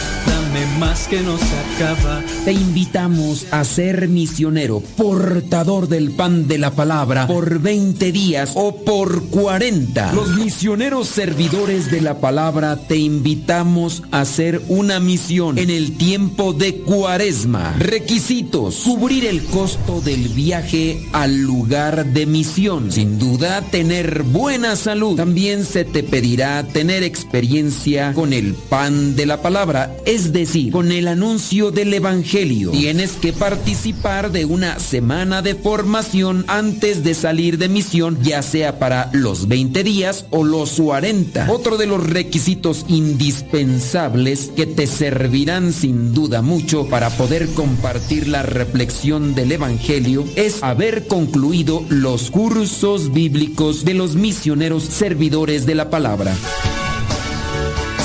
[0.79, 2.23] más que no se acaba.
[2.45, 8.85] Te invitamos a ser misionero, portador del pan de la palabra por 20 días o
[8.85, 10.13] por 40.
[10.13, 16.53] Los misioneros servidores de la palabra te invitamos a hacer una misión en el tiempo
[16.53, 17.75] de cuaresma.
[17.79, 18.83] Requisitos.
[18.85, 22.93] Cubrir el costo del viaje al lugar de misión.
[22.93, 25.17] Sin duda, tener buena salud.
[25.17, 30.93] También se te pedirá tener experiencia con el pan de la palabra, es decir, con
[30.93, 32.71] el anuncio del Evangelio.
[32.71, 38.79] Tienes que participar de una semana de formación antes de salir de misión, ya sea
[38.79, 41.51] para los 20 días o los 40.
[41.51, 48.43] Otro de los requisitos indispensables que te servirán sin duda mucho para poder compartir la
[48.43, 55.91] reflexión del Evangelio es haber concluido los cursos bíblicos de los misioneros servidores de la
[55.91, 56.35] palabra.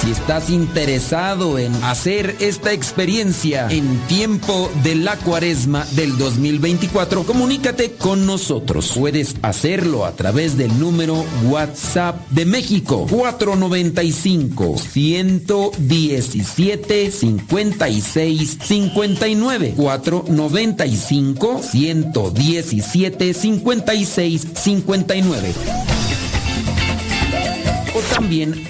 [0.02, 7.92] Si estás interesado en hacer esta experiencia en tiempo de la cuaresma del 2024, comunícate
[7.92, 8.94] con nosotros.
[8.98, 23.34] Puedes hacerlo a través del número WhatsApp de México 495 117 56 59 495 117
[23.36, 26.01] 56 59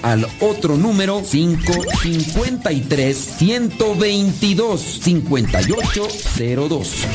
[0.02, 7.06] al otro número 553 122 5802.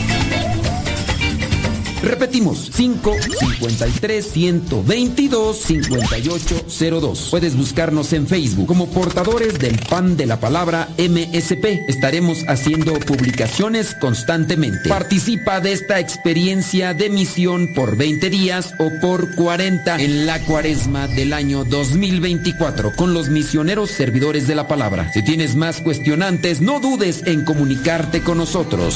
[2.04, 7.28] Repetimos, 553 122 5802.
[7.32, 11.88] Puedes buscarnos en Facebook como portadores del pan de la palabra MSP.
[11.88, 14.90] Estaremos haciendo publicaciones constantemente.
[14.90, 21.08] Participa de esta experiencia de misión por 20 días o por 40 en la cuaresma
[21.08, 25.12] del año 2024 con los misioneros servidores de la palabra.
[25.14, 28.96] Si tienes más cuestionantes, no dudes en comunicarte con nosotros.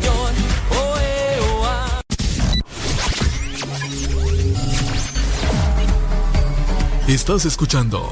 [7.11, 8.09] Estás escuchando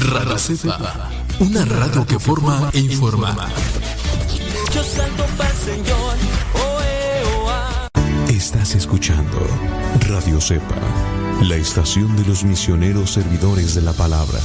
[0.00, 1.10] Radaceta,
[1.40, 3.36] una radio que forma e informa.
[4.74, 6.16] Yo salgo para el Señor.
[8.30, 9.38] Estás escuchando
[10.08, 10.74] Radio Cepa,
[11.42, 14.40] la estación de los misioneros servidores de la palabra.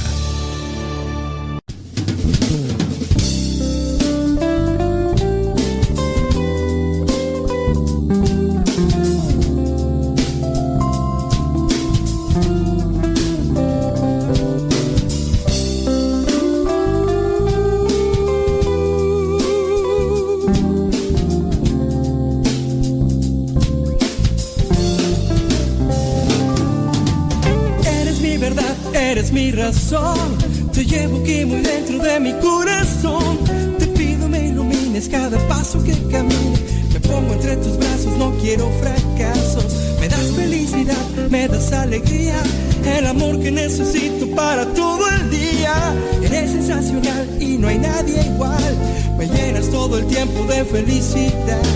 [50.74, 51.75] El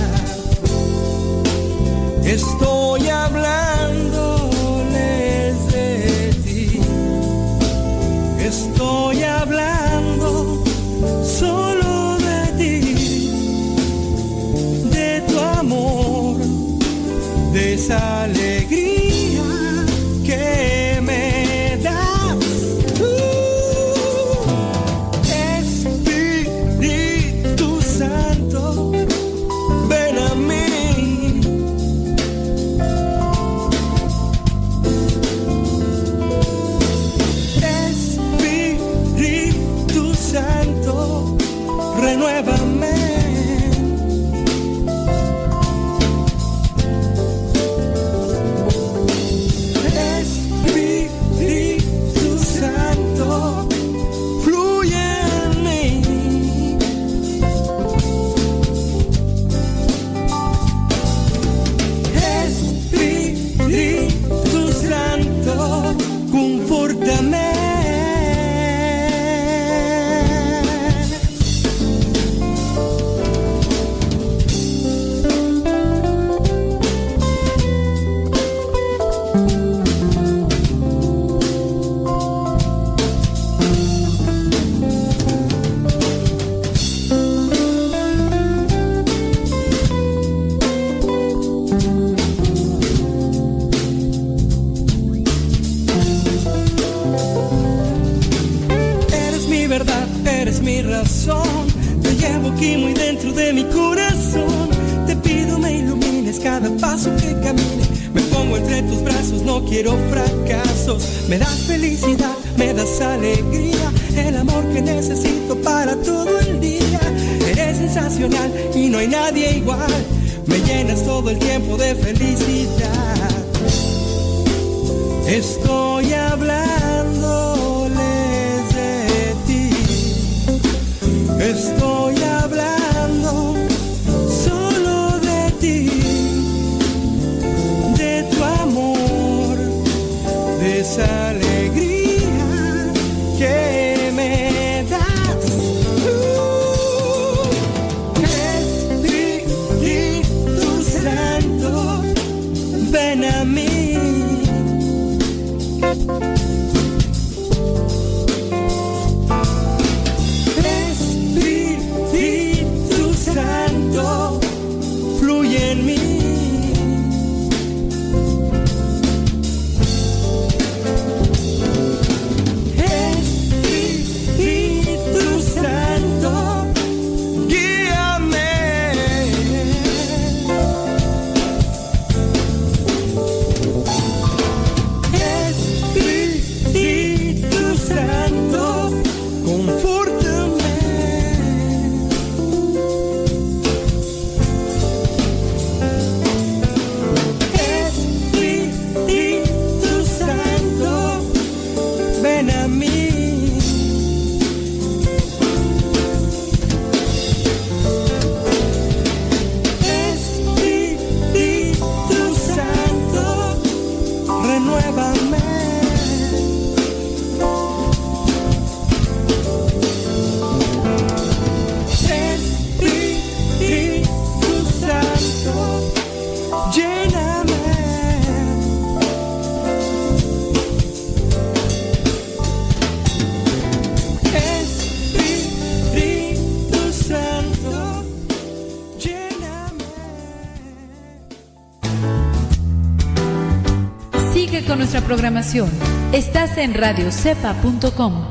[244.92, 245.70] nuestra programación.
[246.12, 248.28] Estás en radiocepa.com.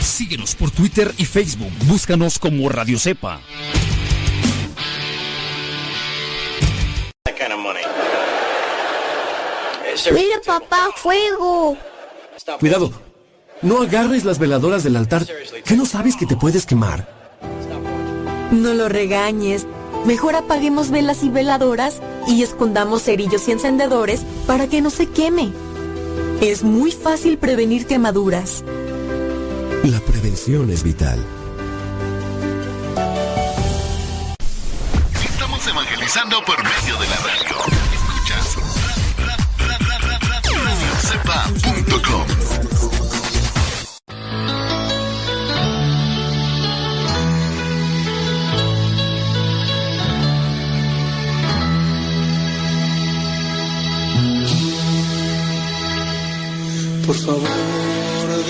[0.00, 1.70] Síguenos por Twitter y Facebook.
[1.84, 3.40] Búscanos como Radio Cepa.
[10.12, 11.76] Mira papá, fuego.
[12.58, 13.07] Cuidado.
[13.62, 15.26] No agarres las veladoras del altar.
[15.64, 17.08] ¿Qué no sabes que te puedes quemar?
[18.52, 19.66] No lo regañes.
[20.06, 25.50] Mejor apaguemos velas y veladoras y escondamos cerillos y encendedores para que no se queme.
[26.40, 28.62] Es muy fácil prevenir quemaduras.
[29.82, 31.18] La prevención es vital.
[35.24, 37.56] Estamos evangelizando por medio de la radio.
[37.92, 38.56] Escuchas.
[57.08, 57.40] Por favor,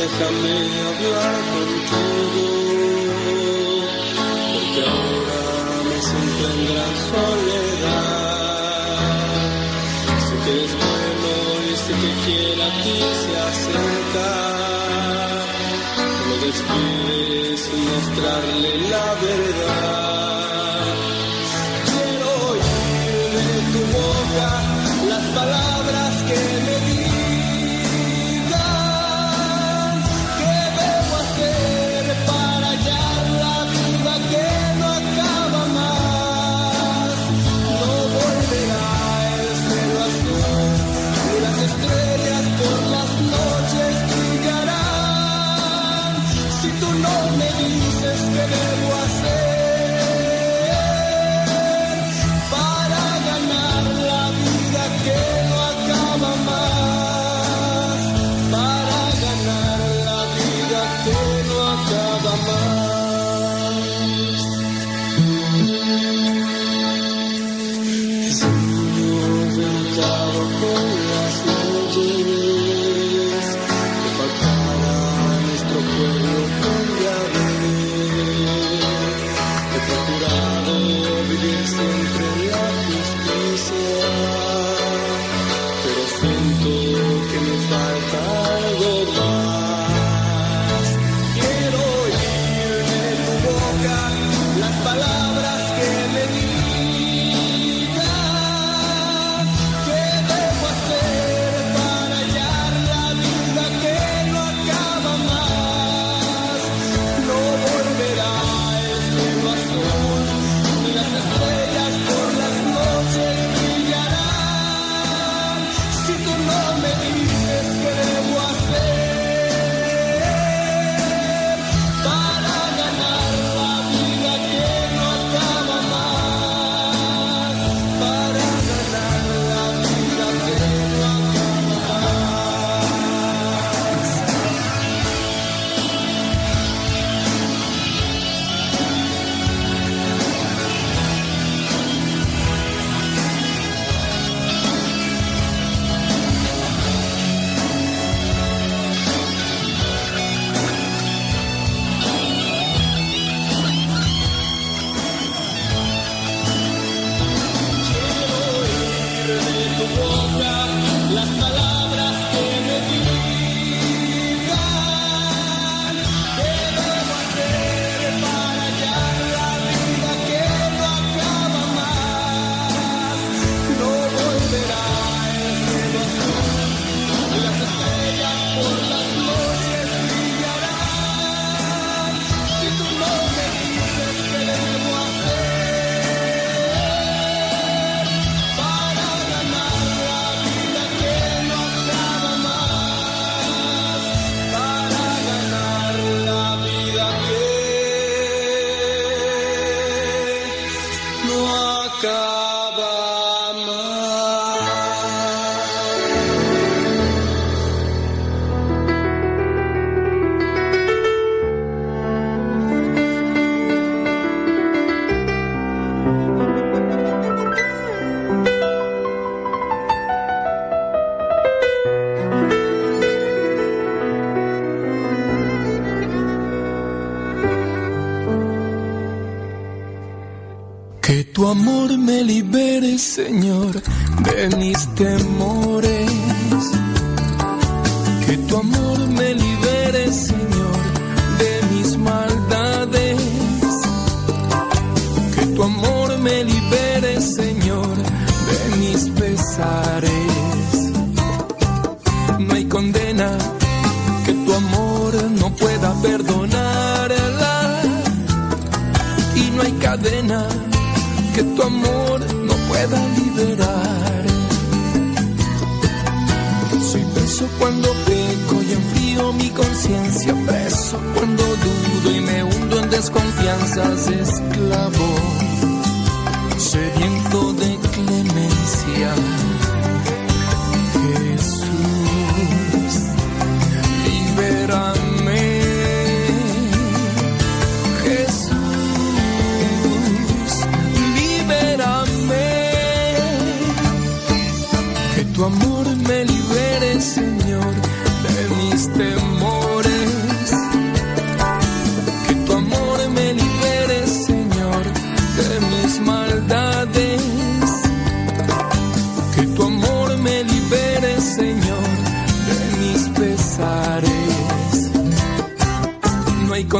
[0.02, 0.54] déjame
[0.88, 2.87] hablar contigo,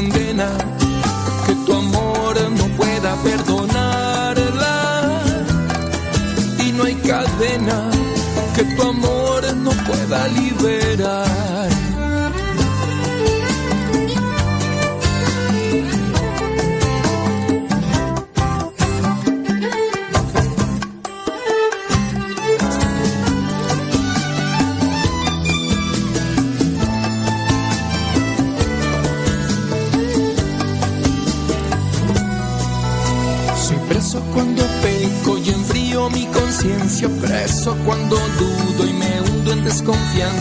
[0.00, 4.74] que tu amor no pueda perdonarla.
[6.64, 7.90] Y no hay cadena
[8.54, 10.77] que tu amor no pueda liberar.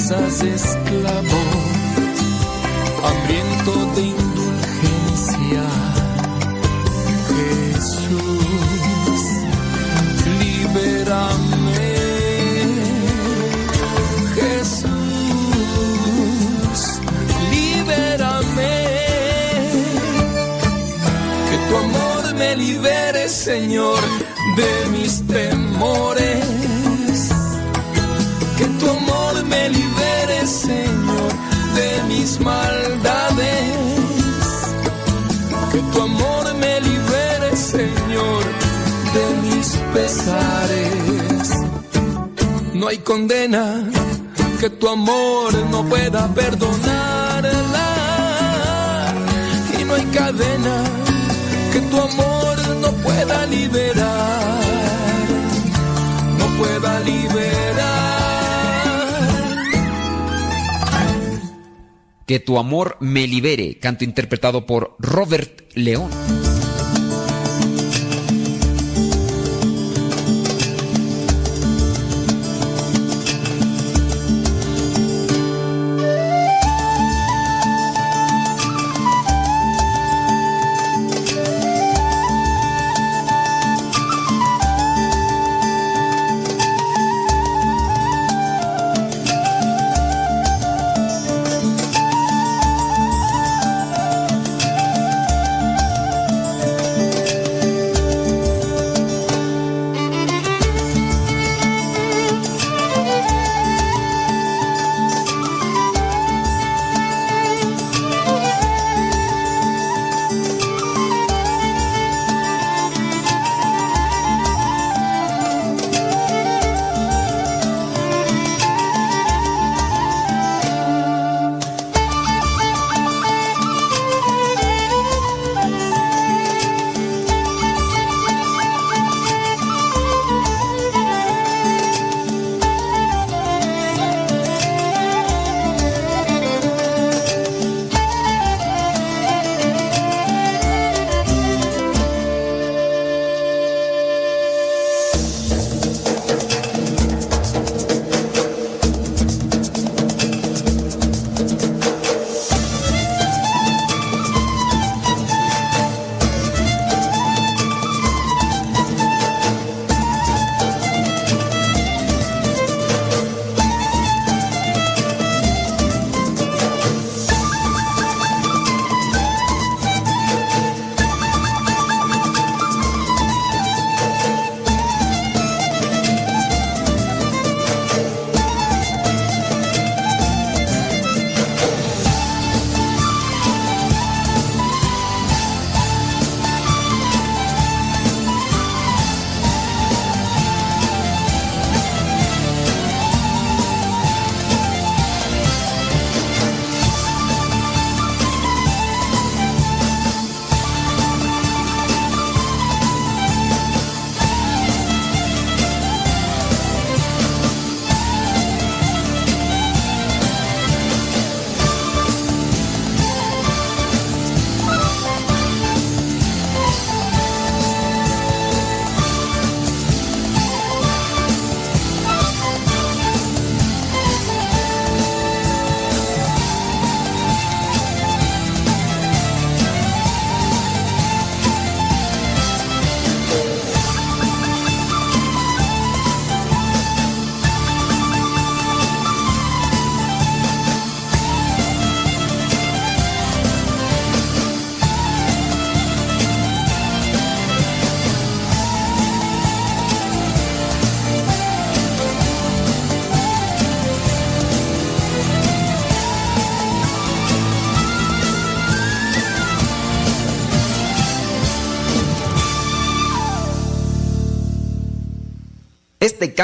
[0.07, 1.43] fuerzas exclamó,
[3.03, 4.16] hambriento de
[42.97, 43.89] hay condena
[44.59, 47.87] que tu amor no pueda perdonarla.
[49.79, 50.83] Y no hay cadena
[51.73, 54.61] que tu amor no pueda liberar.
[56.39, 57.37] No pueda liberar.
[62.25, 66.09] Que tu amor me libere, canto interpretado por Robert León.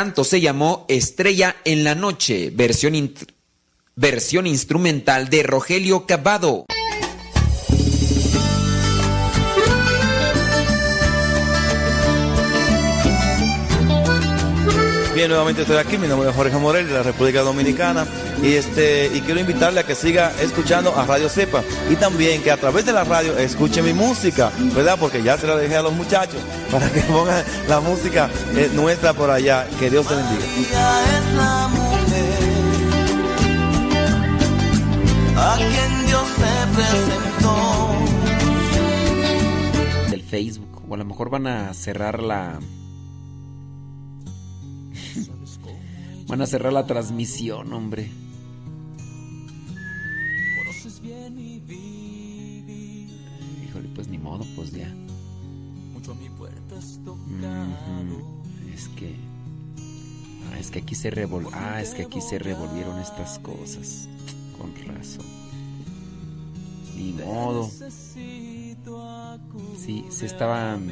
[0.04, 3.14] Canto se llamó Estrella en la Noche, versión,
[3.96, 6.66] versión instrumental de Rogelio Cavado.
[15.16, 18.06] Bien, nuevamente estoy aquí, mi nombre es Jorge Morel de la República Dominicana
[18.42, 22.52] y este y quiero invitarle a que siga escuchando a Radio Cepa y también que
[22.52, 24.98] a través de la radio escuche mi música, ¿verdad?
[25.00, 26.42] Porque ya se la dejé a los muchachos
[26.74, 29.68] para que pongan la música eh, nuestra por allá.
[29.80, 30.44] Que Dios te bendiga.
[30.44, 31.94] Ella es la mujer
[35.38, 37.56] a quien Dios se presentó.
[40.10, 40.82] del Facebook.
[40.90, 42.60] O a lo mejor van a cerrar la.
[46.28, 48.10] van a cerrar la transmisión, hombre.
[61.54, 64.08] Ah, es que aquí se revolvieron estas cosas.
[64.58, 65.26] Con razón.
[66.96, 67.70] Ni modo.
[69.78, 70.92] Sí, se estaban.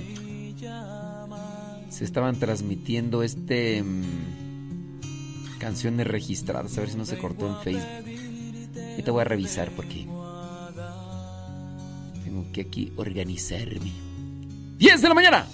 [1.90, 3.84] Se estaban transmitiendo este.
[3.84, 6.78] mm, canciones registradas.
[6.78, 8.82] A ver si no se cortó en Facebook.
[8.92, 10.08] Ahorita voy a revisar porque.
[12.26, 13.94] Tengo que aquí organizarme.
[14.78, 15.48] 10 de la mañana.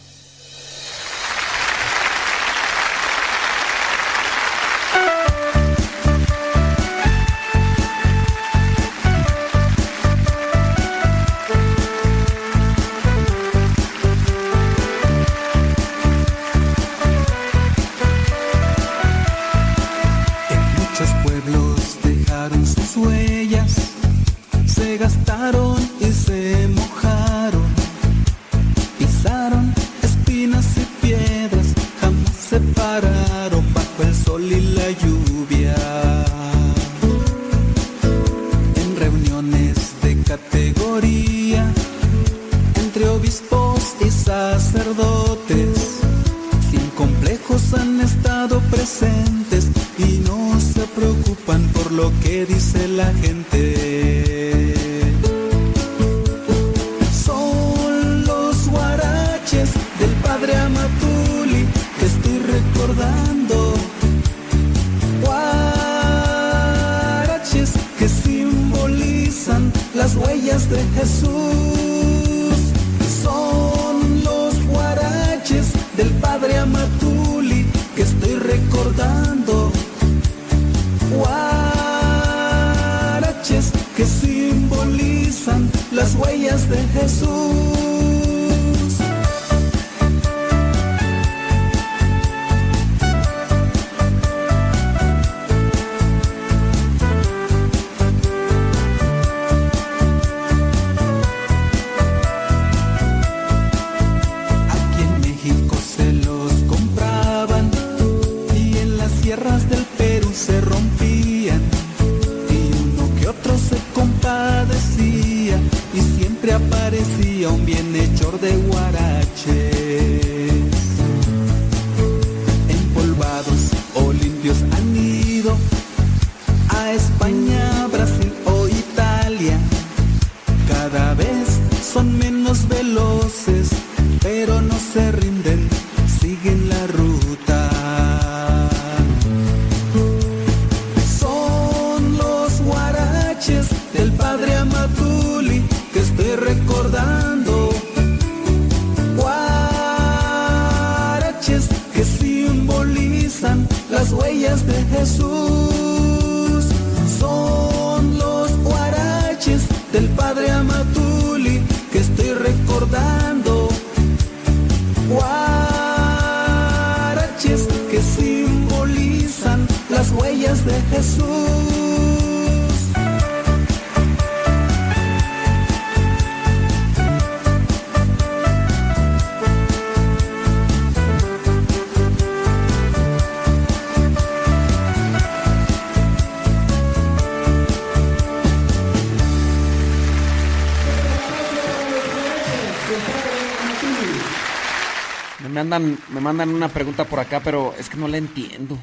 [195.69, 198.77] Me mandan una pregunta por acá, pero es que no la entiendo.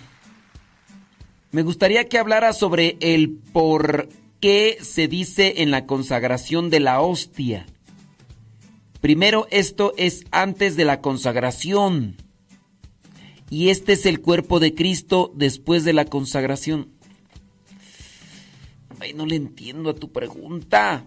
[1.52, 4.08] Me gustaría que hablara sobre el por
[4.40, 7.66] qué se dice en la consagración de la hostia.
[9.00, 12.16] Primero, esto es antes de la consagración.
[13.50, 16.88] y este es el cuerpo de Cristo después de la consagración.
[18.98, 21.04] Ay, no le entiendo a tu pregunta.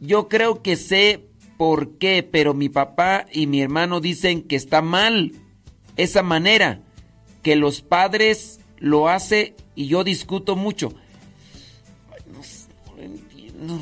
[0.00, 1.29] Yo creo que sé
[1.60, 5.32] por qué, pero mi papá y mi hermano dicen que está mal
[5.98, 6.80] esa manera,
[7.42, 10.94] que los padres lo hacen y yo discuto mucho.
[12.32, 13.78] No, entiendo.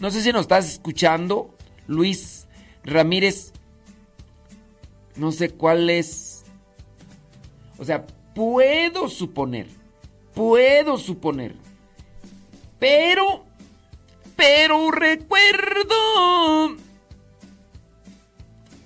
[0.00, 1.54] No sé si nos estás escuchando,
[1.86, 2.48] Luis
[2.82, 3.52] Ramírez.
[5.14, 6.44] No sé cuál es.
[7.76, 9.66] O sea, puedo suponer.
[10.32, 11.56] Puedo suponer.
[12.78, 13.44] Pero.
[14.34, 16.78] Pero recuerdo.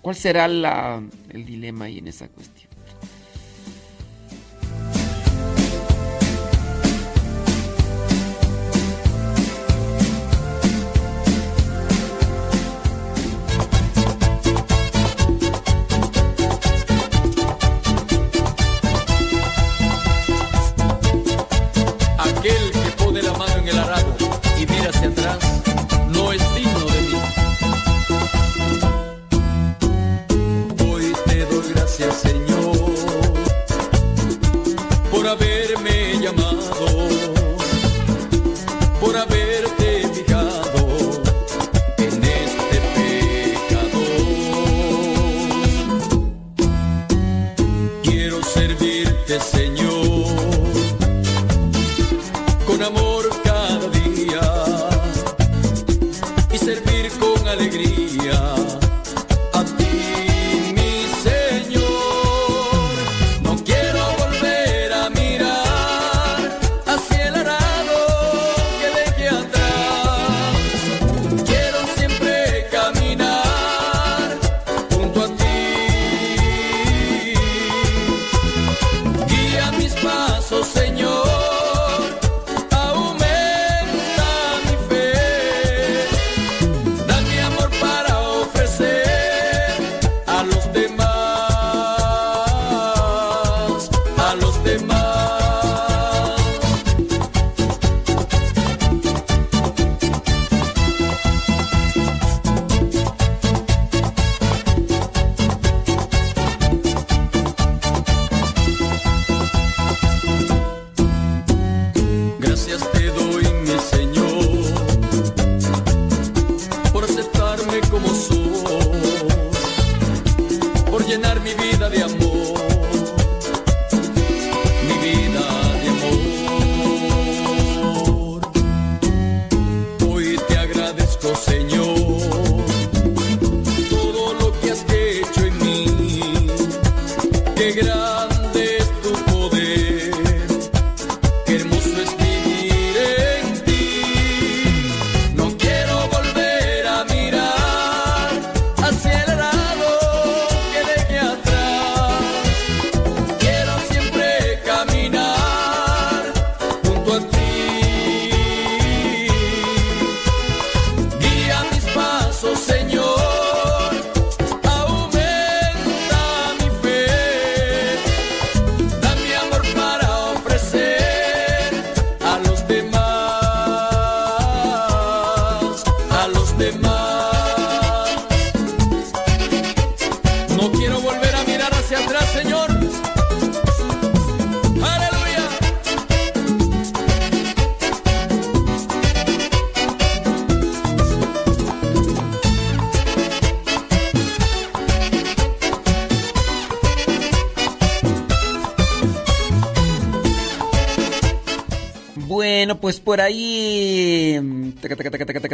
[0.07, 2.56] ¿Cuál será la, el dilema ahí en esa cuestión?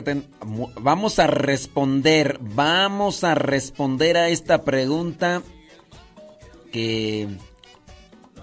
[0.03, 5.43] Ten, mu- vamos a responder, vamos a responder a esta pregunta
[6.73, 7.29] que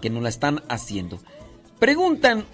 [0.01, 1.19] que nos la están haciendo.
[1.77, 2.45] Preguntan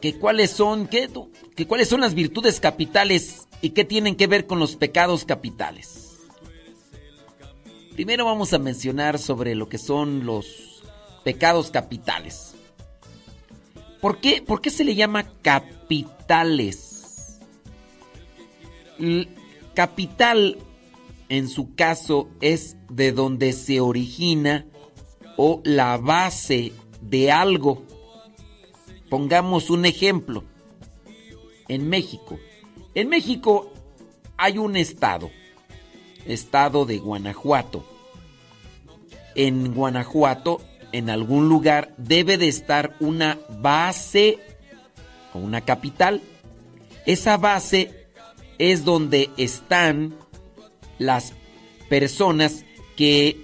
[0.00, 4.46] que cuáles son tú- que cuáles son las virtudes capitales y qué tienen que ver
[4.46, 6.18] con los pecados capitales.
[7.94, 10.82] Primero vamos a mencionar sobre lo que son los
[11.24, 12.55] pecados capitales.
[14.06, 17.40] ¿Por qué, por qué se le llama capitales?
[19.74, 20.58] Capital,
[21.28, 24.64] en su caso, es de donde se origina
[25.36, 27.82] o la base de algo.
[29.10, 30.44] Pongamos un ejemplo.
[31.66, 32.38] En México.
[32.94, 33.72] En México
[34.36, 35.32] hay un estado.
[36.26, 37.84] Estado de Guanajuato.
[39.34, 40.60] en Guanajuato,
[40.96, 44.38] en algún lugar, debe de estar una base
[45.34, 46.22] o una capital.
[47.04, 48.06] Esa base
[48.58, 50.14] es donde están
[50.98, 51.34] las
[51.90, 52.64] personas
[52.96, 53.36] que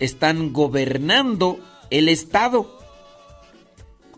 [0.00, 1.58] están gobernando
[1.88, 2.78] el Estado.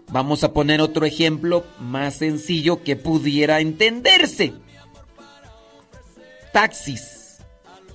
[0.08, 4.52] Vamos a poner otro ejemplo más sencillo que pudiera entenderse.
[6.52, 7.38] Taxis.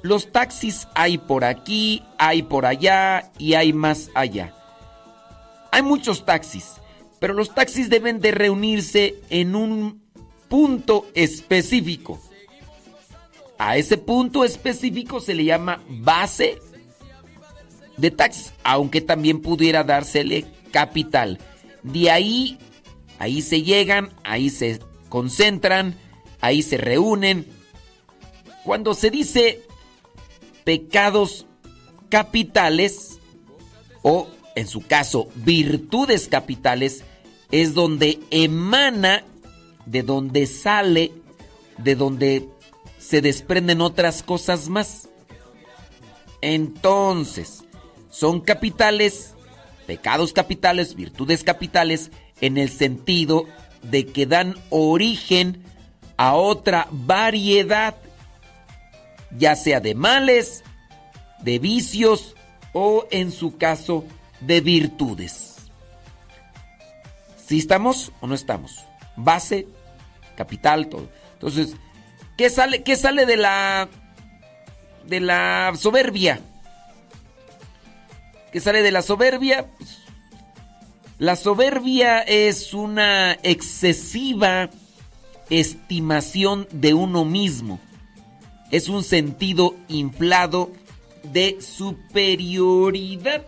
[0.03, 4.53] Los taxis hay por aquí, hay por allá y hay más allá.
[5.75, 6.75] Hay muchos taxis,
[7.19, 10.01] pero los taxis deben de reunirse en un
[10.47, 12.17] punto específico.
[13.57, 16.59] A ese punto específico se le llama base
[17.97, 21.39] de taxis, aunque también pudiera dársele capital.
[21.83, 22.57] De ahí,
[23.19, 24.79] ahí se llegan, ahí se
[25.09, 25.97] concentran,
[26.39, 27.47] ahí se reúnen.
[28.63, 29.61] Cuando se dice
[30.63, 31.45] pecados
[32.07, 33.19] capitales,
[34.03, 37.03] o en su caso virtudes capitales,
[37.51, 39.23] es donde emana,
[39.85, 41.11] de donde sale,
[41.77, 42.49] de donde
[42.97, 45.09] se desprenden otras cosas más.
[46.41, 47.63] Entonces,
[48.09, 49.33] son capitales,
[49.85, 52.11] pecados capitales, virtudes capitales,
[52.41, 53.45] en el sentido
[53.83, 55.63] de que dan origen
[56.17, 57.95] a otra variedad,
[59.37, 60.63] ya sea de males,
[61.41, 62.35] de vicios
[62.73, 64.05] o en su caso
[64.39, 65.55] de virtudes.
[67.45, 68.83] Si estamos o no estamos.
[69.15, 69.67] Base,
[70.35, 71.09] capital, todo.
[71.33, 71.75] Entonces,
[72.37, 73.89] ¿qué sale, qué sale de la
[75.07, 76.39] de la soberbia?
[78.51, 79.67] ¿Qué sale de la soberbia?
[79.77, 79.99] Pues,
[81.17, 84.69] la soberbia es una excesiva
[85.49, 87.79] estimación de uno mismo.
[88.71, 90.71] Es un sentido inflado
[91.23, 93.45] de superioridad.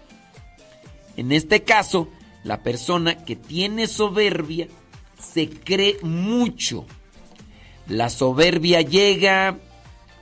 [1.17, 2.07] En este caso,
[2.43, 4.67] la persona que tiene soberbia
[5.19, 6.85] se cree mucho.
[7.87, 9.57] La soberbia llega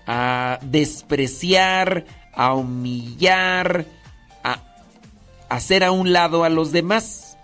[0.07, 3.85] a despreciar, a humillar,
[4.43, 4.61] a
[5.49, 7.37] hacer a un lado a los demás.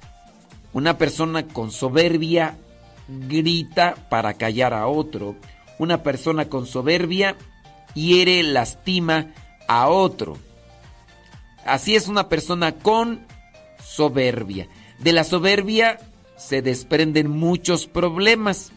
[0.73, 2.57] Una persona con soberbia
[3.07, 5.35] grita para callar a otro.
[5.77, 7.35] Una persona con soberbia
[7.93, 9.33] hiere, lastima
[9.67, 10.37] a otro.
[11.65, 13.25] Así es una persona con
[13.95, 14.67] soberbia.
[14.99, 15.99] De la soberbia
[16.37, 18.71] se desprenden muchos problemas.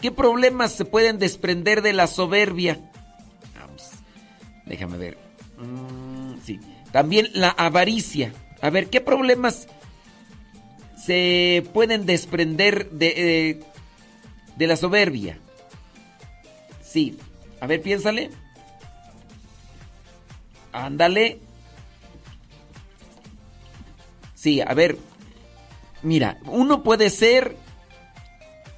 [0.00, 2.78] ¿Qué problemas se pueden desprender de la soberbia?
[3.58, 3.90] Vamos,
[4.66, 5.18] déjame ver.
[5.56, 6.60] Mm, sí.
[6.92, 8.32] También la avaricia.
[8.60, 9.66] A ver, ¿qué problemas
[10.96, 13.60] se pueden desprender de, eh,
[14.56, 15.38] de la soberbia?
[16.82, 17.18] Sí.
[17.60, 18.30] A ver, piénsale.
[20.72, 21.47] Ándale.
[24.66, 24.98] A ver.
[26.02, 27.56] Mira, uno puede ser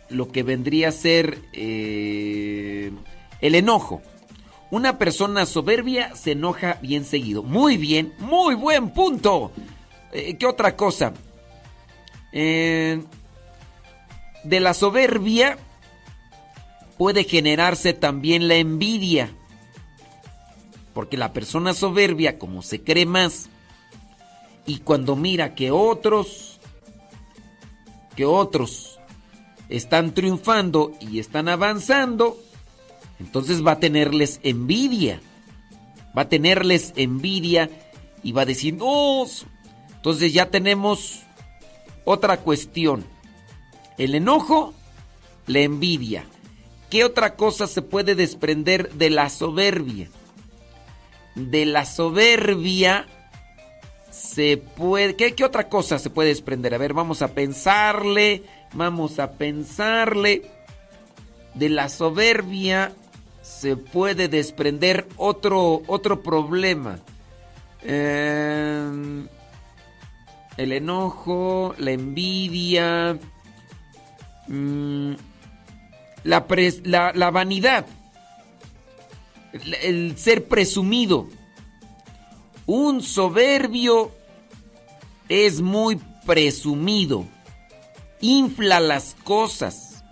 [0.09, 2.91] lo que vendría a ser eh,
[3.41, 4.03] el enojo.
[4.71, 7.43] Una persona soberbia se enoja bien seguido.
[7.43, 9.53] Muy bien, muy buen punto.
[10.13, 11.13] Eh, ¿Qué otra cosa?
[12.33, 13.03] Eh,
[14.45, 15.59] de la soberbia
[16.99, 19.31] puede generarse también la envidia.
[20.95, 23.49] Porque la persona soberbia, como se cree más,
[24.67, 26.61] y cuando mira que otros,
[28.17, 28.99] que otros
[29.69, 32.39] están triunfando y están avanzando,
[33.19, 35.21] entonces va a tenerles envidia.
[36.17, 37.71] Va a tenerles envidia
[38.23, 39.25] y va a decir, no.
[39.95, 41.21] Entonces ya tenemos
[42.05, 43.05] otra cuestión.
[43.99, 44.75] El enojo,
[45.47, 46.25] la envidia.
[46.89, 50.09] ¿Qué otra cosa se puede desprender de la soberbia?
[51.37, 53.07] De la soberbia
[54.21, 55.17] se puede...
[55.17, 56.75] ¿Qué, qué otra cosa se puede desprender?
[56.75, 58.43] A ver, vamos a pensarle.
[58.75, 60.43] Vamos a pensarle.
[61.55, 62.93] De la soberbia
[63.43, 67.01] se puede desprender otro, otro problema.
[67.83, 69.25] Eh,
[70.57, 73.19] el enojo, la envidia,
[74.49, 75.13] mm,
[76.25, 77.87] la, pres- la- la vanidad,
[79.83, 81.27] el ser presumido.
[82.73, 84.13] Un soberbio
[85.29, 87.27] es muy presumido,
[88.21, 90.05] infla las cosas,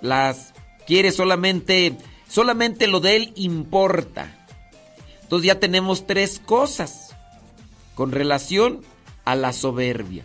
[0.00, 0.52] las
[0.88, 1.96] quiere solamente,
[2.28, 4.48] solamente lo de él importa.
[5.22, 7.14] Entonces ya tenemos tres cosas
[7.94, 8.82] con relación
[9.24, 10.24] a la soberbia.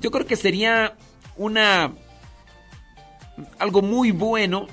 [0.00, 0.96] Yo creo que sería
[1.36, 1.92] una
[3.60, 4.66] algo muy bueno.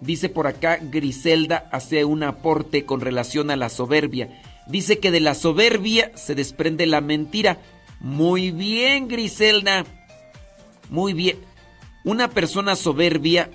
[0.00, 4.42] Dice por acá Griselda hace un aporte con relación a la soberbia.
[4.66, 7.58] Dice que de la soberbia se desprende la mentira.
[8.00, 9.84] Muy bien, Griselda.
[10.90, 11.38] Muy bien.
[12.04, 13.50] Una persona soberbia,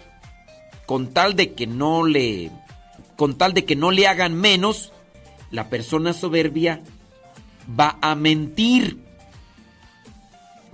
[0.85, 2.51] con tal de que no le.
[3.15, 4.91] con tal de que no le hagan menos,
[5.49, 6.81] la persona soberbia
[7.80, 8.97] va a mentir.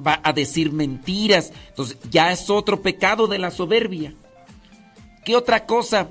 [0.05, 1.51] Va a decir mentiras.
[1.67, 4.13] Entonces, ya es otro pecado de la soberbia.
[5.29, 6.09] ¿Qué otra cosa?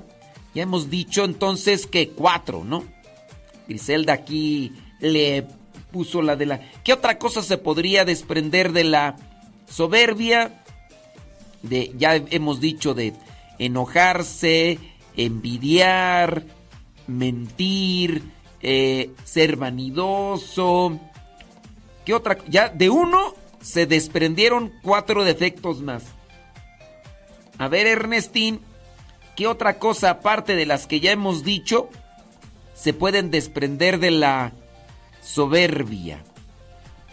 [0.55, 2.85] Ya hemos dicho entonces que cuatro, ¿no?
[3.67, 5.45] Griselda aquí le
[5.91, 6.61] puso la de la...
[6.85, 9.17] ¿Qué otra cosa se podría desprender de la
[9.67, 10.63] soberbia?
[11.63, 13.13] De, ya hemos dicho de
[13.57, 14.79] enojarse,
[15.17, 16.45] envidiar,
[17.07, 18.23] mentir,
[18.61, 20.97] eh, ser vanidoso.
[22.05, 22.37] ¿Qué otra?
[22.47, 26.05] Ya de uno se desprendieron cuatro defectos más.
[27.57, 28.61] A ver, Ernestín,
[29.39, 31.87] ¿qué otra cosa aparte de las que ya hemos dicho
[32.73, 34.51] se pueden desprender de la
[35.21, 36.21] soberbia?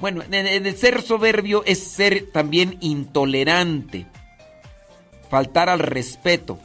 [0.01, 4.07] Bueno, en el ser soberbio es ser también intolerante,
[5.31, 6.59] faltar al respeto.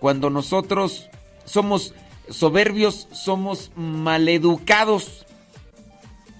[0.00, 1.08] Cuando nosotros
[1.44, 1.94] somos
[2.28, 5.24] soberbios, somos maleducados.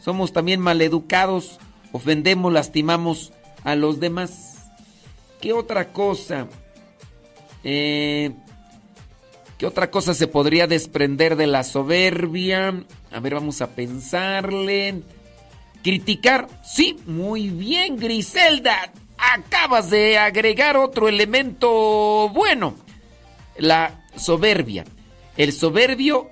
[0.02, 1.60] Somos también maleducados,
[1.92, 4.72] ofendemos, lastimamos a los demás.
[5.40, 6.48] ¿Qué otra cosa?
[7.62, 8.32] Eh,
[9.58, 12.84] ¿Qué otra cosa se podría desprender de la soberbia?
[13.10, 15.02] A ver, vamos a pensarle.
[15.82, 16.46] Criticar.
[16.62, 18.92] Sí, muy bien, Griselda.
[19.16, 22.74] Acabas de agregar otro elemento bueno.
[23.56, 24.84] La soberbia.
[25.38, 26.30] El soberbio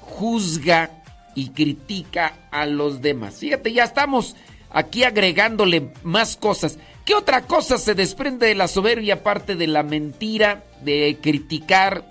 [0.00, 1.02] juzga
[1.34, 3.36] y critica a los demás.
[3.36, 4.36] Fíjate, ya estamos
[4.70, 6.78] aquí agregándole más cosas.
[7.04, 12.04] ¿Qué otra cosa se desprende de la soberbia aparte de la mentira, de criticar,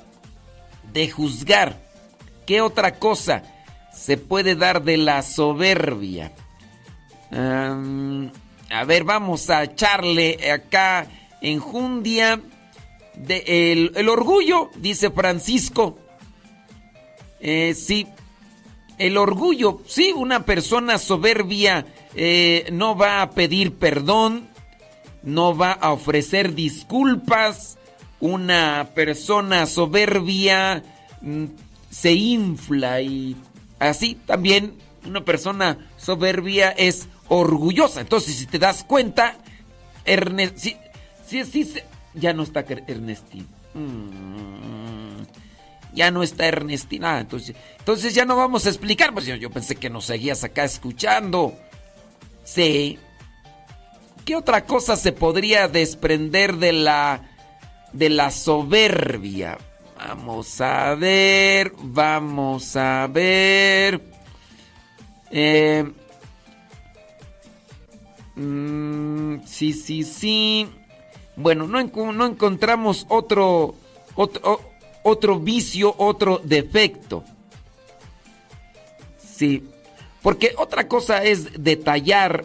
[0.94, 1.82] de juzgar?
[2.46, 3.44] ¿Qué otra cosa
[3.94, 6.32] se puede dar de la soberbia?
[7.32, 11.08] A ver, vamos a echarle acá
[11.42, 12.42] enjundia.
[13.16, 16.00] De el, el orgullo, dice Francisco.
[17.42, 18.08] Eh, sí,
[18.98, 24.48] el orgullo, sí, una persona soberbia eh, no va a pedir perdón,
[25.24, 27.80] no va a ofrecer disculpas,
[28.22, 30.84] una persona soberbia
[31.22, 31.46] mm,
[31.90, 33.36] se infla y
[33.80, 34.76] así también
[35.06, 38.02] una persona soberbia es orgullosa.
[38.02, 39.36] Entonces, si te das cuenta,
[40.06, 40.78] Ernest, sí,
[41.26, 41.80] sí, sí,
[42.14, 43.46] ya no está Ernestina.
[43.74, 45.24] Mm,
[45.94, 47.20] ya no está Ernestina.
[47.20, 49.14] entonces, entonces ya no vamos a explicar.
[49.14, 51.58] Pues yo pensé que nos seguías acá escuchando.
[52.44, 53.00] Sí.
[54.26, 57.31] ¿Qué otra cosa se podría desprender de la
[57.94, 59.58] de la soberbia?
[59.98, 64.02] Vamos a ver, vamos a ver.
[65.30, 65.86] Eh,
[68.36, 70.68] mm, sí, sí, sí.
[71.36, 73.76] Bueno, no, no encontramos otro,
[74.16, 74.62] otro,
[75.04, 77.24] otro vicio, otro defecto.
[79.18, 79.64] Sí,
[80.22, 82.44] porque otra cosa es detallar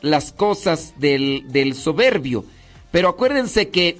[0.00, 2.44] las cosas del, del soberbio.
[2.90, 3.98] Pero acuérdense que,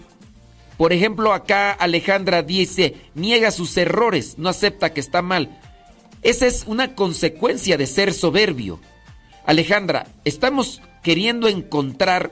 [0.76, 5.60] por ejemplo, acá Alejandra dice, niega sus errores, no acepta que está mal.
[6.22, 8.80] Esa es una consecuencia de ser soberbio.
[9.44, 12.30] Alejandra, estamos queriendo encontrar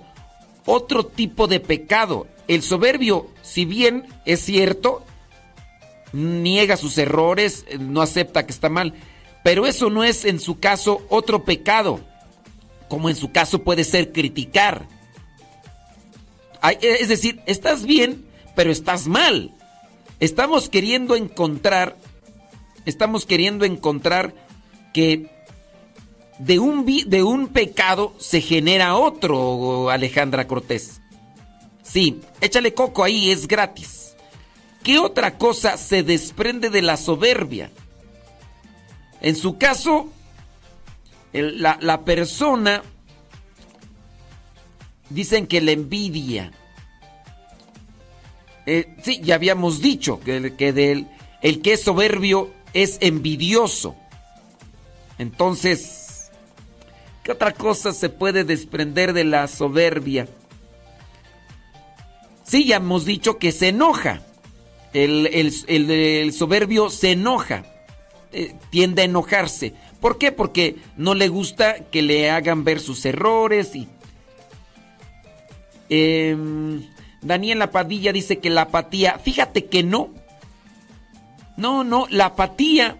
[0.64, 2.26] otro tipo de pecado.
[2.48, 5.04] El soberbio, si bien es cierto,
[6.12, 8.94] niega sus errores, no acepta que está mal,
[9.42, 12.00] pero eso no es en su caso otro pecado,
[12.88, 14.86] como en su caso puede ser criticar.
[16.80, 18.24] Es decir, estás bien,
[18.60, 19.54] pero estás mal.
[20.18, 21.96] Estamos queriendo encontrar,
[22.84, 24.34] estamos queriendo encontrar
[24.92, 25.30] que
[26.38, 31.00] de un, de un pecado se genera otro, Alejandra Cortés.
[31.82, 34.14] Sí, échale coco ahí, es gratis.
[34.82, 37.70] ¿Qué otra cosa se desprende de la soberbia?
[39.22, 40.10] En su caso,
[41.32, 42.82] la, persona,
[45.08, 46.52] dicen que la envidia.
[48.72, 53.96] Eh, sí, ya habíamos dicho que, el que es soberbio es envidioso.
[55.18, 56.30] Entonces,
[57.24, 60.28] ¿qué otra cosa se puede desprender de la soberbia?
[62.44, 64.22] Sí, ya hemos dicho que se enoja.
[64.92, 65.26] El,
[65.66, 67.64] el soberbio se enoja.
[68.32, 69.74] Eh, tiende a enojarse.
[70.00, 70.30] ¿Por qué?
[70.30, 73.88] Porque no le gusta que le hagan ver sus errores y...
[75.88, 76.36] Eh,
[77.22, 80.10] Daniela Padilla dice que la apatía, fíjate que no.
[81.56, 82.98] No, no, la apatía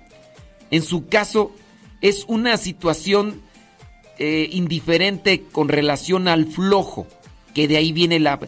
[0.70, 1.52] En su caso,
[2.00, 3.42] es una situación
[4.18, 7.06] eh, indiferente con relación al flojo,
[7.54, 8.38] que de ahí viene la...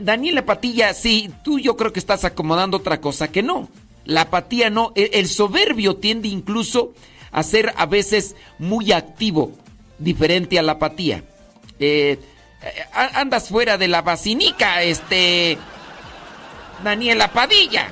[0.00, 3.68] Daniela Patilla, sí, tú yo creo que estás acomodando otra cosa que no.
[4.04, 6.94] La apatía no, el, el soberbio tiende incluso
[7.30, 9.52] a ser a veces muy activo,
[9.98, 11.24] diferente a la apatía.
[11.78, 12.18] Eh,
[12.92, 15.58] andas fuera de la vacinica, este...
[16.84, 17.88] Daniela Padilla.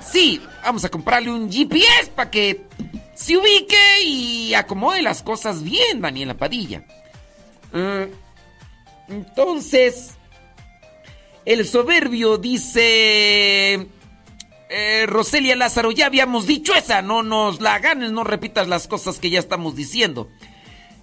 [0.00, 2.64] Sí, vamos a comprarle un GPS para que
[3.14, 6.84] se ubique y acomode las cosas bien, Daniela Padilla.
[7.72, 8.06] Ah,
[9.08, 10.12] entonces,
[11.46, 13.88] el soberbio dice...
[14.68, 19.18] eh, Roselia Lázaro, ya habíamos dicho esa, no nos la ganes, no repitas las cosas
[19.18, 20.28] que ya estamos diciendo.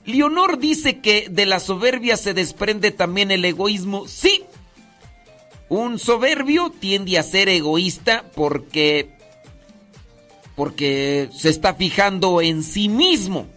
[0.06, 4.08] Leonor dice que de la soberbia se desprende también el egoísmo.
[4.08, 4.44] Sí,
[5.70, 9.16] un soberbio tiende a ser egoísta porque
[10.56, 13.48] porque se está fijando en sí mismo.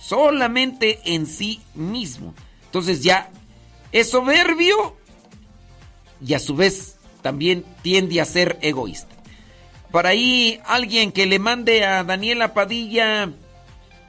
[0.00, 2.34] Solamente en sí mismo.
[2.66, 3.30] Entonces ya
[3.92, 4.96] es soberbio
[6.24, 9.14] y a su vez también tiende a ser egoísta.
[9.90, 13.32] Por ahí alguien que le mande a Daniela Padilla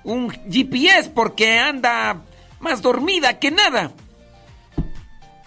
[0.04, 2.24] un GPS porque anda
[2.60, 3.92] más dormida que nada.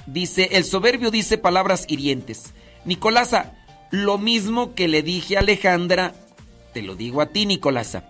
[0.06, 2.52] Dice, el soberbio dice palabras hirientes.
[2.84, 3.54] Nicolasa,
[3.90, 6.14] lo mismo que le dije a Alejandra,
[6.72, 8.08] te lo digo a ti, Nicolasa.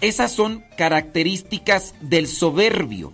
[0.00, 3.12] Esas son características del soberbio.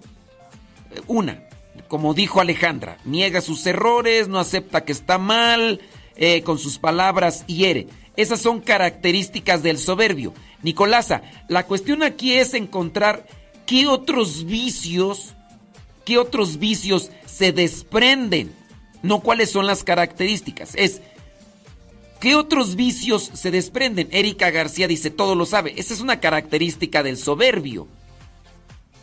[1.07, 1.45] Una,
[1.89, 5.81] como dijo Alejandra, niega sus errores, no acepta que está mal,
[6.17, 7.87] eh, con sus palabras hiere.
[8.17, 10.35] Esas son características del soberbio.
[10.65, 13.27] Nicolasa, la cuestión aquí es encontrar
[13.67, 15.35] qué otros vicios,
[16.05, 18.53] qué otros vicios se desprenden,
[19.03, 20.75] no cuáles son las características.
[20.75, 21.03] Es
[22.25, 24.09] ¿Qué otros vicios se desprenden?
[24.11, 25.75] Erika García dice, todo lo sabe.
[25.77, 27.87] Esa es una característica del soberbio.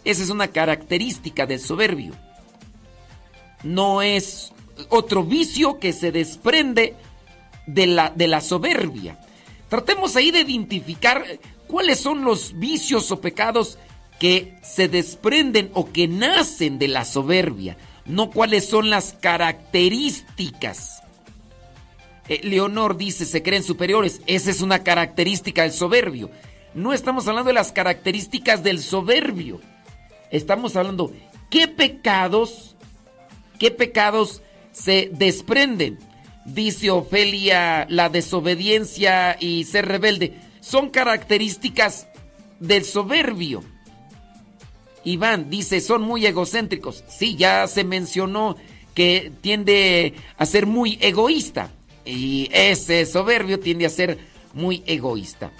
[0.03, 2.13] Esa es una característica del soberbio.
[3.61, 4.51] No es
[4.89, 6.95] otro vicio que se desprende
[7.67, 9.19] de la, de la soberbia.
[9.69, 11.23] Tratemos ahí de identificar
[11.71, 13.79] cuáles son los vicios o pecados
[14.19, 21.01] que se desprenden o que nacen de la soberbia, no cuáles son las características.
[22.27, 24.21] Eh, Leonor dice, se creen superiores.
[24.27, 26.29] Esa es una característica del soberbio.
[26.73, 29.61] No estamos hablando de las características del soberbio.
[30.29, 31.13] Estamos hablando
[31.49, 32.75] qué pecados,
[33.59, 34.41] qué pecados
[34.73, 35.99] se desprenden.
[36.43, 42.07] Dice Ofelia, la desobediencia y ser rebelde son características
[42.59, 43.63] del soberbio.
[45.03, 47.03] Iván dice, son muy egocéntricos.
[47.09, 48.55] Sí, ya se mencionó
[48.93, 51.71] que tiende a ser muy egoísta.
[52.05, 54.19] Y ese soberbio tiende a ser
[54.53, 55.51] muy egoísta.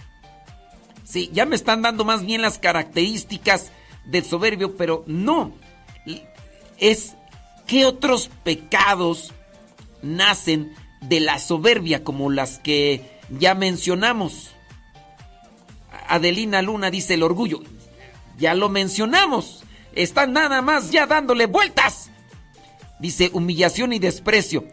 [1.04, 3.72] Sí, ya me están dando más bien las características
[4.06, 5.54] del soberbio, pero no.
[6.78, 7.16] Es
[7.68, 9.34] qué otros pecados
[10.02, 14.52] nacen de la soberbia, como las que ya mencionamos.
[16.08, 17.62] Adelina Luna dice el orgullo.
[18.38, 19.64] Ya lo mencionamos.
[19.94, 22.10] Están nada más ya dándole vueltas.
[23.00, 24.66] Dice humillación y desprecio.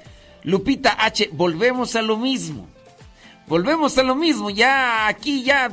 [0.42, 2.68] Lupita H, volvemos a lo mismo.
[3.46, 4.50] Volvemos a lo mismo.
[4.50, 5.70] Ya aquí ya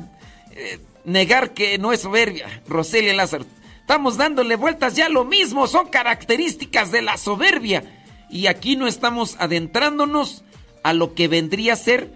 [0.51, 2.61] eh, negar que no es soberbia.
[2.67, 3.45] Roselia Lázaro.
[3.79, 5.67] Estamos dándole vueltas ya lo mismo.
[5.67, 7.83] Son características de la soberbia.
[8.29, 10.43] Y aquí no estamos adentrándonos
[10.83, 12.11] a lo que vendría a ser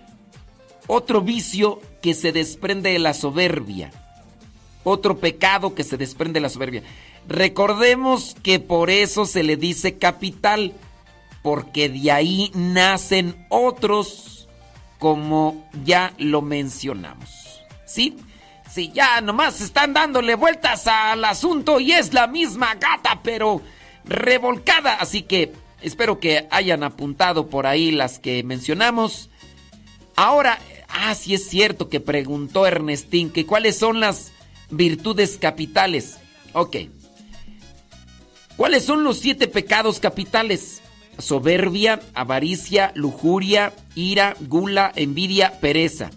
[0.87, 3.91] otro vicio que se desprende de la soberbia.
[4.83, 6.83] Otro pecado que se desprende de la soberbia.
[7.27, 10.73] Recordemos que por eso se le dice capital,
[11.43, 14.47] porque de ahí nacen otros,
[14.97, 17.61] como ya lo mencionamos.
[17.85, 18.17] ¿Sí?
[18.69, 23.61] Sí, ya nomás están dándole vueltas al asunto y es la misma gata, pero
[24.05, 24.95] revolcada.
[24.95, 29.29] Así que espero que hayan apuntado por ahí las que mencionamos.
[30.15, 30.59] Ahora,
[30.89, 34.31] ah, sí es cierto que preguntó Ernestín que cuáles son las
[34.69, 36.17] virtudes capitales.
[36.53, 36.77] Ok.
[38.55, 40.81] ¿Cuáles son los siete pecados capitales?
[41.17, 46.11] Soberbia, avaricia, lujuria, ira, gula, envidia, pereza.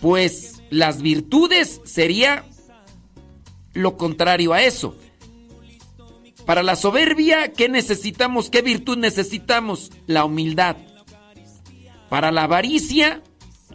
[0.00, 2.44] Pues las virtudes sería
[3.72, 4.96] lo contrario a eso.
[6.44, 8.50] Para la soberbia, ¿qué necesitamos?
[8.50, 9.90] ¿Qué virtud necesitamos?
[10.06, 10.76] La humildad.
[12.08, 13.20] Para la avaricia,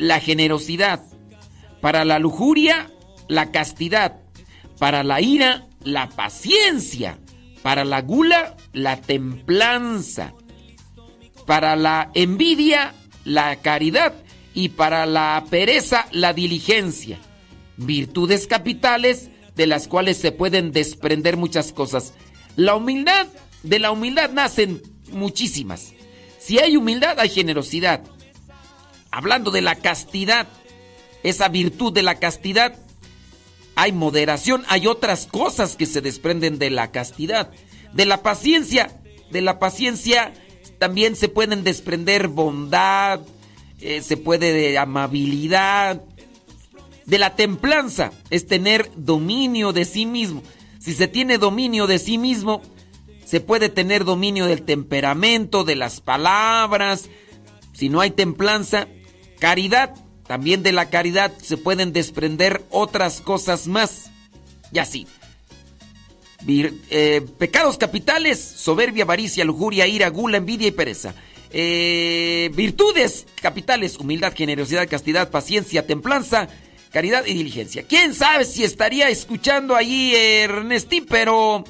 [0.01, 1.03] la generosidad.
[1.79, 2.89] Para la lujuria,
[3.27, 4.19] la castidad.
[4.79, 7.19] Para la ira, la paciencia.
[7.61, 10.33] Para la gula, la templanza.
[11.45, 14.15] Para la envidia, la caridad.
[14.55, 17.19] Y para la pereza, la diligencia.
[17.77, 22.13] virtudes capitales de las cuales se pueden desprender muchas cosas.
[22.55, 23.27] La humildad,
[23.61, 24.81] de la humildad nacen
[25.11, 25.93] muchísimas.
[26.39, 28.01] Si hay humildad, hay generosidad.
[29.11, 30.47] Hablando de la castidad,
[31.23, 32.77] esa virtud de la castidad,
[33.75, 37.51] hay moderación, hay otras cosas que se desprenden de la castidad.
[37.93, 40.33] De la paciencia, de la paciencia
[40.77, 43.21] también se pueden desprender bondad,
[43.81, 46.03] eh, se puede de amabilidad.
[47.05, 50.43] De la templanza es tener dominio de sí mismo.
[50.79, 52.61] Si se tiene dominio de sí mismo,
[53.25, 57.09] se puede tener dominio del temperamento, de las palabras.
[57.73, 58.87] Si no hay templanza,
[59.41, 59.95] caridad,
[60.27, 64.11] también de la caridad se pueden desprender otras cosas más.
[64.71, 65.07] Y así.
[66.47, 71.15] Eh, pecados capitales, soberbia, avaricia, lujuria, ira, gula, envidia y pereza.
[71.49, 76.47] Eh, virtudes capitales, humildad, generosidad, castidad, paciencia, templanza,
[76.91, 77.83] caridad y diligencia.
[77.83, 81.07] ¿Quién sabe si estaría escuchando ahí Ernestín?
[81.09, 81.63] Pero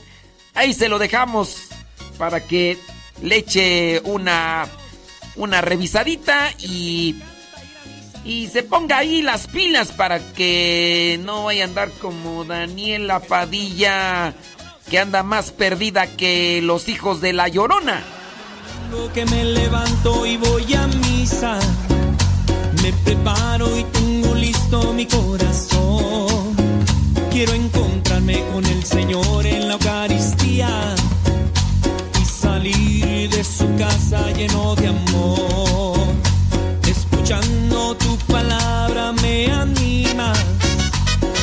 [0.54, 1.70] ahí se lo dejamos
[2.18, 2.78] para que
[3.24, 4.68] le eche una,
[5.36, 7.16] una revisadita y,
[8.24, 14.34] y se ponga ahí las pilas para que no vaya a andar como Daniela Padilla,
[14.90, 18.04] que anda más perdida que los hijos de la llorona.
[18.92, 21.60] Lo que me levanto y voy a misa.
[22.84, 26.56] Me preparo y tengo listo mi corazón.
[27.32, 30.96] Quiero encontrarme con el Señor en la Eucaristía
[32.22, 36.00] y salir de su casa lleno de amor.
[36.86, 40.34] Escuchando tu palabra me anima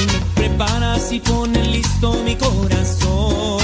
[0.00, 3.62] y me preparas y pones listo mi corazón.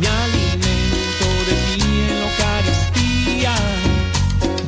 [0.00, 3.54] Me alimento de ti en la Eucaristía.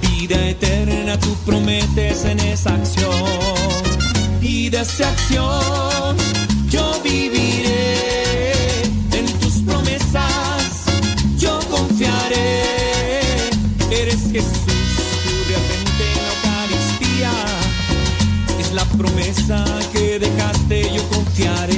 [0.02, 3.82] Vida eterna tú prometes en esa acción.
[4.40, 6.16] Y de esa acción
[18.98, 21.77] promesa que dejaste, yo confiaré.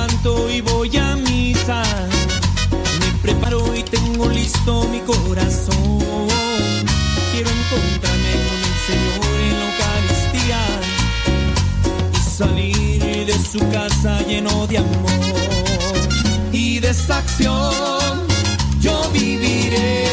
[0.00, 1.82] Levanto y voy a misa,
[3.00, 5.98] me preparo y tengo listo mi corazón.
[7.32, 10.62] Quiero encontrarme con el Señor en la Eucaristía
[12.12, 15.10] y salir de su casa lleno de amor.
[16.52, 18.26] Y de esa acción
[18.80, 20.09] yo viviré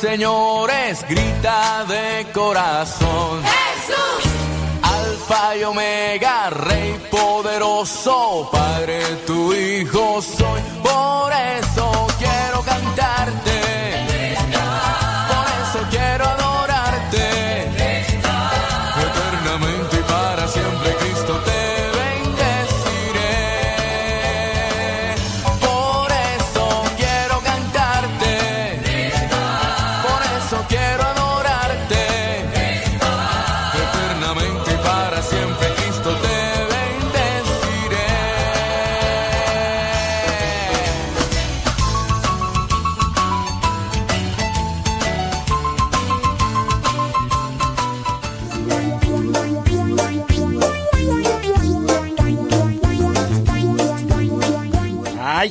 [0.00, 3.42] señores, grita de corazón.
[3.42, 4.32] Jesús.
[4.82, 10.67] Alfa y Omega, Rey poderoso, Padre, tu Hijo soy.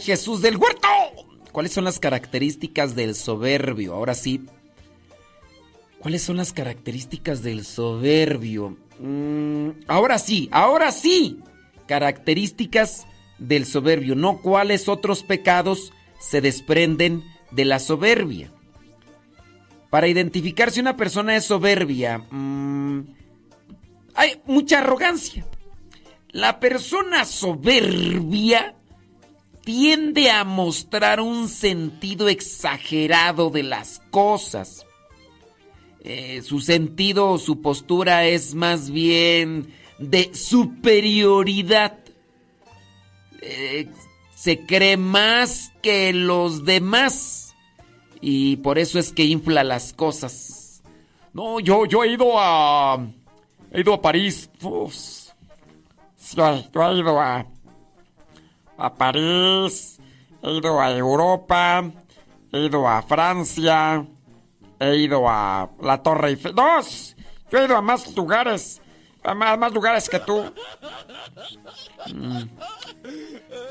[0.08, 0.88] Jesús del huerto!
[1.52, 3.94] ¿Cuáles son las características del soberbio?
[3.94, 4.46] Ahora sí.
[6.00, 8.78] ¿Cuáles son las características del soberbio?
[9.00, 11.42] Mm, ahora sí, ahora sí.
[11.88, 13.06] Características
[13.38, 18.50] del soberbio, no cuáles otros pecados se desprenden de la soberbia.
[19.90, 23.02] Para identificar si una persona es soberbia, mm,
[24.16, 25.46] hay mucha arrogancia.
[26.30, 28.77] La persona soberbia
[29.68, 34.86] tiende a mostrar un sentido exagerado de las cosas.
[36.06, 42.00] Eh, su sentido su postura es más bien de superioridad.
[43.42, 43.90] Eh,
[44.34, 47.54] se cree más que los demás
[48.22, 50.82] y por eso es que infla las cosas.
[51.34, 53.06] No, yo, yo he ido a...
[53.74, 54.50] He ido a París.
[54.62, 54.94] Uf,
[56.38, 57.46] yo he ido a,
[58.78, 60.00] a París,
[60.42, 61.84] he ido a Europa,
[62.52, 64.06] he ido a Francia,
[64.80, 66.54] he ido a la Torre Eiffel.
[66.56, 67.16] ¡Dos!
[67.52, 68.82] Yo he ido a más lugares,
[69.24, 70.44] a más, más lugares que tú.
[72.14, 72.44] Mm.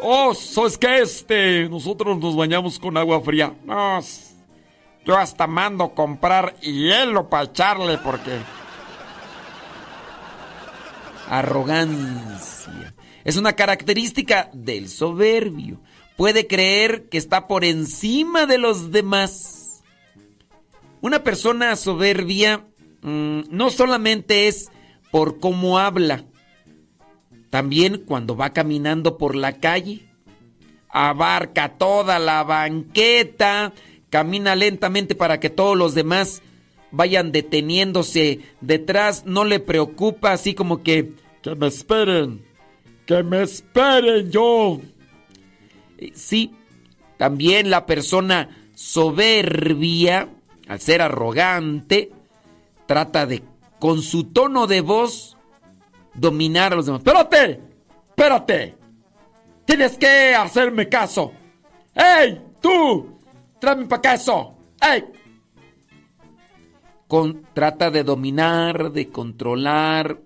[0.02, 1.01] Oh, ¿sabes qué?
[1.01, 3.55] Este, nosotros nos bañamos con agua fría.
[3.65, 4.35] No, s-
[5.05, 8.39] yo hasta mando comprar hielo para echarle porque...
[11.28, 12.94] Arrogancia.
[13.26, 15.80] Es una característica del soberbio.
[16.16, 19.82] Puede creer que está por encima de los demás.
[21.00, 22.64] Una persona soberbia
[23.02, 24.70] mm, no solamente es
[25.10, 26.24] por cómo habla,
[27.50, 30.08] también cuando va caminando por la calle.
[30.88, 33.72] Abarca toda la banqueta,
[34.08, 36.42] camina lentamente para que todos los demás
[36.92, 41.12] vayan deteniéndose detrás, no le preocupa así como que...
[41.42, 42.45] Que me esperen,
[43.07, 44.81] que me esperen yo.
[45.99, 46.55] Eh, Sí,
[47.17, 50.28] también la persona soberbia,
[50.68, 52.10] al ser arrogante,
[52.86, 53.43] trata de,
[53.78, 55.36] con su tono de voz,
[56.15, 57.01] dominar a los demás.
[57.01, 57.60] ¡Espérate!
[58.09, 58.75] ¡Espérate!
[59.65, 61.33] Tienes que hacerme caso.
[61.94, 62.41] ¡Ey!
[62.60, 63.18] ¡Tú!
[63.59, 64.55] ¡Tráeme para acá eso!
[64.81, 65.05] ¡Ey!
[67.52, 70.18] trata de dominar, de controlar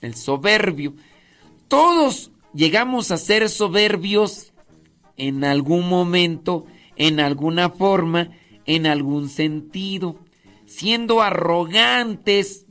[0.00, 0.94] el soberbio.
[1.68, 4.52] Todos llegamos a ser soberbios
[5.16, 8.30] en algún momento, en alguna forma,
[8.66, 10.16] en algún sentido.
[10.66, 12.66] Siendo arrogantes,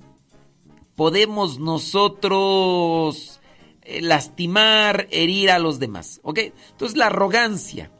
[0.96, 3.40] podemos nosotros
[3.82, 6.20] eh, lastimar, herir a los demás.
[6.24, 6.40] ¿Ok?
[6.72, 7.92] Entonces la arrogancia.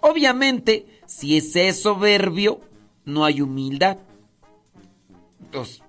[0.00, 2.60] Obviamente, si ese es soberbio,
[3.04, 3.98] no hay humildad.
[5.40, 5.82] Entonces,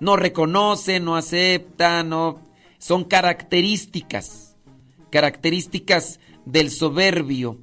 [0.00, 2.40] no reconoce, no acepta, no.
[2.78, 4.56] Son características.
[5.10, 7.58] Características del soberbio.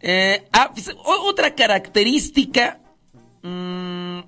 [0.00, 2.80] Eh, ah, pues, otra característica
[3.42, 4.20] mm,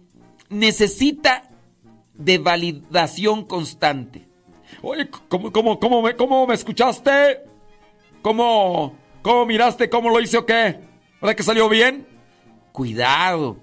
[0.49, 1.51] necesita
[2.15, 4.27] de validación constante.
[4.83, 7.41] Oye, ¿cómo, cómo, cómo, me, cómo me escuchaste?
[8.23, 9.91] ¿Cómo, ¿Cómo miraste?
[9.91, 10.81] ¿Cómo lo hice o qué?
[11.21, 12.07] ¿Verdad que salió bien?
[12.73, 13.59] Cuidado.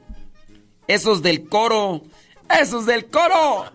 [0.87, 2.03] Esos del coro.
[2.49, 3.65] Esos del coro.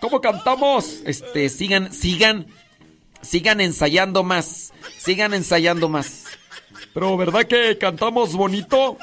[0.00, 1.00] ¿Cómo cantamos?
[1.04, 2.46] Este, sigan, sigan,
[3.22, 4.72] sigan ensayando más.
[4.98, 6.24] Sigan ensayando más.
[6.92, 8.98] Pero ¿verdad que cantamos bonito?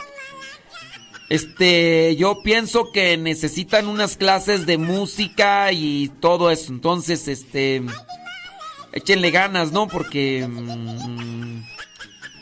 [1.30, 6.72] Este, yo pienso que necesitan unas clases de música y todo eso.
[6.74, 7.84] Entonces, este,
[8.92, 9.88] échenle ganas, ¿no?
[9.88, 11.64] Porque mm,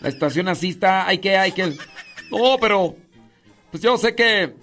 [0.01, 1.77] la situación así está, hay que, hay que...
[2.31, 2.95] No, pero
[3.71, 4.55] pues yo sé que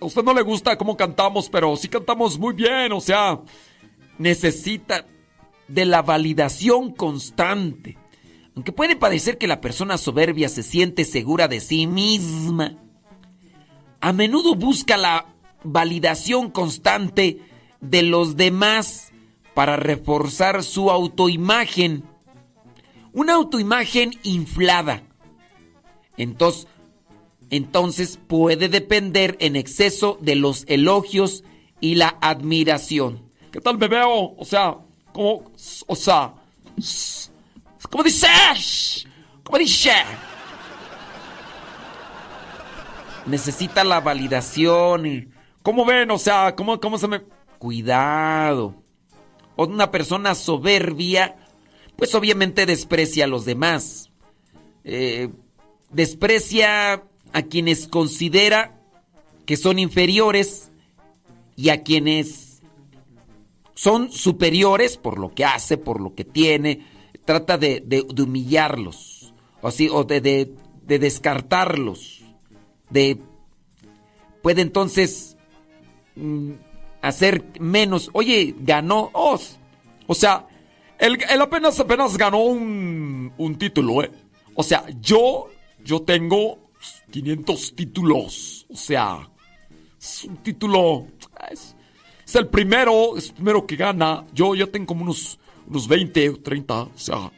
[0.00, 3.40] a usted no le gusta cómo cantamos, pero sí cantamos muy bien, o sea,
[4.18, 5.06] necesita
[5.68, 7.96] de la validación constante.
[8.54, 12.76] Aunque puede parecer que la persona soberbia se siente segura de sí misma,
[14.00, 15.26] a menudo busca la
[15.62, 17.38] validación constante
[17.80, 19.12] de los demás
[19.54, 22.04] para reforzar su autoimagen.
[23.12, 25.02] Una autoimagen inflada.
[26.16, 26.66] Entonces,
[27.50, 31.44] entonces puede depender en exceso de los elogios
[31.80, 33.28] y la admiración.
[33.50, 34.34] ¿qué tal me veo?
[34.36, 34.76] O sea,
[35.12, 35.50] como,
[35.86, 36.34] o sea,
[37.90, 38.28] ¿Cómo dice?
[39.42, 39.92] ¿Cómo dice?
[43.26, 45.28] Necesita la validación y...
[45.62, 46.10] ¿cómo ven?
[46.10, 47.22] O sea, ¿cómo, cómo se me...
[47.58, 48.74] Cuidado.
[49.56, 51.36] Una persona soberbia,
[51.96, 54.10] pues obviamente desprecia a los demás.
[54.84, 55.28] Eh,
[55.90, 58.78] desprecia a quienes considera
[59.46, 60.70] que son inferiores
[61.56, 62.62] y a quienes
[63.74, 66.86] son superiores por lo que hace, por lo que tiene.
[67.24, 70.52] Trata de, humillarlos, o, así, o de
[70.86, 72.22] descartarlos.
[72.90, 73.18] De,
[74.42, 75.36] puede entonces
[76.16, 76.52] mm,
[77.02, 78.10] hacer menos.
[78.12, 79.10] Oye, ganó.
[79.12, 79.38] Oh,
[80.06, 80.46] o sea,
[80.98, 84.10] él, él apenas, apenas ganó un, un título, ¿eh?
[84.54, 85.48] O sea, yo,
[85.84, 86.58] yo tengo
[87.10, 88.66] 500 títulos.
[88.70, 89.28] O sea,
[90.00, 91.06] es un título...
[91.50, 91.74] Es,
[92.34, 94.24] el primero, es el primero que gana.
[94.32, 97.30] Yo ya tengo como unos, unos 20 o 30, o sea...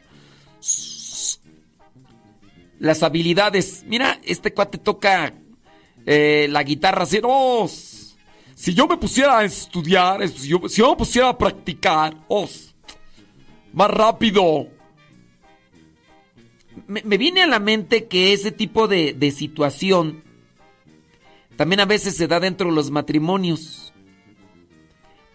[2.79, 3.83] las habilidades.
[3.87, 5.33] Mira, este cuate toca
[6.05, 7.19] eh, la guitarra así.
[7.21, 11.37] No, si yo me pusiera a estudiar, es- si yo, si yo me pusiera a
[11.37, 12.47] practicar, oh,
[13.73, 14.67] más rápido.
[16.87, 20.23] Me, viene a la mente que ese tipo de, de situación
[21.55, 23.93] también a veces se da dentro de los matrimonios.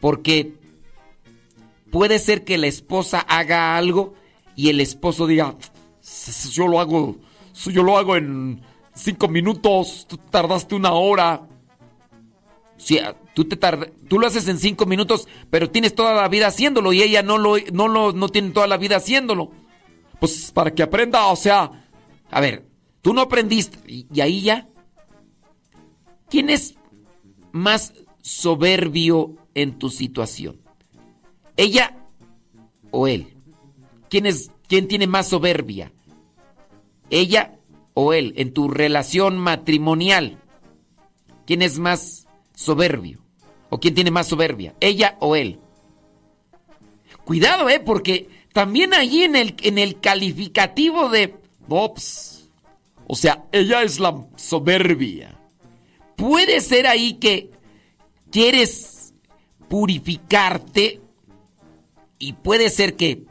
[0.00, 0.54] Porque
[1.90, 4.14] puede ser que la esposa haga algo
[4.54, 5.56] y el esposo diga,
[6.50, 7.16] yo lo hago,
[7.66, 8.60] yo lo hago en
[8.94, 11.46] cinco minutos, tú tardaste una hora.
[12.76, 12.98] Sí,
[13.34, 13.56] tú, te
[14.08, 17.38] tú lo haces en cinco minutos, pero tienes toda la vida haciéndolo y ella no
[17.38, 19.50] lo, no lo no tiene toda la vida haciéndolo.
[20.20, 21.70] Pues para que aprenda, o sea,
[22.30, 22.66] a ver,
[23.02, 24.68] tú no aprendiste y, ahí ya.
[26.28, 26.74] ¿Quién es
[27.52, 30.60] más soberbio en tu situación?
[31.56, 31.96] ¿Ella
[32.90, 33.34] o él?
[34.10, 35.92] ¿Quién, es, ¿Quién tiene más soberbia?
[37.10, 37.58] ¿Ella
[37.94, 40.38] o él en tu relación matrimonial?
[41.46, 43.20] ¿Quién es más soberbio?
[43.70, 44.74] ¿O quién tiene más soberbia?
[44.80, 45.60] ¿Ella o él?
[47.24, 47.80] Cuidado, ¿eh?
[47.80, 51.34] Porque también ahí en el, en el calificativo de
[51.68, 52.48] Ops,
[53.06, 55.34] o sea, ella es la soberbia.
[56.16, 57.50] Puede ser ahí que
[58.30, 59.14] quieres
[59.68, 61.00] purificarte
[62.18, 63.24] y puede ser que,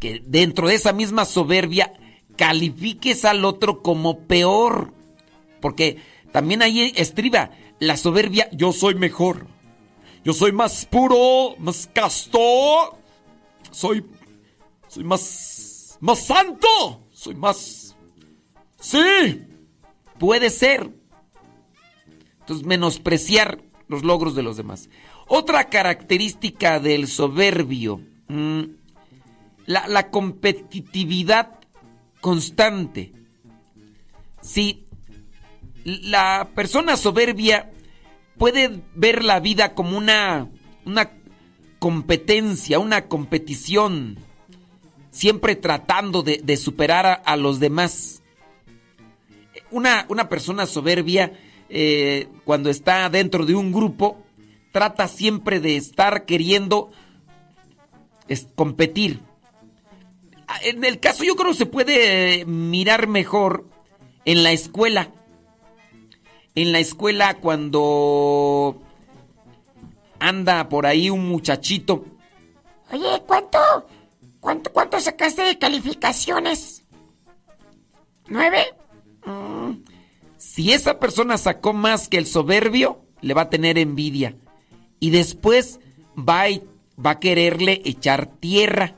[0.00, 1.92] que dentro de esa misma soberbia
[2.36, 4.92] califiques al otro como peor.
[5.60, 5.98] Porque
[6.32, 9.46] también ahí estriba la soberbia, yo soy mejor.
[10.24, 12.98] Yo soy más puro, más casto.
[13.72, 14.04] Soy
[14.88, 17.82] soy más más santo, soy más
[18.82, 19.46] Sí,
[20.18, 20.90] puede ser.
[22.40, 24.90] Entonces menospreciar los logros de los demás.
[25.28, 28.00] Otra característica del soberbio,
[29.66, 31.60] la, la competitividad
[32.20, 33.12] constante.
[34.40, 34.84] Si
[35.84, 37.70] la persona soberbia
[38.36, 40.50] puede ver la vida como una,
[40.84, 41.12] una
[41.82, 44.16] competencia, una competición,
[45.10, 48.22] siempre tratando de, superar a, los demás.
[49.72, 51.32] Una, una persona soberbia,
[51.68, 54.22] eh, cuando está dentro de un grupo,
[54.70, 56.92] trata siempre de estar queriendo
[58.28, 59.18] es, competir
[60.62, 63.64] en el caso yo creo que se puede mirar mejor
[64.24, 65.10] en la escuela.
[66.54, 68.80] En la escuela cuando
[70.28, 72.04] anda por ahí un muchachito.
[72.90, 73.58] Oye, ¿cuánto,
[74.40, 76.84] cuánto, cuánto sacaste de calificaciones?
[78.28, 78.74] ¿Nueve?
[79.24, 79.82] Mm.
[80.36, 84.36] Si esa persona sacó más que el soberbio, le va a tener envidia.
[85.00, 85.80] Y después
[86.16, 86.48] va a,
[87.04, 88.94] va a quererle echar tierra.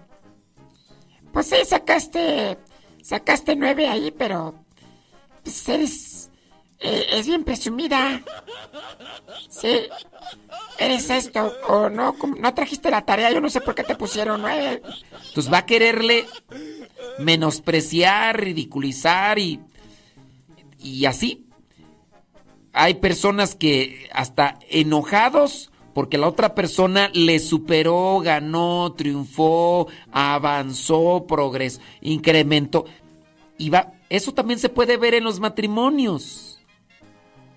[1.32, 2.58] Pues sí, sacaste.
[3.02, 4.54] Sacaste nueve ahí, pero.
[5.42, 6.13] Pues eres.
[6.80, 8.22] Eh, es bien presumida.
[9.48, 9.80] Sí.
[10.78, 11.52] Eres esto.
[11.68, 13.30] O no, no trajiste la tarea.
[13.30, 14.82] Yo no sé por qué te pusieron nueve.
[15.34, 16.26] Pues va a quererle
[17.18, 19.60] menospreciar, ridiculizar y.
[20.78, 21.46] Y así.
[22.72, 31.80] Hay personas que hasta enojados porque la otra persona le superó, ganó, triunfó, avanzó, progresó,
[32.02, 32.84] incrementó.
[33.56, 36.53] Y va, eso también se puede ver en los matrimonios.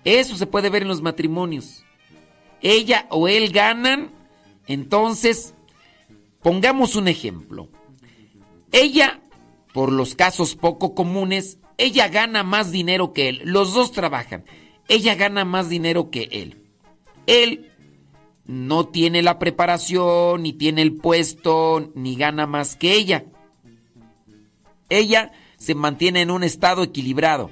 [0.04, 1.84] Eso se puede ver en los matrimonios.
[2.60, 4.10] Ella o él ganan,
[4.66, 5.54] entonces,
[6.42, 7.68] pongamos un ejemplo.
[8.72, 9.20] Ella,
[9.72, 13.40] por los casos poco comunes, ella gana más dinero que él.
[13.44, 14.44] Los dos trabajan.
[14.88, 16.62] Ella gana más dinero que él.
[17.26, 17.70] Él
[18.46, 23.26] no tiene la preparación, ni tiene el puesto, ni gana más que ella.
[24.88, 27.50] Ella se mantiene en un estado equilibrado.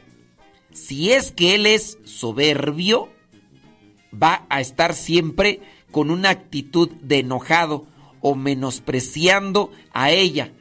[0.76, 3.08] Si es que él es soberbio,
[4.12, 7.86] va a estar siempre con una actitud de enojado
[8.20, 10.52] o menospreciando a ella,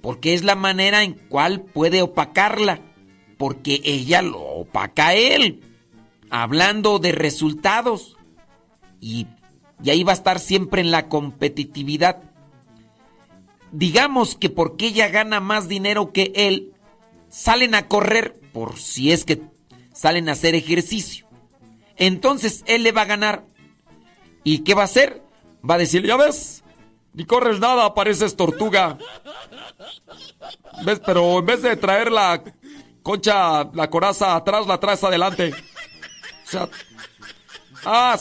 [0.00, 2.80] porque es la manera en cual puede opacarla,
[3.38, 5.60] porque ella lo opaca a él,
[6.28, 8.16] hablando de resultados.
[9.00, 9.26] Y
[9.82, 12.22] y ahí va a estar siempre en la competitividad.
[13.72, 16.72] Digamos que porque ella gana más dinero que él,
[17.28, 19.42] salen a correr por si es que
[20.02, 21.28] salen a hacer ejercicio.
[21.96, 23.44] Entonces él le va a ganar.
[24.42, 25.22] ¿Y qué va a hacer?
[25.68, 26.64] Va a decir, ya ves,
[27.14, 28.98] ni corres nada, pareces tortuga.
[30.84, 31.00] ¿Ves?
[31.06, 32.42] Pero en vez de traer la
[33.04, 35.54] concha, la coraza atrás, la traes adelante.
[36.46, 36.68] O sea,
[37.84, 38.18] ah,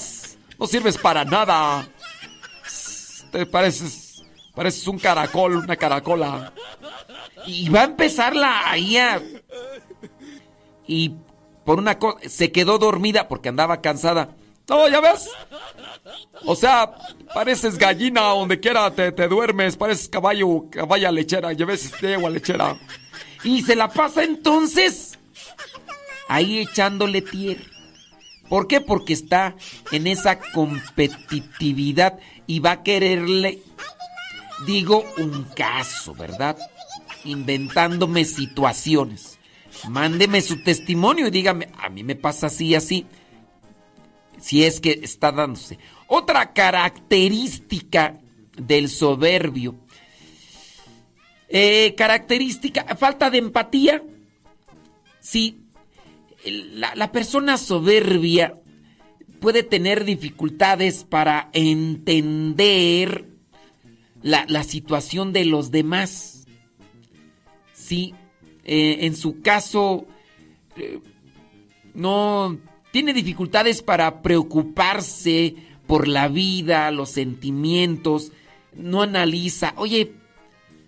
[0.59, 1.89] no sirves para nada.
[3.31, 4.23] Te pareces.
[4.53, 6.53] Pareces un caracol, una caracola.
[7.47, 8.99] Y va a empezar la ahí
[10.85, 11.15] Y
[11.65, 12.17] por una cosa.
[12.27, 14.29] Se quedó dormida porque andaba cansada.
[14.69, 15.29] No, ya ves.
[16.45, 16.93] O sea,
[17.33, 19.75] pareces gallina donde quiera te, te duermes.
[19.75, 21.51] Pareces caballo, caballa lechera.
[21.53, 22.77] Ya ves, agua lechera.
[23.43, 25.17] Y se la pasa entonces.
[26.27, 27.61] Ahí echándole tierra
[28.51, 28.81] ¿Por qué?
[28.81, 29.55] Porque está
[29.93, 33.59] en esa competitividad y va a quererle,
[34.67, 36.57] digo, un caso, ¿verdad?
[37.23, 39.39] Inventándome situaciones.
[39.89, 43.05] Mándeme su testimonio y dígame, a mí me pasa así, así.
[44.39, 45.77] Si es que está dándose.
[46.07, 48.19] Otra característica
[48.57, 49.75] del soberbio.
[51.49, 54.03] Eh, característica, falta de empatía.
[55.19, 55.59] Sí,
[56.45, 58.59] la, la persona soberbia
[59.39, 63.27] puede tener dificultades para entender
[64.21, 66.45] la, la situación de los demás.
[67.73, 68.13] Sí,
[68.63, 70.05] eh, en su caso,
[70.75, 70.99] eh,
[71.93, 72.57] no
[72.91, 75.55] tiene dificultades para preocuparse
[75.87, 78.31] por la vida, los sentimientos,
[78.73, 80.13] no analiza, oye,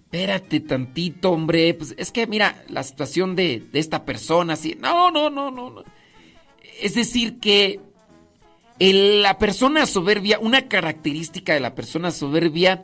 [0.03, 5.11] espérate tantito, hombre, pues es que mira, la situación de, de esta persona, así, no,
[5.11, 5.84] no, no, no.
[6.82, 7.80] Es decir, que
[8.80, 12.84] la persona soberbia, una característica de la persona soberbia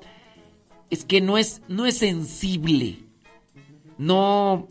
[0.89, 2.99] es que no es, no es sensible,
[3.97, 4.69] no,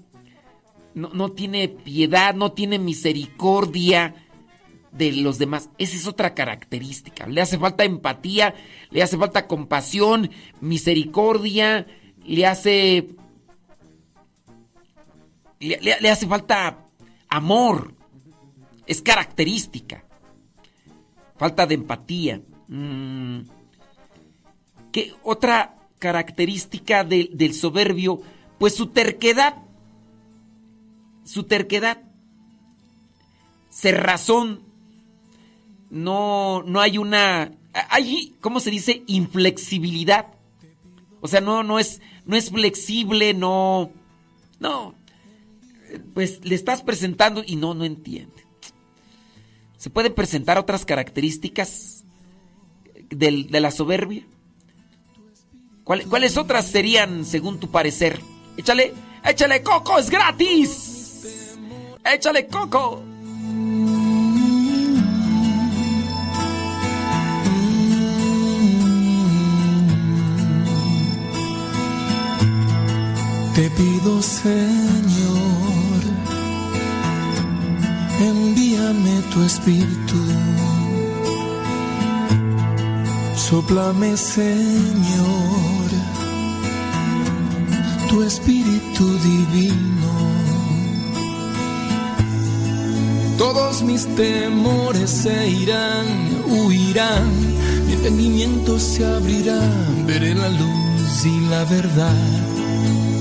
[0.98, 4.14] no, no tiene piedad, no tiene misericordia
[4.90, 5.70] de los demás.
[5.78, 7.26] Esa es otra característica.
[7.26, 8.54] Le hace falta empatía,
[8.90, 11.86] le hace falta compasión, misericordia,
[12.24, 13.08] le hace.
[15.60, 16.84] Le, hace falta
[17.28, 17.94] amor.
[18.86, 20.04] Es característica.
[21.36, 22.40] Falta de empatía.
[22.66, 23.42] Mm.
[24.90, 28.20] ¿Qué otra característica del soberbio?
[28.58, 29.67] Pues su terquedad.
[31.28, 31.98] Su terquedad.
[33.70, 34.60] Cerrazón.
[35.90, 37.52] No, no hay una.
[37.90, 39.02] Hay, ¿cómo se dice?
[39.06, 40.26] Inflexibilidad.
[41.20, 43.90] O sea, no, no es, no es flexible, no.
[44.58, 44.94] No.
[46.14, 48.44] Pues le estás presentando y no, no entiende.
[49.76, 52.04] ¿Se pueden presentar otras características
[53.10, 54.24] del- de la soberbia?
[55.84, 58.20] ¿Cuál- ¿Cuáles otras serían según tu parecer?
[58.56, 58.92] Échale,
[59.24, 60.97] échale coco, es gratis.
[62.04, 63.02] Échale coco.
[73.54, 76.00] Te pido, Señor,
[78.20, 80.20] envíame tu espíritu.
[83.34, 85.88] Soplame, Señor,
[88.08, 89.97] tu espíritu divino.
[93.38, 96.06] Todos mis temores se irán,
[96.48, 97.30] huirán,
[97.86, 99.60] mi entendimiento se abrirá,
[100.06, 102.14] veré la luz y la verdad.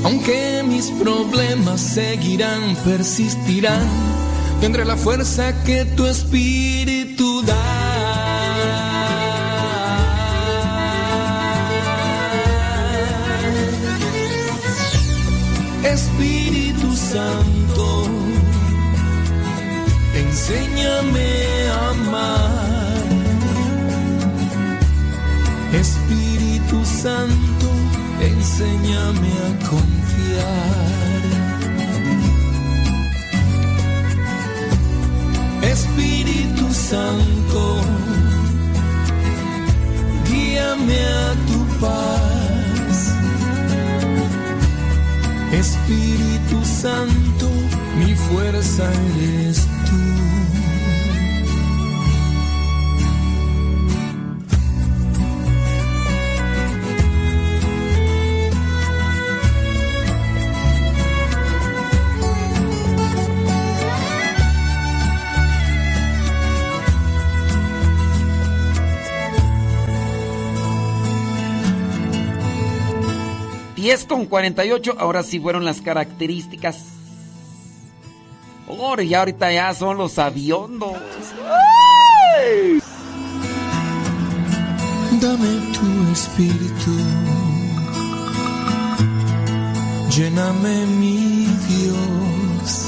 [0.03, 3.87] Aunque mis problemas seguirán, persistirán,
[4.59, 7.97] tendré la fuerza que tu espíritu da.
[15.83, 17.96] Espíritu Santo,
[20.37, 21.29] enséñame
[21.71, 23.03] a amar.
[25.73, 27.67] Espíritu Santo,
[28.21, 31.23] enséñame a confiar.
[35.73, 37.81] Espíritu Santo,
[40.29, 42.97] guíame a tu paz.
[45.51, 47.47] Espíritu Santo,
[47.97, 48.83] mi fuerza
[49.19, 50.26] eres tú.
[73.91, 76.85] Es con 48, ahora sí fueron las características.
[78.67, 80.93] Ahora ya ahorita ya son los aviondos.
[85.21, 86.91] Dame tu espíritu,
[90.15, 92.87] lléname mi Dios,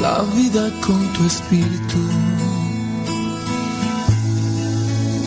[0.00, 2.29] la vida con tu espíritu.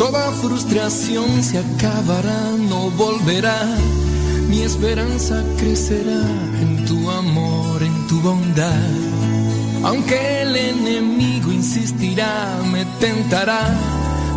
[0.04, 3.58] Toda frustración se acabará, no volverá.
[4.50, 6.22] Mi esperanza crecerá
[6.62, 8.90] en tu amor, en tu bondad.
[9.82, 13.62] Aunque el enemigo insistirá, me tentará.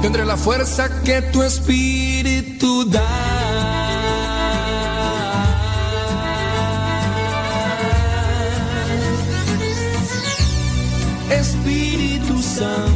[0.03, 3.03] Tendré la fuerza que tu espíritu da.
[11.28, 12.95] Espíritu Santo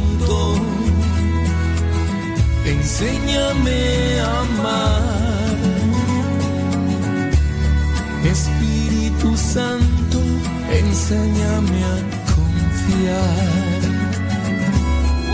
[2.81, 5.57] enséñame a amar.
[8.25, 10.19] Espíritu Santo,
[10.81, 11.97] enséñame a
[12.33, 13.81] confiar.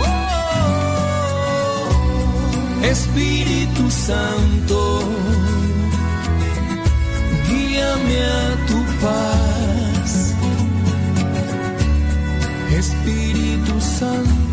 [0.04, 1.88] Oh,
[2.84, 4.78] Espíritu Santo,
[7.48, 10.10] guíame a tu paz.
[12.78, 14.47] Espíritu Santo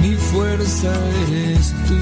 [0.00, 0.92] mi fuerza
[1.28, 1.98] eres tú.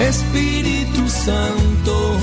[0.00, 2.18] Espíritu Santo,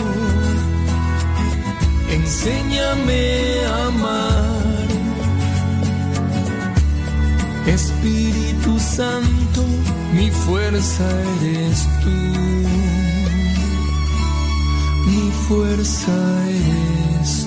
[2.09, 4.65] enséñame a amar.
[7.67, 9.63] Espíritu Santo,
[10.13, 11.05] mi fuerza
[11.41, 12.15] eres tú.
[15.07, 16.13] Mi fuerza
[16.49, 17.44] eres tú.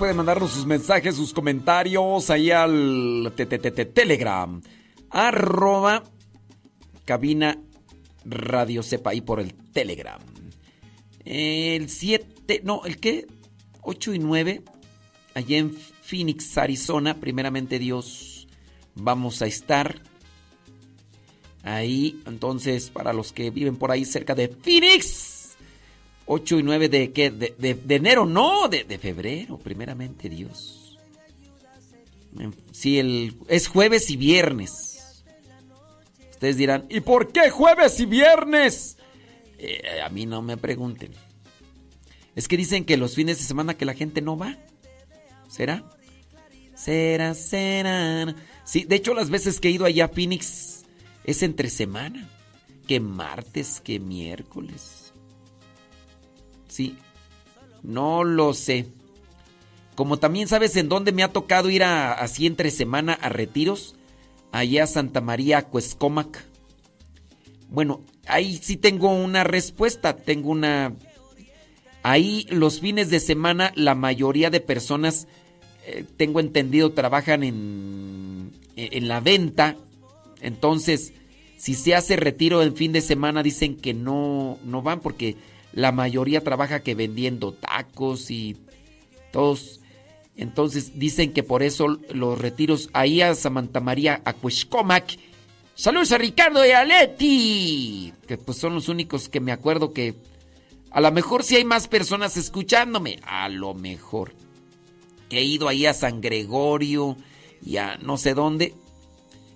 [0.00, 3.44] puede mandarnos sus mensajes, sus comentarios ahí al te,
[3.84, 4.58] Telegram.
[5.10, 6.02] Arroba
[7.04, 7.58] cabina
[8.24, 10.18] radio sepa ahí por el Telegram.
[11.26, 13.26] El 7, no, ¿el qué?
[13.82, 14.62] 8 y 9,
[15.34, 18.48] allá en Phoenix, Arizona, primeramente Dios,
[18.94, 20.00] vamos a estar
[21.62, 22.22] ahí.
[22.24, 25.29] Entonces, para los que viven por ahí cerca de Phoenix,
[26.32, 27.28] 8 y 9 de qué?
[27.32, 30.96] De, de, enero, no, de, de, febrero, primeramente Dios.
[32.38, 35.24] Em, sí, el, es jueves y viernes.
[36.30, 38.96] Ustedes dirán, ¿y por qué jueves y viernes?
[39.58, 41.10] Eh, a mí no me pregunten.
[42.36, 44.56] Es que dicen que los fines de semana que la gente no va.
[45.48, 45.82] ¿Será?
[46.76, 48.36] Será, será.
[48.62, 50.84] Sí, de hecho las veces que he ido allá a Phoenix
[51.24, 52.30] es entre semana.
[52.86, 54.99] Que martes, que miércoles.
[56.70, 56.96] Sí.
[57.82, 58.86] No lo sé.
[59.94, 63.96] Como también sabes en dónde me ha tocado ir a, así entre semana a retiros,
[64.52, 66.46] allá a Santa María, Cuescomac.
[67.68, 70.94] Bueno, ahí sí tengo una respuesta, tengo una...
[72.02, 75.28] Ahí los fines de semana la mayoría de personas,
[75.86, 79.76] eh, tengo entendido, trabajan en, en la venta.
[80.40, 81.12] Entonces,
[81.58, 85.36] si se hace retiro el fin de semana, dicen que no, no van porque
[85.72, 88.56] la mayoría trabaja que vendiendo tacos y
[89.32, 89.80] todos
[90.36, 95.18] entonces dicen que por eso los retiros ahí a Samantha María, a Cuescomac.
[95.74, 100.14] Saludos a Ricardo y a Leti, que pues son los únicos que me acuerdo que
[100.90, 104.32] a lo mejor si hay más personas escuchándome, a lo mejor.
[105.28, 107.16] Que he ido ahí a San Gregorio
[107.64, 108.74] y a no sé dónde,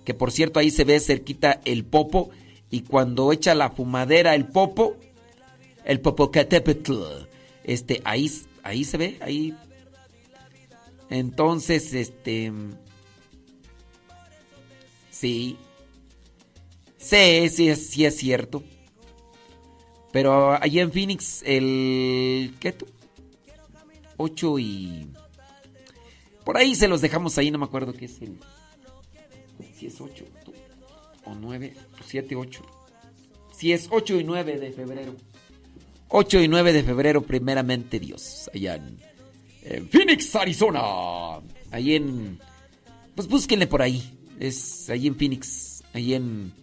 [0.05, 2.29] que por cierto ahí se ve cerquita el popo
[2.69, 4.97] y cuando echa la fumadera el popo,
[5.85, 6.93] el Popocatépetl,
[7.63, 8.29] este ahí
[8.63, 9.55] ahí se ve, ahí
[11.09, 12.51] entonces, este.
[15.09, 15.57] Sí.
[16.97, 18.63] Sí, sí, sí es cierto.
[20.11, 22.55] Pero allí en Phoenix, el.
[22.59, 22.87] ¿Qué tú?
[24.17, 25.07] 8 y.
[26.43, 28.39] Por ahí se los dejamos ahí, no me acuerdo qué es el.
[29.75, 30.25] Si es 8
[31.25, 31.73] o 9,
[32.05, 32.61] 7, 8.
[33.51, 35.15] Si es 8 y 9 de febrero.
[36.17, 38.97] 8 y 9 de febrero, primeramente Dios, allá en
[39.65, 40.81] en Phoenix, Arizona.
[41.71, 42.39] Ahí en.
[43.15, 44.17] Pues búsquenle por ahí.
[44.39, 45.83] Es ahí en Phoenix.
[45.93, 46.53] Ahí en,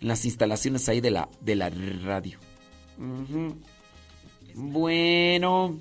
[0.00, 2.38] en las instalaciones ahí de la, de la radio.
[4.54, 5.78] Bueno.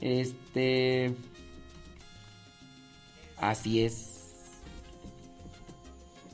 [0.00, 1.14] Este.
[3.36, 4.10] Así es.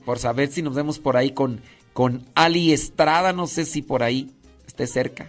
[0.04, 1.60] Por saber si nos vemos por ahí con,
[1.92, 3.32] con Ali Estrada.
[3.32, 4.30] No sé si por ahí
[4.64, 5.28] esté cerca.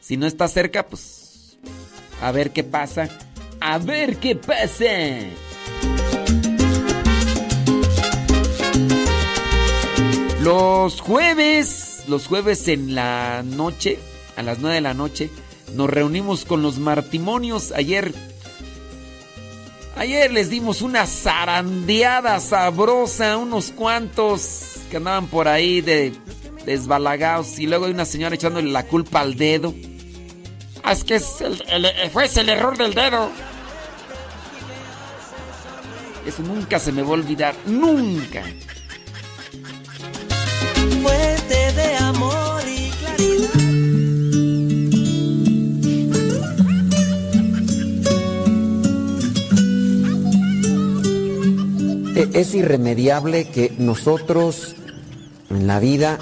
[0.00, 1.56] Si no está cerca, pues.
[2.20, 3.08] A ver qué pasa.
[3.60, 4.84] A ver qué pasa.
[10.42, 13.98] Los jueves, los jueves en la noche,
[14.36, 15.30] a las 9 de la noche,
[15.74, 17.72] nos reunimos con los martimonios.
[17.72, 18.14] Ayer,
[19.96, 26.14] ayer les dimos una zarandeada sabrosa, unos cuantos que andaban por ahí de
[26.66, 29.74] desbalagados y luego hay una señora echándole la culpa al dedo.
[30.82, 33.30] Ah, Es que es el- el- fue ese el error del dedo.
[36.26, 38.42] Eso nunca se me va a olvidar, nunca.
[41.02, 43.50] Fuente de amor y claridad.
[52.16, 54.76] E- Es irremediable que nosotros
[55.48, 56.18] en la vida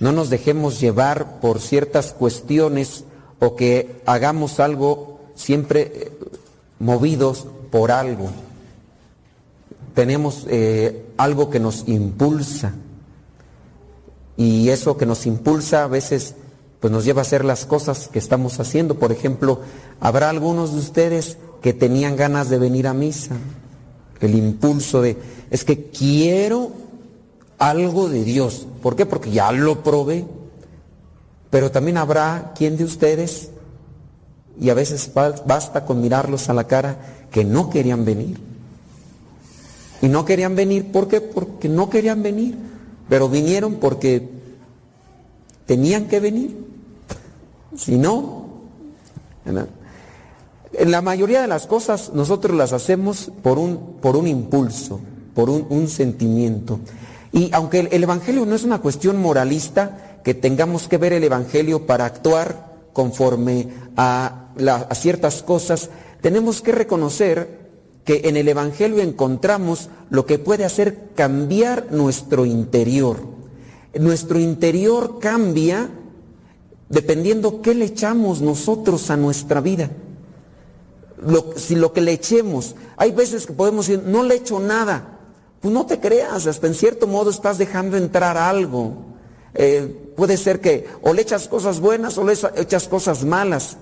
[0.00, 3.04] no nos dejemos llevar por ciertas cuestiones
[3.40, 6.12] o que hagamos algo siempre eh,
[6.78, 8.30] movidos por algo.
[9.94, 12.74] Tenemos eh, algo que nos impulsa
[14.36, 16.34] y eso que nos impulsa a veces
[16.80, 18.94] pues nos lleva a hacer las cosas que estamos haciendo.
[19.00, 19.60] Por ejemplo,
[20.00, 23.36] habrá algunos de ustedes que tenían ganas de venir a misa.
[24.20, 25.16] El impulso de,
[25.50, 26.70] es que quiero
[27.58, 28.66] algo de Dios.
[28.82, 29.06] ¿Por qué?
[29.06, 30.24] Porque ya lo probé.
[31.50, 33.50] Pero también habrá quien de ustedes,
[34.60, 36.98] y a veces ba- basta con mirarlos a la cara,
[37.30, 38.38] que no querían venir.
[40.02, 41.20] Y no querían venir, ¿por qué?
[41.20, 42.56] Porque no querían venir.
[43.08, 44.28] Pero vinieron porque
[45.66, 46.66] tenían que venir.
[47.76, 48.46] Si no,
[49.44, 55.00] en la mayoría de las cosas nosotros las hacemos por un, por un impulso,
[55.34, 56.78] por un sentimiento.
[57.32, 61.24] Y aunque el, el Evangelio no es una cuestión moralista, que tengamos que ver el
[61.24, 65.90] Evangelio para actuar conforme a, la- a ciertas cosas,
[66.20, 67.68] tenemos que reconocer
[68.04, 73.18] que en el Evangelio encontramos lo que puede hacer cambiar nuestro interior.
[73.98, 75.90] Nuestro interior cambia
[76.88, 79.90] dependiendo qué le echamos nosotros a nuestra vida.
[81.56, 85.17] Si lo que le echemos, hay veces que podemos decir, no le echo nada.
[85.60, 88.92] Pues no te creas, hasta en cierto modo estás dejando entrar algo.
[89.54, 93.76] Eh, puede ser que o le echas cosas buenas o le echa- echas cosas malas.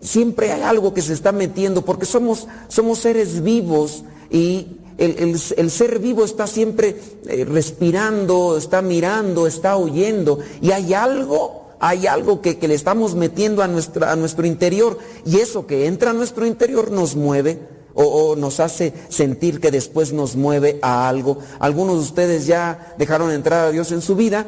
[0.00, 5.40] Siempre hay algo que se está metiendo porque somos, somos seres vivos y el, el-
[5.56, 6.96] el ser vivo está siempre
[7.26, 13.16] eh, respirando, está mirando, está oyendo y hay algo hay algo que, que le estamos
[13.16, 17.58] metiendo a, nuestra, a nuestro interior y eso que entra a nuestro interior nos mueve
[17.94, 21.38] o, nos hace sentir que después nos mueve a algo.
[21.58, 24.46] Algunos de ustedes ya dejaron entrar a Dios en su vida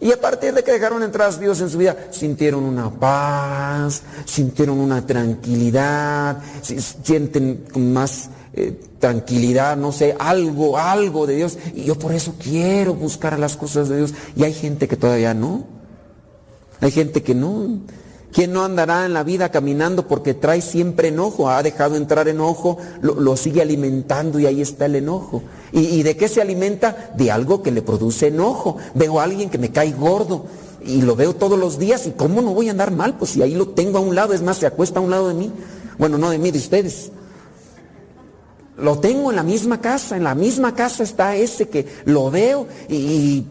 [0.00, 4.02] y a partir de que dejaron entrar a Dios en su vida, sintieron una paz,
[4.26, 11.58] sintieron una tranquilidad, si- sienten más eh, tranquilidad, no sé, algo, algo de Dios.
[11.74, 14.14] Y yo por eso quiero buscar las cosas de Dios.
[14.34, 15.64] Y hay gente que todavía no.
[16.80, 17.78] Hay gente que no.
[18.36, 21.48] ¿Quién no andará en la vida caminando porque trae siempre enojo?
[21.48, 25.42] Ha dejado entrar enojo, lo, lo sigue alimentando y ahí está el enojo.
[25.72, 27.14] ¿Y, y de qué se alimenta?
[27.16, 28.76] De algo que le produce enojo.
[28.92, 30.44] Veo a alguien que me cae gordo
[30.84, 33.16] y lo veo todos los días y ¿cómo no voy a andar mal?
[33.16, 35.28] Pues si ahí lo tengo a un lado, es más, se acuesta a un lado
[35.28, 35.50] de mí.
[35.96, 37.12] Bueno, no de mí, de ustedes.
[38.76, 42.66] Lo tengo en la misma casa, en la misma casa está ese que lo veo
[42.90, 43.46] y, y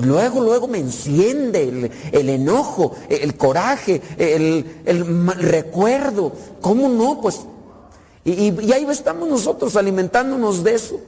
[0.00, 6.32] luego, luego me enciende el, el enojo, el coraje, el, el recuerdo.
[6.60, 7.20] ¿Cómo no?
[7.20, 7.40] Pues,
[8.24, 11.00] y, y- y ahí estamos nosotros alimentándonos de eso.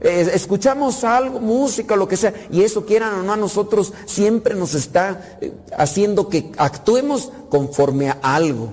[0.00, 4.74] Escuchamos algo, música, lo que sea, y eso quieran o no a nosotros, siempre nos
[4.74, 8.68] está eh, haciendo que actuemos conforme a algo.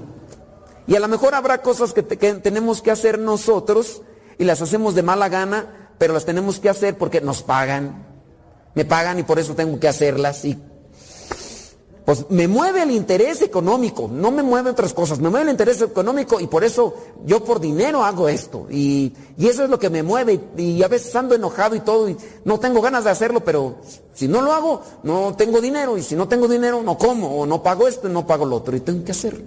[0.86, 4.04] Y a lo mejor habrá cosas que tenemos que hacer nosotros
[4.38, 8.06] y las hacemos de mala gana, pero las tenemos que hacer porque nos pagan.
[8.76, 10.46] Me pagan y por eso tengo que hacerlas.
[10.46, 10.58] Y
[12.06, 15.82] pues me mueve el interés económico, no me mueve otras cosas, me mueve el interés
[15.82, 16.94] económico y por eso
[17.26, 18.68] yo por dinero hago esto.
[18.70, 22.08] Y, y eso es lo que me mueve y a veces ando enojado y todo
[22.08, 23.78] y no tengo ganas de hacerlo, pero
[24.14, 27.46] si no lo hago, no tengo dinero y si no tengo dinero, no como o
[27.48, 29.46] no pago esto no pago lo otro y tengo que hacerlo.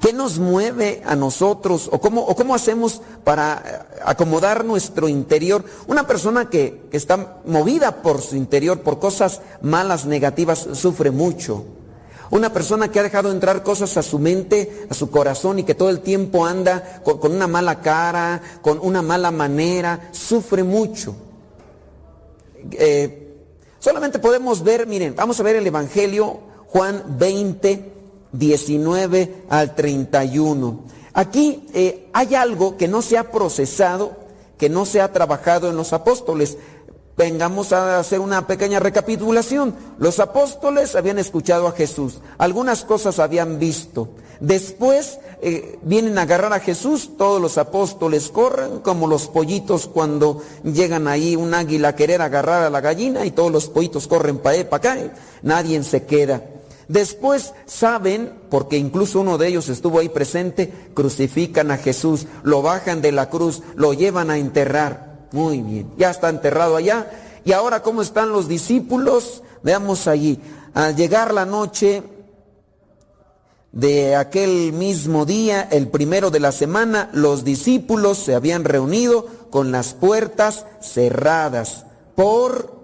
[0.00, 5.62] ¿Qué nos mueve a nosotros o cómo, o cómo hacemos para eh, acomodar nuestro interior?
[5.88, 11.64] Una persona que, que está movida por su interior, por cosas malas, negativas, sufre mucho.
[12.30, 15.74] Una persona que ha dejado entrar cosas a su mente, a su corazón y que
[15.74, 21.14] todo el tiempo anda con, una mala cara, con una mala manera, sufre mucho.
[22.70, 23.36] Eh,
[23.80, 26.38] solamente podemos ver, miren, vamos a ver el Evangelio,
[26.68, 27.99] Juan 20,
[28.32, 30.80] 19 al 31.
[31.12, 34.12] Aquí eh, hay algo que no se ha procesado,
[34.58, 36.56] que no se ha trabajado en los apóstoles.
[37.16, 39.74] Vengamos a hacer una pequeña recapitulación.
[39.98, 44.08] Los apóstoles habían escuchado a Jesús, algunas cosas habían visto.
[44.40, 50.42] Después eh, vienen a agarrar a Jesús, todos los apóstoles corren como los pollitos cuando
[50.64, 54.38] llegan ahí un águila a querer agarrar a la gallina y todos los pollitos corren
[54.38, 55.10] para acá, y
[55.42, 56.42] nadie se queda.
[56.90, 63.00] Después saben, porque incluso uno de ellos estuvo ahí presente, crucifican a Jesús, lo bajan
[63.00, 65.28] de la cruz, lo llevan a enterrar.
[65.30, 67.08] Muy bien, ya está enterrado allá.
[67.44, 69.44] Y ahora, ¿cómo están los discípulos?
[69.62, 70.40] Veamos allí.
[70.74, 72.02] Al llegar la noche
[73.70, 79.70] de aquel mismo día, el primero de la semana, los discípulos se habían reunido con
[79.70, 81.86] las puertas cerradas
[82.16, 82.80] por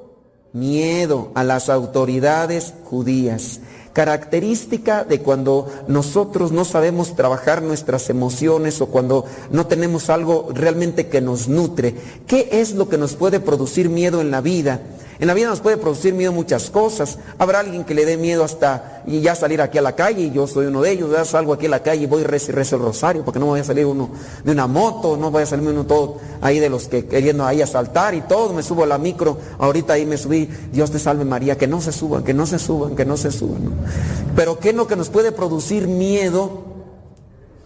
[0.53, 3.59] miedo a las autoridades judías.
[3.97, 11.07] Característica de cuando nosotros no sabemos trabajar nuestras emociones o cuando no tenemos algo realmente
[11.07, 11.95] que nos nutre.
[12.27, 14.83] ¿Qué es lo que nos puede producir miedo en la vida?
[15.19, 17.19] En la vida nos puede producir miedo muchas cosas.
[17.39, 20.47] Habrá alguien que le dé miedo hasta ya salir aquí a la calle, y yo
[20.47, 22.83] soy uno de ellos, ya salgo aquí a la calle y voy y rezo, el
[22.83, 24.11] rosario, porque no voy a salir uno
[24.45, 27.63] de una moto, no voy a salir uno todo ahí de los que queriendo ahí
[27.63, 31.25] asaltar y todo, me subo a la micro, ahorita ahí me subí, Dios te salve
[31.25, 33.63] María, que no se suban, que no se suban, que no se suban.
[34.35, 36.76] Pero ¿qué es lo que nos puede producir miedo?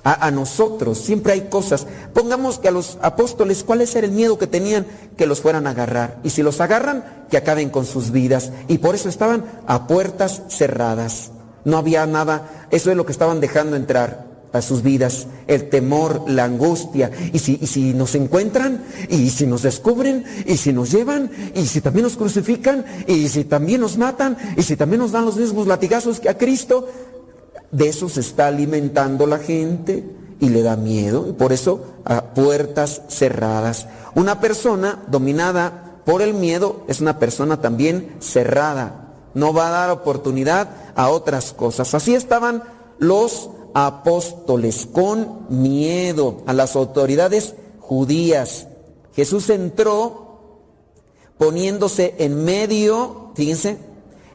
[0.04, 0.98] A, nosotros.
[0.98, 1.86] Siempre hay cosas.
[2.14, 4.86] Pongamos que a los apóstoles, ¿cuál es el miedo que tenían?
[5.16, 6.18] Que los fueran a agarrar.
[6.24, 8.50] Y si los agarran, que acaben con sus vidas.
[8.68, 11.30] Y por eso estaban a puertas cerradas.
[11.64, 12.66] No había nada.
[12.70, 15.26] Eso es lo que estaban dejando entrar a sus vidas.
[15.46, 17.10] El temor, la angustia.
[17.32, 21.66] Y si, y si nos encuentran, y si nos descubren, y si nos llevan, y
[21.66, 25.36] si también nos crucifican, y si también nos matan, y si también nos dan los
[25.36, 26.88] mismos latigazos que a Cristo,
[27.70, 30.04] de eso se está alimentando la gente
[30.40, 31.26] y le da miedo.
[31.28, 33.86] Y por eso a puertas cerradas.
[34.14, 39.14] Una persona dominada por el miedo es una persona también cerrada.
[39.34, 41.94] No va a dar oportunidad a otras cosas.
[41.94, 42.64] Así estaban
[42.98, 48.66] los apóstoles con miedo a las autoridades judías.
[49.14, 50.30] Jesús entró
[51.38, 53.78] poniéndose en medio, fíjense,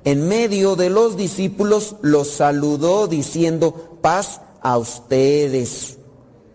[0.05, 5.97] en medio de los discípulos los saludó diciendo, paz a ustedes.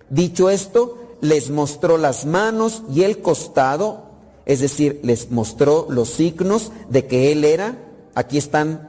[0.09, 4.05] Dicho esto, les mostró las manos y el costado,
[4.47, 7.79] es decir, les mostró los signos de que Él era,
[8.15, 8.89] aquí están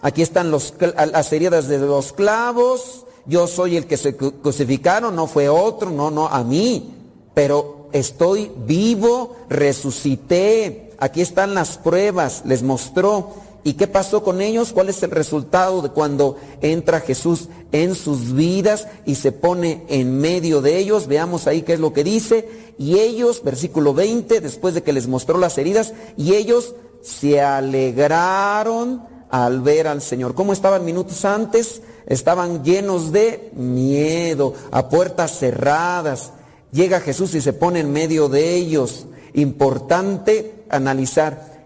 [0.00, 3.04] Aquí están las heridas de los clavos.
[3.26, 6.94] Yo soy el que se cru- crucificaron, no fue otro, no, no, a mí.
[7.34, 10.92] Pero estoy vivo, resucité.
[11.00, 13.34] Aquí están las pruebas, les mostró.
[13.68, 14.72] ¿Y qué pasó con ellos?
[14.72, 20.18] ¿Cuál es el resultado de cuando entra Jesús en sus vidas y se pone en
[20.18, 21.06] medio de ellos?
[21.06, 22.48] Veamos ahí qué es lo que dice.
[22.78, 29.02] Y ellos, versículo 20, después de que les mostró las heridas, y ellos se alegraron
[29.28, 30.34] al ver al Señor.
[30.34, 31.82] ¿Cómo estaban minutos antes?
[32.06, 36.32] Estaban llenos de miedo, a puertas cerradas.
[36.72, 39.04] Llega Jesús y se pone en medio de ellos.
[39.34, 41.57] Importante analizar.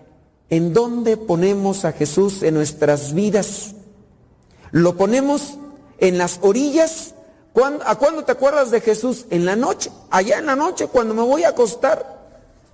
[0.53, 3.73] ¿En dónde ponemos a Jesús en nuestras vidas?
[4.71, 5.57] ¿Lo ponemos
[5.97, 7.15] en las orillas?
[7.55, 9.25] ¿Cuándo- ¿A cuándo te acuerdas de Jesús?
[9.31, 12.21] En la noche, allá en la noche, cuando me voy a acostar.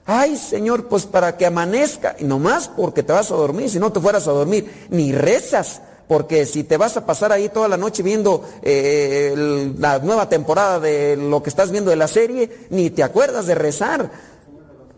[0.07, 3.93] Ay, Señor, pues para que amanezca, y nomás porque te vas a dormir, si no
[3.93, 7.77] te fueras a dormir, ni rezas, porque si te vas a pasar ahí toda la
[7.77, 12.91] noche viendo eh, la nueva temporada de lo que estás viendo de la serie, ni
[12.91, 14.11] te acuerdas de rezar.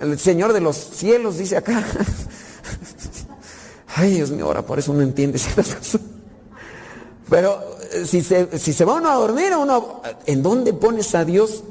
[0.00, 1.84] El Señor de los cielos dice acá.
[3.96, 6.00] Ay, Dios mío, ahora por eso no entiende ciertas cosas.
[7.28, 7.60] Pero
[7.92, 11.62] eh, si se, si se va uno a dormir, uno, ¿en dónde pones a Dios?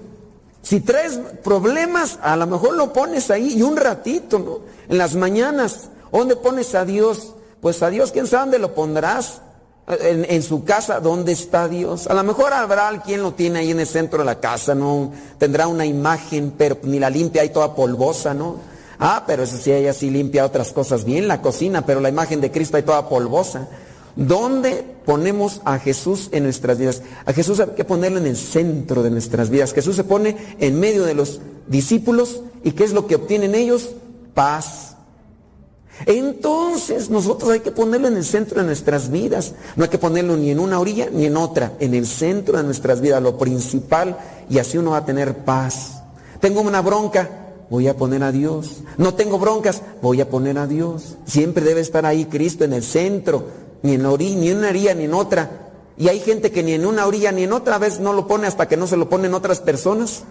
[0.61, 4.59] Si traes problemas, a lo mejor lo pones ahí y un ratito, ¿no?
[4.89, 7.35] En las mañanas, ¿dónde pones a Dios?
[7.61, 9.41] Pues a Dios, ¿quién sabe dónde lo pondrás?
[9.87, 12.05] En, en su casa, ¿dónde está Dios?
[12.05, 15.11] A lo mejor habrá alguien lo tiene ahí en el centro de la casa, ¿no?
[15.39, 18.57] Tendrá una imagen, pero ni la limpia ahí toda polvosa, ¿no?
[18.99, 22.41] Ah, pero eso sí, ella sí limpia otras cosas bien, la cocina, pero la imagen
[22.41, 23.69] de Cristo ahí toda polvosa.
[24.17, 27.01] ¿Dónde ponemos a Jesús en nuestras vidas?
[27.25, 29.71] A Jesús hay que ponerlo en el centro de nuestras vidas.
[29.71, 33.91] Jesús se pone en medio de los discípulos y ¿qué es lo que obtienen ellos?
[34.33, 34.97] Paz.
[36.05, 39.53] Entonces nosotros hay que ponerlo en el centro de nuestras vidas.
[39.77, 42.63] No hay que ponerlo ni en una orilla ni en otra, en el centro de
[42.63, 44.17] nuestras vidas, lo principal,
[44.49, 46.01] y así uno va a tener paz.
[46.41, 48.81] Tengo una bronca, voy a poner a Dios.
[48.97, 51.15] No tengo broncas, voy a poner a Dios.
[51.25, 53.45] Siempre debe estar ahí Cristo en el centro,
[53.83, 55.71] ni en, orilla, ni en una orilla ni en otra.
[55.97, 58.47] Y hay gente que ni en una orilla ni en otra vez no lo pone
[58.47, 60.23] hasta que no se lo ponen otras personas.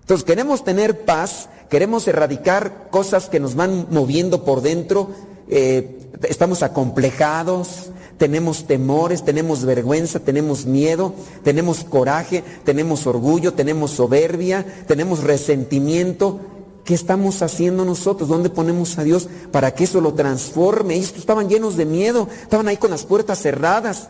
[0.00, 5.10] Entonces queremos tener paz, queremos erradicar cosas que nos van moviendo por dentro,
[5.50, 14.66] eh, estamos acomplejados, tenemos temores, tenemos vergüenza, tenemos miedo, tenemos coraje, tenemos orgullo, tenemos soberbia,
[14.86, 16.40] tenemos resentimiento.
[16.84, 18.28] ¿Qué estamos haciendo nosotros?
[18.28, 20.94] ¿Dónde ponemos a Dios para que eso lo transforme?
[20.94, 24.08] Ellos estaban llenos de miedo, estaban ahí con las puertas cerradas.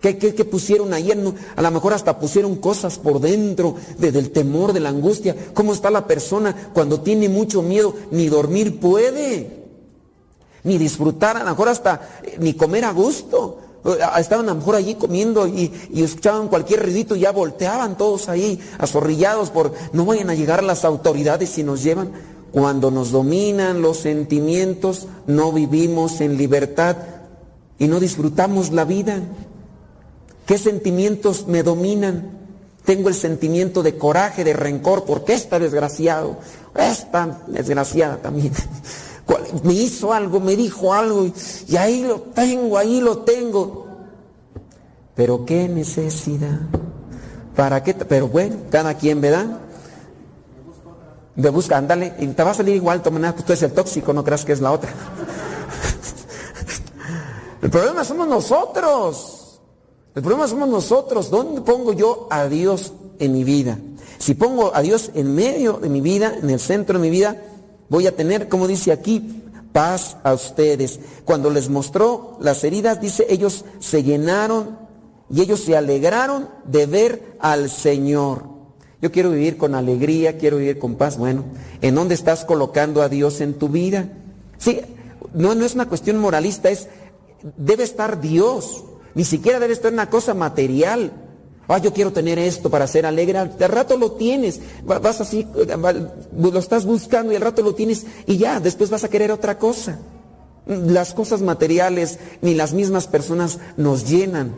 [0.00, 1.10] ¿Qué, qué, pusieron ahí?
[1.56, 5.34] A lo mejor hasta pusieron cosas por dentro de- del temor, de la angustia.
[5.54, 7.94] ¿Cómo está la persona cuando tiene mucho miedo?
[8.12, 9.57] Ni dormir puede,
[10.68, 13.58] ni disfrutar, a lo mejor hasta eh, ni comer a gusto.
[13.84, 17.96] Eh, Estaban a lo mejor allí comiendo y, y escuchaban cualquier ruidito y ya volteaban
[17.96, 22.12] todos ahí, azorrillados por no vayan a llegar las autoridades y nos llevan.
[22.52, 26.96] Cuando nos dominan los sentimientos, no vivimos en libertad
[27.78, 29.20] y no disfrutamos la vida.
[30.46, 32.38] ¿Qué sentimientos me dominan?
[32.88, 36.38] Tengo el sentimiento de coraje, de rencor, porque esta desgraciado,
[36.74, 38.54] esta desgraciada también,
[39.62, 41.26] me hizo algo, me dijo algo,
[41.66, 43.86] y, ahí lo tengo, ahí lo tengo.
[45.14, 46.60] Pero qué necesidad.
[47.54, 47.94] ¿Para qué?
[47.94, 49.58] Pero bueno, cada quien, ¿verdad?
[51.34, 53.72] De busca, ándale, y te va a salir igual, toma nada, pues tú eres el
[53.72, 54.90] tóxico, no creas que es la otra.
[57.60, 59.60] El problema somos nosotros.
[60.14, 61.28] El problema somos nosotros.
[61.28, 63.78] ¿Dónde pongo yo a Dios en mi vida?
[64.18, 67.36] Si pongo a Dios en medio de mi vida, en el centro de mi vida,
[67.88, 69.42] voy a tener, como dice aquí,
[69.72, 71.00] paz a ustedes.
[71.24, 74.78] Cuando les mostró las heridas, dice, ellos se llenaron
[75.30, 78.44] y ellos se alegraron de ver al Señor.
[79.00, 81.18] Yo quiero vivir con alegría, quiero vivir con paz.
[81.18, 81.44] Bueno,
[81.82, 84.08] ¿en dónde estás colocando a Dios en tu vida?
[84.56, 84.80] Sí,
[85.34, 86.88] no, no es una cuestión moralista, es,
[87.56, 88.84] debe estar Dios.
[89.14, 91.12] Ni siquiera debe estar una cosa material.
[91.70, 93.36] Ah, yo quiero tener esto para ser alegre.
[93.38, 94.58] Al rato lo tienes.
[94.90, 95.46] Va- Vas así,
[95.84, 99.30] va- lo estás buscando y al rato lo tienes y ya, después vas a querer
[99.30, 99.98] otra cosa.
[100.66, 104.54] Las cosas materiales ni las mismas personas nos llenan.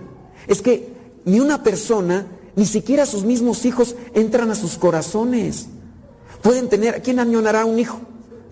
[0.47, 0.93] Es que
[1.25, 5.67] ni una persona, ni siquiera sus mismos hijos entran a sus corazones.
[6.43, 8.01] Pueden tener, ¿quién añonará un hijo?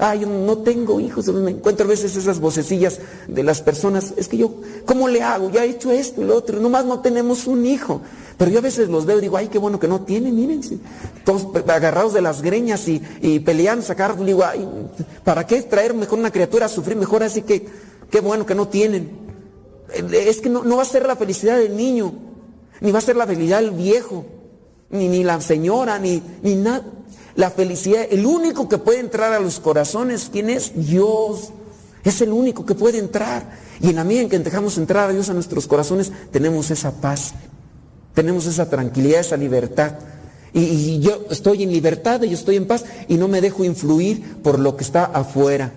[0.00, 4.28] Ah, yo no tengo hijos, me encuentro a veces esas vocecillas de las personas, es
[4.28, 4.52] que yo,
[4.84, 5.50] ¿cómo le hago?
[5.50, 8.00] Ya he hecho esto y lo otro, nomás no tenemos un hijo.
[8.36, 10.60] Pero yo a veces los veo y digo, ay, qué bueno que no tienen, miren,
[11.24, 14.68] todos agarrados de las greñas y, y peleando, sacar, digo, ay,
[15.24, 16.96] ¿para qué traer mejor una criatura a sufrir?
[16.96, 17.66] Mejor así que,
[18.08, 19.10] qué bueno que no tienen.
[20.12, 22.12] Es que no, no va a ser la felicidad del niño,
[22.80, 24.24] ni va a ser la felicidad del viejo,
[24.90, 26.84] ni, ni la señora, ni, ni nada.
[27.38, 30.72] La felicidad, el único que puede entrar a los corazones, ¿quién es?
[30.74, 31.50] Dios.
[32.02, 33.48] Es el único que puede entrar.
[33.80, 36.90] Y en la medida en que dejamos entrar a Dios a nuestros corazones, tenemos esa
[37.00, 37.34] paz,
[38.12, 40.00] tenemos esa tranquilidad, esa libertad.
[40.52, 44.42] Y, yo estoy en libertad, y yo estoy en paz y no me dejo influir
[44.42, 45.74] por lo que está afuera.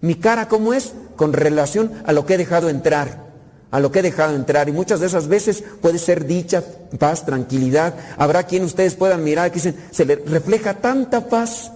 [0.00, 0.94] Mi cara, ¿cómo es?
[1.14, 3.27] Con relación a lo que he dejado entrar
[3.70, 4.68] a lo que he dejado entrar.
[4.68, 6.62] Y muchas de esas veces puede ser dicha,
[6.98, 7.94] paz, tranquilidad.
[8.16, 11.72] Habrá quien ustedes puedan mirar que se le refleja tanta paz.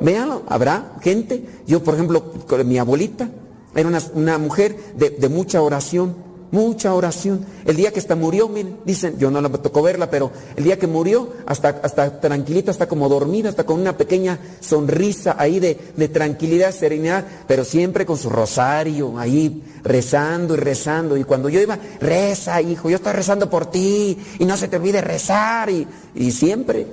[0.00, 1.44] Véanlo, habrá gente.
[1.66, 2.32] Yo, por ejemplo,
[2.64, 3.28] mi abuelita,
[3.74, 7.44] era una, mujer de mucha oración, mucha oración.
[7.64, 10.78] El día que hasta murió, miren, dicen, yo no la tocó verla, pero el día
[10.78, 15.78] que murió, hasta, hasta tranquilita, hasta como dormida, hasta con una pequeña sonrisa ahí de,
[15.96, 21.16] de tranquilidad, serenidad, pero siempre con su rosario ahí rezando y rezando.
[21.16, 24.76] Y cuando yo iba, reza, hijo, yo estoy rezando por ti, y no se te
[24.76, 26.86] olvide rezar, y, y siempre.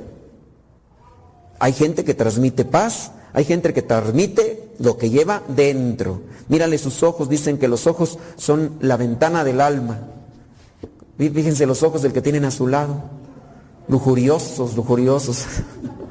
[1.59, 6.21] Hay gente que transmite paz, hay gente que transmite lo que lleva dentro.
[6.47, 9.99] Mírale sus ojos, dicen que los ojos son la ventana del alma.
[11.17, 13.03] Fíjense los ojos del que tienen a su lado.
[13.87, 15.45] Lujuriosos, lujuriosos.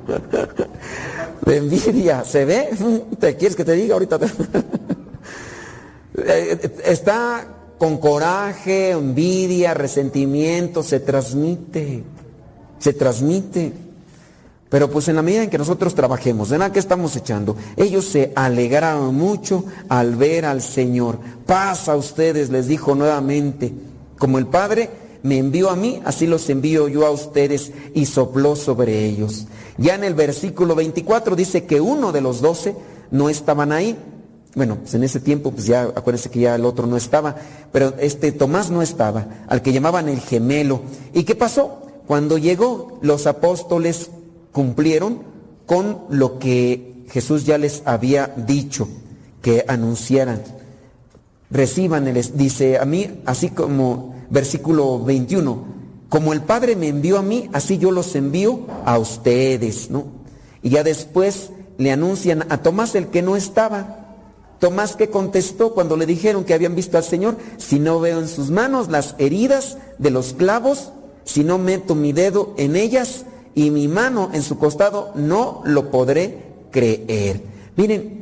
[1.45, 2.69] De envidia, ¿se ve?
[3.21, 4.19] ¿Te quieres que te diga ahorita?
[6.85, 7.47] Está
[7.79, 12.03] con coraje, envidia, resentimiento, se transmite.
[12.79, 13.73] Se transmite.
[14.69, 17.57] Pero pues en la medida en que nosotros trabajemos, ¿en la que estamos echando?
[17.77, 21.19] Ellos se alegraron mucho al ver al Señor.
[21.47, 23.73] Paz a ustedes, les dijo nuevamente.
[24.19, 24.91] Como el Padre
[25.23, 29.47] me envió a mí, así los envío yo a ustedes y sopló sobre ellos.
[29.79, 32.77] Ya en el versículo 24 dice que uno de los doce
[33.11, 33.97] no estaban ahí.
[34.55, 37.37] Bueno, pues en ese tiempo, pues ya acuérdense que ya el otro no estaba,
[37.73, 40.81] pero este Tomás no estaba, al que llamaban el gemelo.
[41.15, 41.83] ¿Y qué pasó?
[42.07, 44.11] Cuando llegó, los apóstoles
[44.59, 45.21] cumplieron
[45.67, 48.89] con lo que Jesús ya les había dicho
[49.41, 50.43] que anunciaran.
[51.49, 55.65] Reciban, dice a mí, así como versículo 21,
[56.09, 60.07] como el Padre me envió a mí, así yo los envío a ustedes, ¿no?
[60.61, 64.17] Y ya después le anuncian a Tomás el que no estaba.
[64.59, 68.27] Tomás que contestó cuando le dijeron que habían visto al Señor, si no veo en
[68.27, 70.91] sus manos las heridas de los clavos,
[71.23, 73.25] si no meto mi dedo en ellas
[73.55, 76.39] y mi mano en su costado, no lo podré
[76.71, 77.43] creer.
[77.77, 78.19] Miren,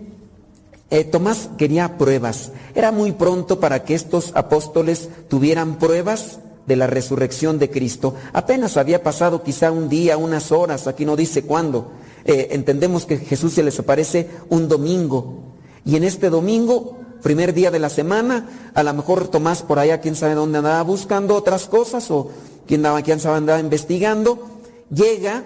[0.91, 2.53] eh, Tomás quería pruebas.
[2.75, 8.15] Era muy pronto para que estos apóstoles tuvieran pruebas de la resurrección de Cristo.
[8.33, 11.91] Apenas había pasado quizá un día, unas horas, aquí no dice cuándo.
[12.25, 15.39] Eh, entendemos que Jesús se les aparece un domingo.
[15.85, 20.01] Y en este domingo, primer día de la semana, a lo mejor Tomás por allá,
[20.01, 22.31] quién sabe dónde andaba buscando otras cosas, o
[22.67, 24.56] quién, andaba, quién sabe andaba investigando,
[24.91, 25.45] llega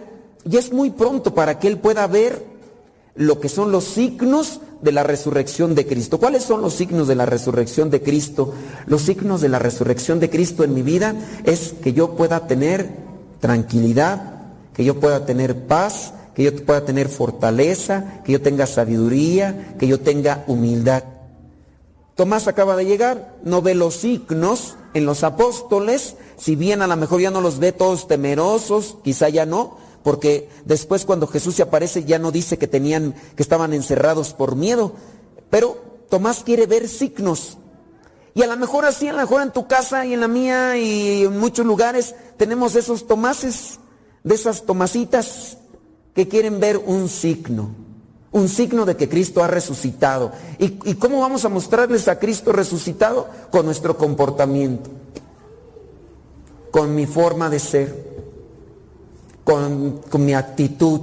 [0.49, 2.45] y es muy pronto para que él pueda ver
[3.15, 6.19] lo que son los signos de la resurrección de Cristo.
[6.19, 8.55] ¿Cuáles son los signos de la resurrección de Cristo?
[8.87, 12.89] Los signos de la resurrección de Cristo en mi vida es que yo pueda tener
[13.41, 14.43] tranquilidad,
[14.75, 19.87] que yo pueda tener paz, que yo pueda tener fortaleza, que yo tenga sabiduría, que
[19.87, 21.05] yo tenga humildad.
[22.15, 26.97] Tomás acaba de llegar, no ve los signos en los apóstoles, si bien a lo
[26.97, 31.63] mejor ya no los ve todos temerosos, quizá ya no, porque después cuando Jesús se
[31.63, 34.93] aparece ya no dice que tenían que estaban encerrados por miedo,
[35.51, 37.57] pero Tomás quiere ver signos.
[38.35, 40.77] Y a lo mejor así, a lo mejor en tu casa y en la mía
[40.77, 43.79] y en muchos lugares tenemos esos tomases,
[44.23, 45.59] de esas tomasitas
[46.15, 47.71] que quieren ver un signo,
[48.33, 50.33] un signo de que Cristo ha resucitado.
[50.59, 53.29] ¿Y, y cómo vamos a mostrarles a Cristo resucitado?
[53.51, 54.91] Con nuestro comportamiento,
[56.71, 58.11] con mi forma de ser,
[59.45, 61.01] con, con mi actitud.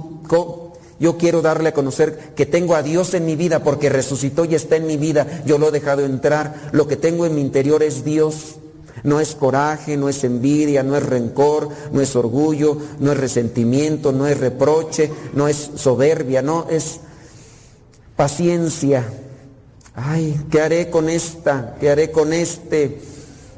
[0.98, 4.54] yo quiero darle a conocer que tengo a Dios en mi vida porque resucitó y
[4.54, 5.42] está en mi vida.
[5.44, 6.70] Yo lo he dejado entrar.
[6.72, 8.56] Lo que tengo en mi interior es Dios.
[9.04, 14.10] No es coraje, no es envidia, no es rencor, no es orgullo, no es resentimiento,
[14.10, 16.98] no es reproche, no es soberbia, no es
[18.18, 19.08] paciencia.
[19.94, 21.76] Ay, ¿qué haré con esta?
[21.78, 23.00] ¿Qué haré con este?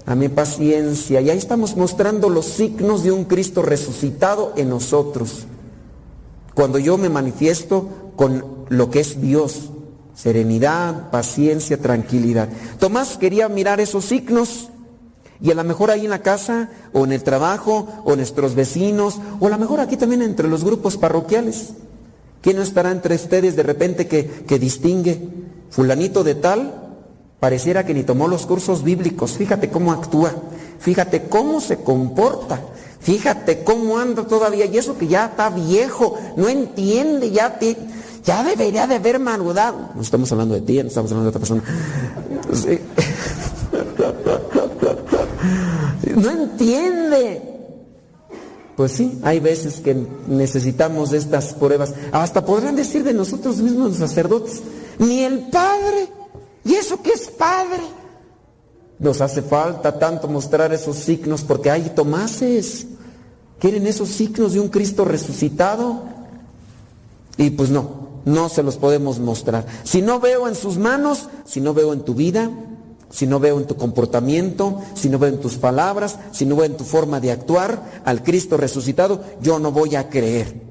[0.04, 1.22] A mi paciencia.
[1.22, 5.46] Y ahí estamos mostrando los signos de un Cristo resucitado en nosotros.
[6.52, 9.70] Cuando yo me manifiesto con lo que es Dios,
[10.14, 12.50] serenidad, paciencia, tranquilidad.
[12.78, 14.68] Tomás quería mirar esos signos
[15.40, 19.18] y a lo mejor ahí en la casa o en el trabajo o nuestros vecinos
[19.40, 21.72] o a lo mejor aquí también entre los grupos parroquiales.
[22.40, 25.20] ¿Quién no estará entre ustedes de repente que, que distingue
[25.70, 26.74] fulanito de tal?
[27.38, 29.32] Pareciera que ni tomó los cursos bíblicos.
[29.32, 30.32] Fíjate cómo actúa.
[30.78, 32.60] Fíjate cómo se comporta.
[33.00, 34.66] Fíjate cómo anda todavía.
[34.66, 36.18] Y eso que ya está viejo.
[36.36, 37.30] No entiende.
[37.30, 37.76] Ya, te-
[38.24, 39.90] ya debería de haber madurado.
[39.94, 41.62] No estamos hablando de ti, no estamos hablando de otra persona.
[46.16, 47.59] No entiende.
[48.80, 49.94] Pues sí, hay veces que
[50.26, 51.92] necesitamos estas pruebas.
[52.12, 54.62] Hasta podrán decir de nosotros mismos los sacerdotes,
[54.98, 56.08] ni el Padre.
[56.64, 57.82] ¿Y eso qué es Padre?
[58.98, 62.86] Nos hace falta tanto mostrar esos signos porque hay Tomases.
[63.58, 66.02] ¿Quieren esos signos de un Cristo resucitado?
[67.36, 69.66] Y pues no, no se los podemos mostrar.
[69.84, 72.50] Si no veo en sus manos, si no veo en tu vida,
[73.10, 76.64] si no veo en tu comportamiento, si no veo en tus palabras, si no veo
[76.64, 80.70] en tu forma de actuar al Cristo resucitado, yo no voy a creer.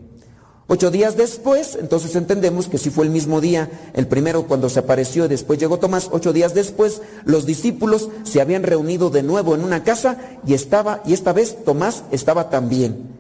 [0.71, 4.77] Ocho días después, entonces entendemos que si fue el mismo día, el primero cuando se
[4.77, 9.55] apareció y después llegó Tomás, ocho días después, los discípulos se habían reunido de nuevo
[9.55, 13.15] en una casa y estaba, y esta vez Tomás estaba también.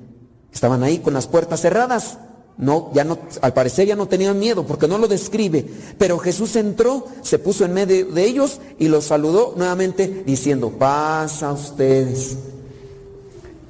[0.53, 2.19] Estaban ahí con las puertas cerradas.
[2.59, 5.65] No, ya no, al parecer ya no tenían miedo porque no lo describe.
[5.97, 11.41] Pero Jesús entró, se puso en medio de ellos y los saludó nuevamente diciendo, paz
[11.41, 12.35] a ustedes.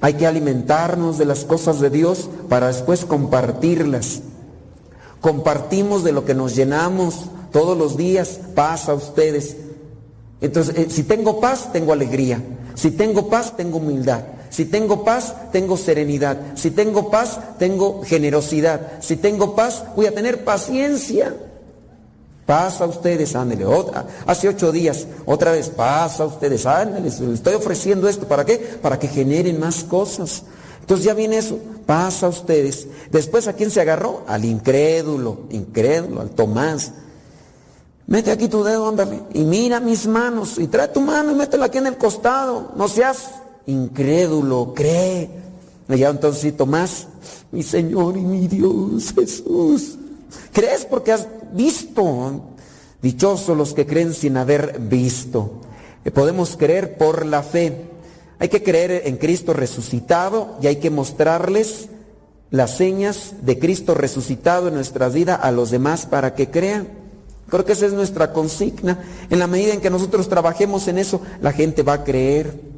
[0.01, 4.22] Hay que alimentarnos de las cosas de Dios para después compartirlas.
[5.22, 9.56] Compartimos de lo que nos llenamos todos los días, paz a ustedes.
[10.42, 12.42] Entonces, eh, si tengo paz, tengo alegría.
[12.74, 14.24] Si tengo paz, tengo humildad.
[14.50, 16.38] Si tengo paz, tengo serenidad.
[16.56, 19.00] Si tengo paz, tengo generosidad.
[19.02, 21.36] Si tengo paz, voy a tener paciencia.
[22.45, 23.66] Paz a ustedes, ándale.
[23.66, 27.02] Otra, hace ocho días, otra vez, paz a ustedes, ándale.
[27.02, 28.28] Les estoy ofreciendo esto.
[28.28, 28.58] ¿Para qué?
[28.58, 30.44] Para que generen más cosas.
[30.82, 32.88] Entonces ya viene eso, paz a ustedes.
[33.11, 34.24] Después, ¿a quién se agarró?
[34.26, 36.92] Al incrédulo, incrédulo, al Tomás.
[38.08, 41.66] Mete aquí tu dedo, ándale, y mira mis manos, y trae tu mano y métela
[41.66, 42.72] aquí en el costado.
[42.76, 43.30] No seas
[43.69, 45.30] incrédulo, cree.
[45.89, 47.07] Y ya entonces sí, Tomás,
[47.51, 49.98] mi Señor y mi Dios, Jesús.
[50.53, 52.41] ¿Crees porque has visto?
[53.01, 55.61] Dichosos los que creen sin haber visto.
[56.06, 57.85] Eh, Podemos creer por la fe.
[58.39, 61.89] Hay que creer en Cristo resucitado y hay que mostrarles
[62.51, 66.88] las señas de Cristo resucitado en nuestra vida a los demás para que crean.
[67.49, 69.03] Creo que esa es nuestra consigna.
[69.30, 72.68] En la medida en que nosotros trabajemos en eso, la gente va a creer.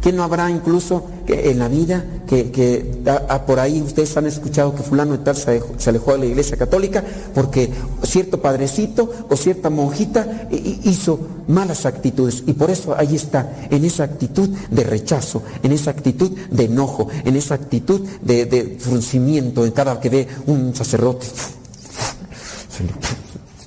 [0.00, 3.02] ¿Quién no habrá incluso en la vida que, que
[3.44, 6.56] por ahí ustedes han escuchado que fulano de tal se se alejó de la iglesia
[6.56, 7.02] católica
[7.34, 7.70] porque
[8.04, 11.18] cierto padrecito o cierta monjita hi- hi- hizo
[11.48, 16.30] malas actitudes y por eso ahí está, en esa actitud de rechazo, en esa actitud
[16.50, 22.84] de enojo, en esa actitud de, de fruncimiento en cada que ve un sacerdote se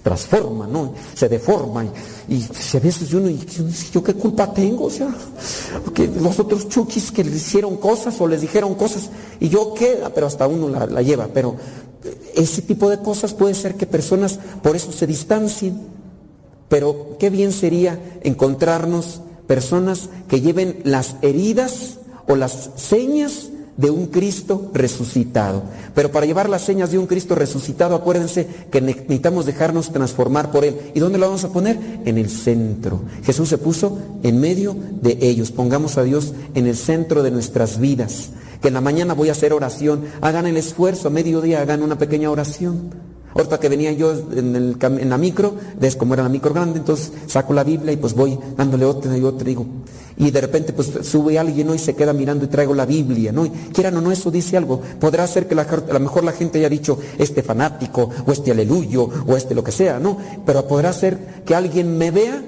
[0.04, 0.94] transforma, ¿no?
[1.16, 1.84] Se deforma
[2.30, 3.40] y, a veces uno, y
[3.92, 5.14] yo qué culpa tengo, o sea,
[5.84, 9.10] porque los otros chukis que les hicieron cosas o les dijeron cosas
[9.40, 11.56] y yo qué, pero hasta uno la, la lleva, pero
[12.36, 15.80] ese tipo de cosas puede ser que personas por eso se distancien,
[16.70, 23.50] pero qué bien sería encontrarnos personas que lleven las heridas o las señas
[23.80, 25.64] de un Cristo resucitado.
[25.96, 30.52] Pero para llevar las señas de un Cristo resucitado, acuérdense que ne- necesitamos dejarnos transformar
[30.52, 30.76] por Él.
[30.94, 31.80] ¿Y dónde lo vamos a poner?
[32.04, 33.02] En el centro.
[33.24, 35.52] Jesús se puso en medio de ellos.
[35.52, 38.32] Pongamos a Dios en el centro de nuestras vidas.
[38.62, 40.04] Que en la mañana voy a hacer oración.
[40.20, 42.90] Hagan el esfuerzo, a mediodía hagan una pequeña oración.
[43.36, 46.80] Ahorita que venía yo en, el en la micro, ves cómo era la micro grande,
[46.80, 49.66] entonces saco la Biblia y pues voy dándole otra y otra, digo,
[50.18, 51.74] y de repente pues sube alguien ¿no?
[51.74, 53.46] y se queda mirando y traigo la Biblia, ¿no?
[53.46, 54.82] Y quieran o no, eso dice algo.
[55.00, 58.52] Podrá ser que la, a lo mejor la gente haya dicho este fanático, o este
[58.52, 60.18] aleluyo, o este lo que sea, ¿no?
[60.46, 62.44] Pero podrá ser que alguien me vea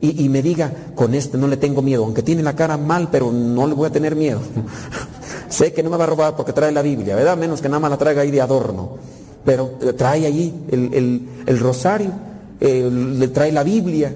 [0.00, 3.08] y, y me diga, con este no le tengo miedo, aunque tiene la cara mal,
[3.10, 4.40] pero no le voy a tener miedo.
[5.48, 7.36] sé que no me va a robar porque trae la Biblia, ¿verdad?
[7.36, 8.98] Menos que nada más la traiga ahí de adorno
[9.44, 12.10] pero eh, trae allí el, el- el rosario,
[12.60, 14.12] le trae la Biblia.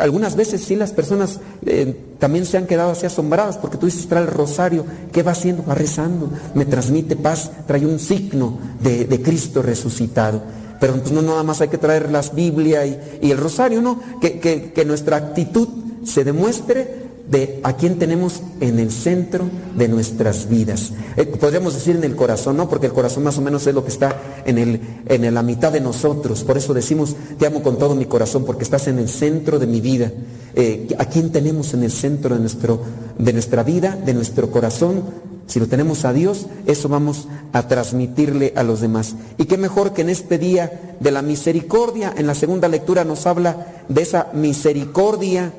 [0.00, 4.08] Algunas veces sí las personas eh, también se han quedado así asombradas porque tú dices
[4.08, 5.62] trae el rosario, ¿qué va haciendo?
[5.68, 10.40] Va rezando, me transmite paz, trae un signo de, de Cristo resucitado.
[10.82, 14.40] Pero no nada más hay que traer las Biblia y, y el rosario, no, que,
[14.40, 15.68] que- que nuestra actitud
[16.04, 19.44] se demuestre de a quién tenemos en el centro
[19.76, 20.90] de nuestras vidas.
[21.16, 22.68] Eh, podríamos decir en el corazón, ¿no?
[22.68, 25.70] Porque el corazón más o menos es lo que está en, el, en la mitad
[25.70, 26.42] de nosotros.
[26.42, 29.68] Por eso decimos, te amo con todo mi corazón, porque estás en el centro de
[29.68, 30.10] mi vida.
[30.54, 32.80] Eh, ¿A quién tenemos en el centro de, nuestro,
[33.18, 35.02] de nuestra vida, de nuestro corazón?
[35.46, 39.16] Si lo tenemos a Dios, eso vamos a transmitirle a los demás.
[39.38, 43.26] Y qué mejor que en este día de la misericordia, en la segunda lectura nos
[43.26, 45.52] habla de esa misericordia,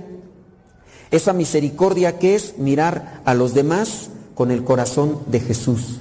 [1.11, 5.99] esa misericordia que es mirar a los demás con el corazón de Jesús.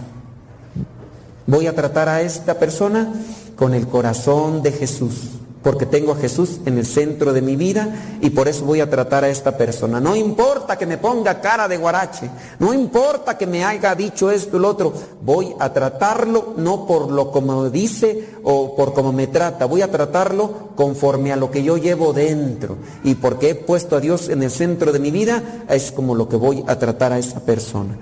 [1.47, 3.13] Voy a tratar a esta persona
[3.57, 5.33] con el corazón de Jesús,
[5.63, 8.91] porque tengo a Jesús en el centro de mi vida y por eso voy a
[8.91, 10.01] tratar a esta persona.
[10.01, 14.57] No importa que me ponga cara de guarache, no importa que me haya dicho esto
[14.57, 14.93] y lo otro,
[15.23, 19.91] voy a tratarlo no por lo como dice o por cómo me trata, voy a
[19.91, 24.43] tratarlo conforme a lo que yo llevo dentro y porque he puesto a Dios en
[24.43, 27.99] el centro de mi vida, es como lo que voy a tratar a esa persona.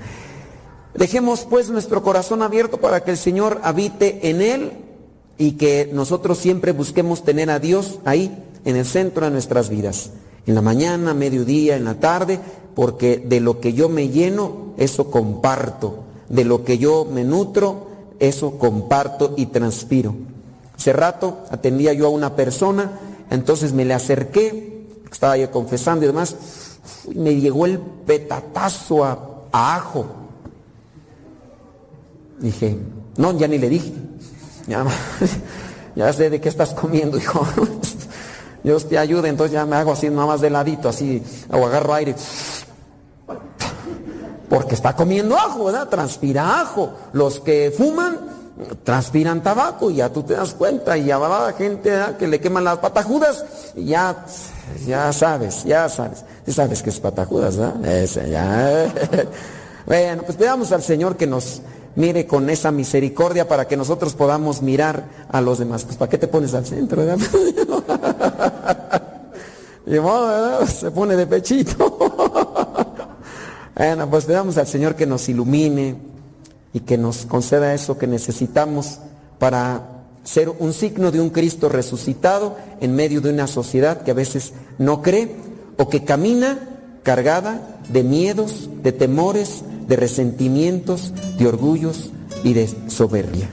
[0.95, 4.90] Dejemos pues nuestro corazón abierto para que el Señor habite en él
[5.41, 8.31] y que nosotros siempre busquemos tener a Dios ahí
[8.67, 10.10] en el centro de nuestras vidas.
[10.47, 12.39] En la mañana, mediodía, en la tarde,
[12.75, 16.05] porque de lo que yo me lleno, eso comparto.
[16.28, 17.86] De lo que yo me nutro,
[18.19, 20.15] eso comparto y transpiro.
[20.77, 26.09] Hace rato atendía yo a una persona, entonces me le acerqué, estaba yo confesando y
[26.09, 26.36] demás,
[27.10, 30.05] y me llegó el petatazo a, a ajo.
[32.41, 32.77] Dije,
[33.17, 34.10] no, ya ni le dije.
[34.67, 34.85] Ya,
[35.95, 37.47] ya sé de qué estás comiendo, hijo.
[38.63, 41.95] Dios te ayude, entonces ya me hago así nada más de ladito, así, o agarro
[41.95, 42.15] aire.
[44.49, 45.89] Porque está comiendo ajo, ¿verdad?
[45.89, 46.93] Transpira ajo.
[47.13, 48.19] Los que fuman,
[48.85, 52.41] transpiran tabaco, y ya tú te das cuenta, y ya va la gente que le
[52.41, 53.45] queman las patajudas,
[53.77, 54.27] y ya,
[54.87, 56.25] ya sabes, ya sabes.
[56.47, 57.85] Ya sabes que es patajudas, ¿verdad?
[57.85, 58.93] Ese, ya.
[59.87, 61.63] Bueno, pues pedamos al Señor que nos
[61.97, 65.85] mire con esa misericordia para que nosotros podamos mirar a los demás.
[65.85, 67.02] Pues ¿para qué te pones al centro?
[69.86, 69.91] y
[70.67, 71.99] se pone de pechito.
[73.77, 75.97] bueno, pues pedamos al Señor que nos ilumine
[76.73, 78.99] y que nos conceda eso que necesitamos
[79.39, 84.15] para ser un signo de un Cristo resucitado en medio de una sociedad que a
[84.15, 85.35] veces no cree
[85.78, 86.59] o que camina
[87.02, 92.12] cargada de miedos, de temores, de resentimientos, de orgullos
[92.44, 93.51] y de soberbia.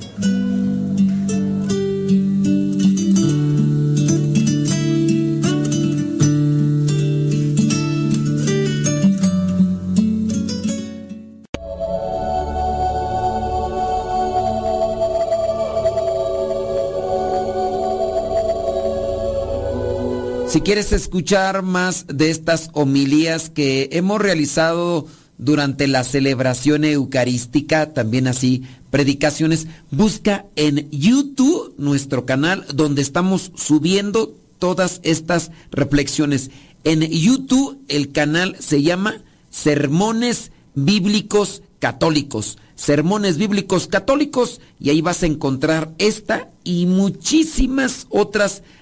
[20.47, 25.07] Si quieres escuchar más de estas homilías que hemos realizado
[25.37, 34.33] durante la celebración eucarística, también así predicaciones, busca en YouTube nuestro canal donde estamos subiendo
[34.59, 36.49] todas estas reflexiones.
[36.83, 42.57] En YouTube el canal se llama Sermones Bíblicos Católicos.
[42.75, 48.76] Sermones Bíblicos Católicos y ahí vas a encontrar esta y muchísimas otras reflexiones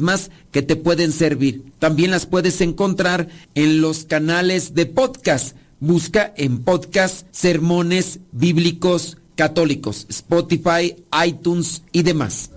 [0.00, 1.64] más que te pueden servir.
[1.78, 5.56] También las puedes encontrar en los canales de podcast.
[5.80, 10.94] Busca en podcast Sermones Bíblicos Católicos, Spotify,
[11.26, 12.50] iTunes y demás.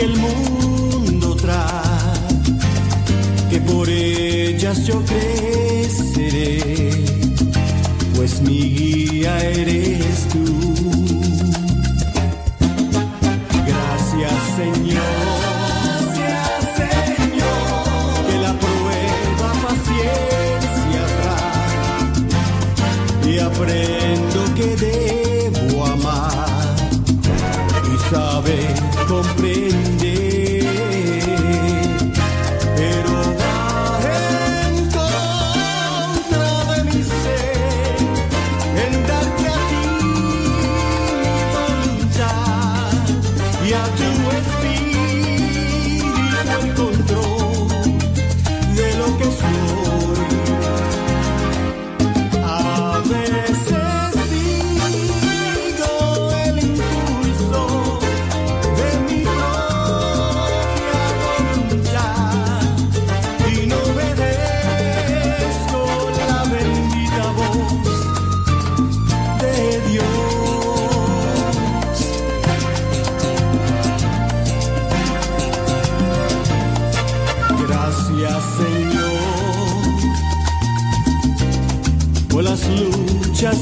[0.00, 2.40] Que el mundo trae,
[3.50, 6.90] que por ellas yo creceré,
[8.16, 10.44] pues mi guía eres tú.
[13.66, 15.39] Gracias Señor.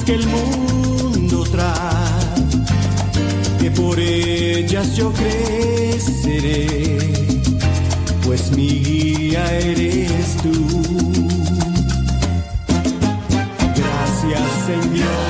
[0.09, 2.43] Que el mundo trae,
[3.61, 6.99] que por ellas yo creceré,
[8.25, 10.55] pues mi guía eres tú.
[13.77, 15.28] Gracias Señor,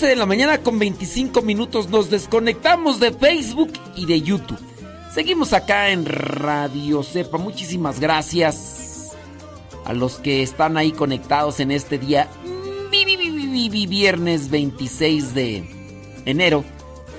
[0.00, 4.58] 11 de la mañana con 25 minutos nos desconectamos de Facebook y de YouTube.
[5.12, 7.36] Seguimos acá en Radio Cepa.
[7.36, 9.10] Muchísimas gracias
[9.84, 12.28] a los que están ahí conectados en este día
[12.90, 15.68] vi- vi- vi- vi- vi- viernes 26 de
[16.24, 16.64] enero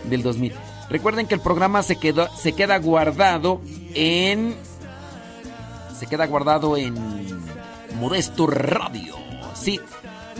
[0.05, 0.53] del 2000.
[0.89, 3.61] Recuerden que el programa se quedó se queda guardado
[3.93, 4.55] en
[5.99, 6.95] se queda guardado en
[7.99, 9.13] Modesto Radio.
[9.53, 9.79] Sí,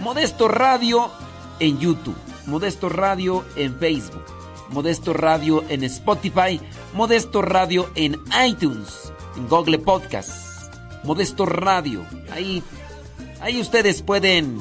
[0.01, 1.11] Modesto Radio
[1.59, 2.15] en YouTube,
[2.51, 4.25] Modesto Radio en Facebook,
[4.71, 6.59] Modesto Radio en Spotify,
[6.93, 12.05] Modesto Radio en iTunes, en Google Podcast, Modesto Radio.
[12.29, 12.61] Ahí,
[13.39, 14.59] ahí ustedes pueden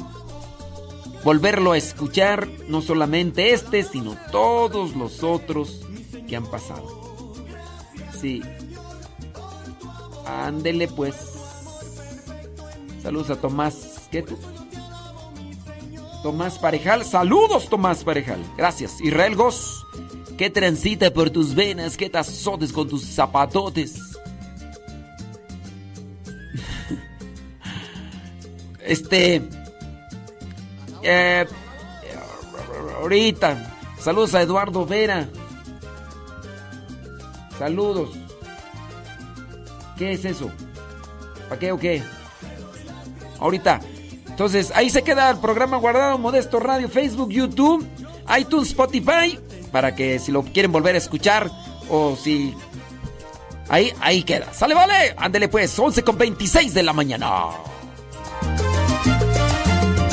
[1.24, 5.80] volverlo a escuchar, no solamente este, sino todos los otros
[6.28, 6.86] que han pasado.
[8.20, 8.40] Sí.
[10.24, 11.16] Ándele pues.
[13.02, 14.08] Saludos a Tomás.
[14.12, 14.38] ¿Qué tú?
[16.22, 17.04] Tomás Parejal.
[17.04, 18.40] Saludos, Tomás Parejal.
[18.56, 19.00] Gracias.
[19.00, 19.86] Israel Goss.
[20.36, 23.98] Que transita por tus venas, que te azotes con tus zapatotes.
[28.82, 29.42] Este.
[31.02, 31.46] eh,
[32.98, 33.76] ahorita.
[34.00, 35.28] Saludos a Eduardo Vera.
[37.58, 38.10] Saludos.
[39.98, 40.50] ¿Qué es eso?
[41.48, 42.02] ¿Para qué o qué?
[43.38, 43.80] Ahorita.
[44.40, 47.86] Entonces, ahí se queda el programa guardado, Modesto Radio, Facebook, YouTube,
[48.38, 49.38] iTunes, Spotify,
[49.70, 51.50] para que si lo quieren volver a escuchar
[51.90, 52.54] o si...
[53.68, 54.50] Ahí, ahí queda.
[54.54, 55.14] Sale, vale.
[55.18, 57.48] Ándele pues, 11 con 26 de la mañana.